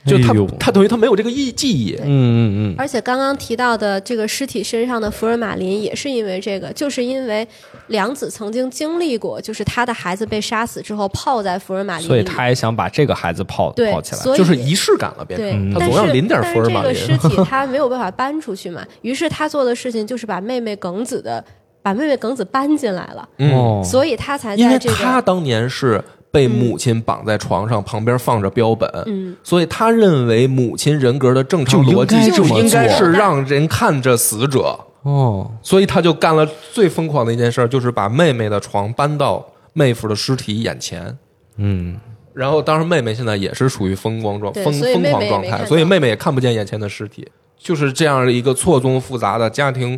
[0.06, 1.95] 就他、哎他等于他没有这个忆记忆。
[2.02, 7.48] 嗯嗯嗯，而且刚刚提到的这个尸体身上的福尔马林，也是因为这个，就是因为
[7.88, 14.22] 良子曾经经历过，就是他的孩子被杀死之后泡在福尔马林里，所以他也想把这个孩子泡泡起来。
[14.22, 17.07] 所以就是仪式感了，变对成，他但是总要淋点福尔马林但是。
[17.07, 21.44] 这个尸体他没有办法搬出去嘛，于是他做的事情就是把妹妹耿子的，
[21.82, 26.03] 把妹妹耿子搬进来了，嗯，哦，所以他才因为在这个他当年是
[26.35, 41.17] 被母亲绑在床上，旁边放着标本，嗯，所以他认为母亲人格的正常逻辑该这么应该是让人看着死者，哦，所以他就干了最疯狂的一件事，就是把妹妹的床搬到妹夫的尸体眼前。
[41.55, 41.97] 嗯，
[42.33, 47.25] 然后，当时妹妹现在也是属于疯光状、疯疯狂状态，所以妹妹也看不见眼前的尸体，
[47.57, 49.97] 就是这样的一个错综复杂的家庭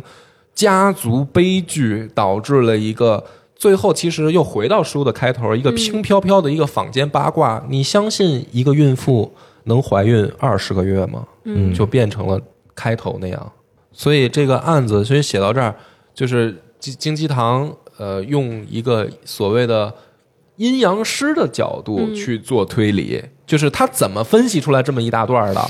[0.54, 3.24] 家族悲剧导致了一个。
[3.58, 7.62] 最后，其实又回到书的开头，一个轻飘飘的一个坊间八卦。
[7.68, 11.26] 你相信一个孕妇能怀孕二十个月吗？
[11.42, 12.40] 嗯就变成了
[12.76, 13.52] 开头那样。
[13.92, 15.74] 所以这个案子，所以写到这儿，
[16.14, 19.92] 就是金金鸡堂呃，用一个所谓的
[20.54, 25.60] 阴阳师的角度嗯去做推理，就是他怎么分析出来这么一大段的？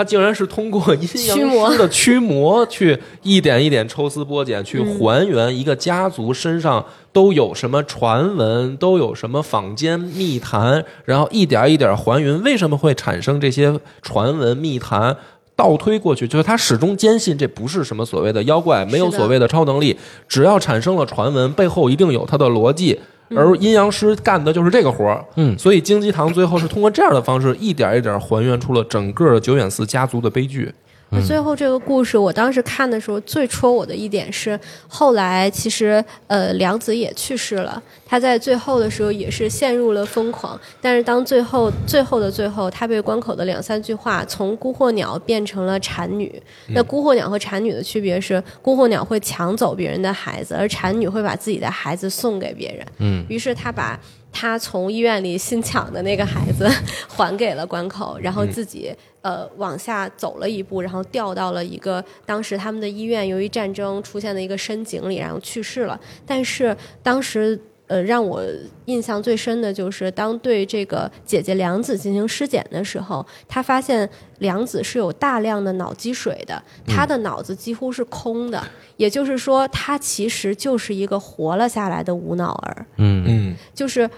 [0.00, 6.82] 他竟然是通过阴阳师的驱魔，去一点一点抽丝剥茧，去还原一个家族身上
[7.12, 15.14] 都有什么传闻，都有什么坊间密谈，然后一点一点还原为什么会产生这些传闻密谈。
[15.54, 19.94] 倒推过去，就是他始终坚信这不是什么所谓的妖怪，没有所谓的超能力，
[20.26, 22.98] 只要产生了传闻，背后一定有他的逻辑。
[23.34, 30.72] 而阴阳师干的就是这个活儿，嗯所以金鸡堂最后是通过这样的方式，一点一点还原出了整个九眼寺家族的悲剧。
[31.12, 40.58] 那最后这个故事，我当时看的时候最戳我的一点是，后来其实呃梁子也去世了，他在最后的时候也是陷入了疯狂。
[40.80, 46.40] 但是当最后最后的最后，他被关口的两三句话从孤惑鸟变成了产女。
[46.68, 52.86] 那孤惑鸟和产女的区别是，孤惑鸟会抢走别人的孩子，而产女会把自己的孩子送给别人。
[52.98, 53.98] 嗯，于是他把
[54.32, 56.68] 他从医院里新抢的那个孩子
[57.08, 66.00] 还给了关口，然后自己、呃往下走了一步，然后掉到了一个当时他们的医院由于战争出现的一个深井里，然后去世了。
[66.26, 67.60] 但是当时。
[67.90, 68.40] 呃，让我
[68.84, 74.08] 印象最深的就是，当对这个姐姐梁子进行尸检的时候，他发现
[74.38, 78.62] 梁子是有大量的脑积水的，她的脑子几乎是空的，
[78.96, 82.86] 也就是说，她其实就是一个活了下来的无脑儿。
[82.98, 83.24] 嗯。
[83.26, 83.56] 嗯。
[83.74, 84.08] 就是，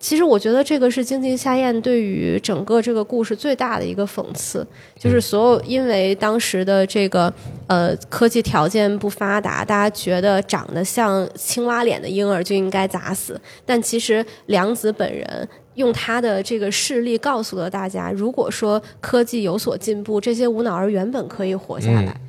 [0.00, 4.66] 其实我觉得这个是荆棘夏宴对于整个这个故事最大的一个讽刺，
[4.98, 7.32] 就是所有因为当时的这个
[7.66, 15.48] 呃科技条件不发达，大家觉得长得像青蛙脸的婴儿就应该砸死，但其实梁子本人。
[15.74, 22.20] 用他的这个事例告诉了大家，如果说科技有所进步，这些无脑儿原本可以活下来。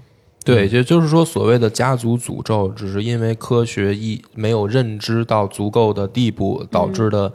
[0.45, 7.33] 对，也就是说，所谓的家族诅咒，只是因为科学一没有认知到足够的地步导致的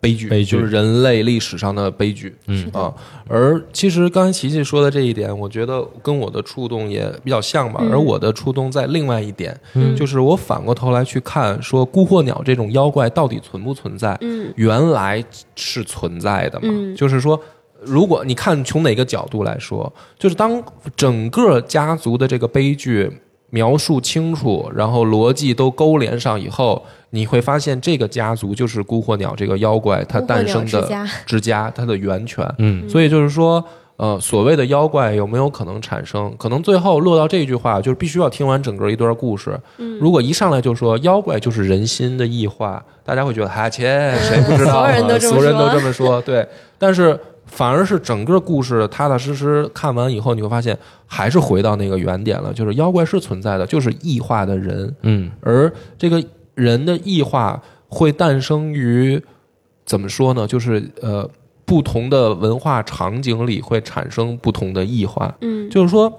[0.00, 2.34] 悲剧，悲剧就是人类历史上的悲剧。
[2.46, 2.92] 嗯啊，
[3.28, 7.80] 而其实刚才琪琪说的这一点，我觉得跟我的触动也比较像吧。
[7.82, 14.16] 嗯而我的触动在另外一点，嗯就是我反过头来去看，说孤惑鸟这种妖怪到底存不存在？
[14.22, 15.22] 嗯原来
[15.54, 17.40] 是存在的嘛，嗯就是说。
[17.82, 20.62] 如果你看从哪个角度来说，就是当
[20.94, 23.10] 整个家族的这个悲剧
[23.48, 32.48] 描述清楚，然后逻辑都勾连上以后，你会发现这个家族就是孤火鸟这个妖怪它诞生的之家之家，它的源泉。
[32.58, 33.62] 嗯所以就是说，
[33.96, 36.34] 呃，所谓的妖怪有没有可能产生？
[36.38, 39.58] 可能最后落到这句话，就是必须要听完整个一段故事。
[39.78, 44.92] 嗯如果一上来就说妖怪就是人心的异化，大家会觉得哈切，谁不知道啊？
[44.96, 46.46] 所有人都所有人都这么说，对。
[46.78, 54.94] 但是反而是整个故事踏踏实实看完以后，你会发现还是回到那个原点了，就是妖怪是存在的，就是异化的人。
[55.02, 56.22] 嗯而这个
[56.54, 59.22] 人的异化会诞生于
[59.84, 60.46] 怎么说呢？
[60.46, 61.28] 就是呃，
[61.64, 65.34] 不同的文化场景里会产生不同的异化。
[65.40, 66.12] 嗯就是说，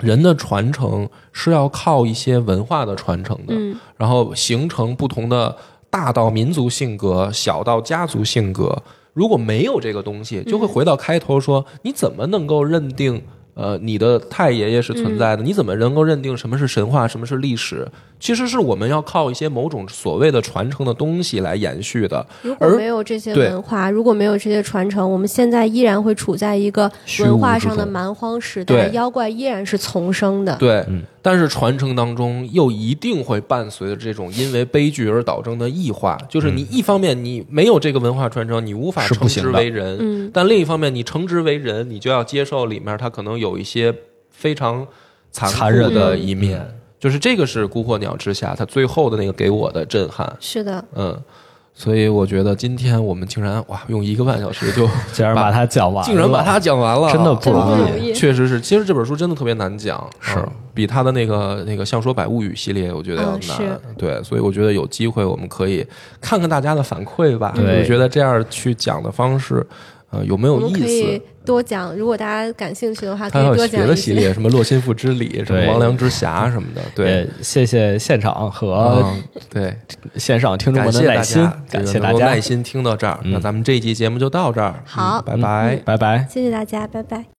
[0.00, 5.56] 人的传承是要靠一些文化的传承的，嗯然后形成不同的
[5.90, 8.82] 大到民族性格，小到家族性格。
[9.12, 13.20] 如果没有这个东西，就会回到开头说，你怎么能够认定？
[13.54, 17.84] 呃，你的太爷爷是存在的，你怎么能够认定什么是神话，什么是历史？
[18.20, 22.26] 其实是我们要靠一些某种所谓的传承的东西来延续的。
[22.42, 26.90] 如果而没有这些文化，如果没有这些传承，我们现在依然会处在一个
[27.20, 30.56] 文化上的蛮荒时代，妖怪依然是丛生的。
[30.56, 31.02] 对，嗯。
[31.20, 40.30] 但是传承当中又一定会伴随着这种因为悲剧而导致的异化，就是你一方面你没有这个文化传承，你无法称之为人；嗯。
[40.32, 43.94] 但另一方面，你称之为人，你就要接受里面它可能有一些
[44.30, 44.86] 非常
[45.30, 46.77] 残忍的的一面。
[46.98, 51.16] 就是这个是孤火鸟之下，它最后的那个给我的震撼，是的，嗯，
[51.74, 58.12] 所以我觉得今天我们竟然哇，用一个半小时就竟然把它讲完，竟然把它讲完了，真的不容容易。
[58.12, 60.38] 确实是，其实这本书真的特别难讲，是。
[60.38, 60.48] 嗯
[60.78, 63.56] 比他的那个那个《相说百物语》系列，我觉得要嗯难。
[63.56, 63.80] 是。
[63.96, 65.84] 对，所以我觉得有机会我们可以
[66.20, 67.52] 看看大家的反馈吧。
[67.52, 67.80] 对。
[67.80, 69.66] 我觉得这样去讲的方式，
[70.10, 71.22] 呃，有没有意以思？
[71.44, 76.80] 多讲，如果大家感兴趣的话，可以多讲一别的系列，什么洛心赋之礼， 什么对王良之侠什么的。
[76.94, 79.76] 对，谢谢现场和嗯，对，
[80.16, 83.20] 线上听众们的耐心，，感谢大家耐，心听到这儿。
[83.24, 85.76] 那咱们这一期节目就到这儿，好嗯拜拜。
[85.84, 86.26] 拜拜。
[86.30, 87.28] 谢谢大家，拜拜。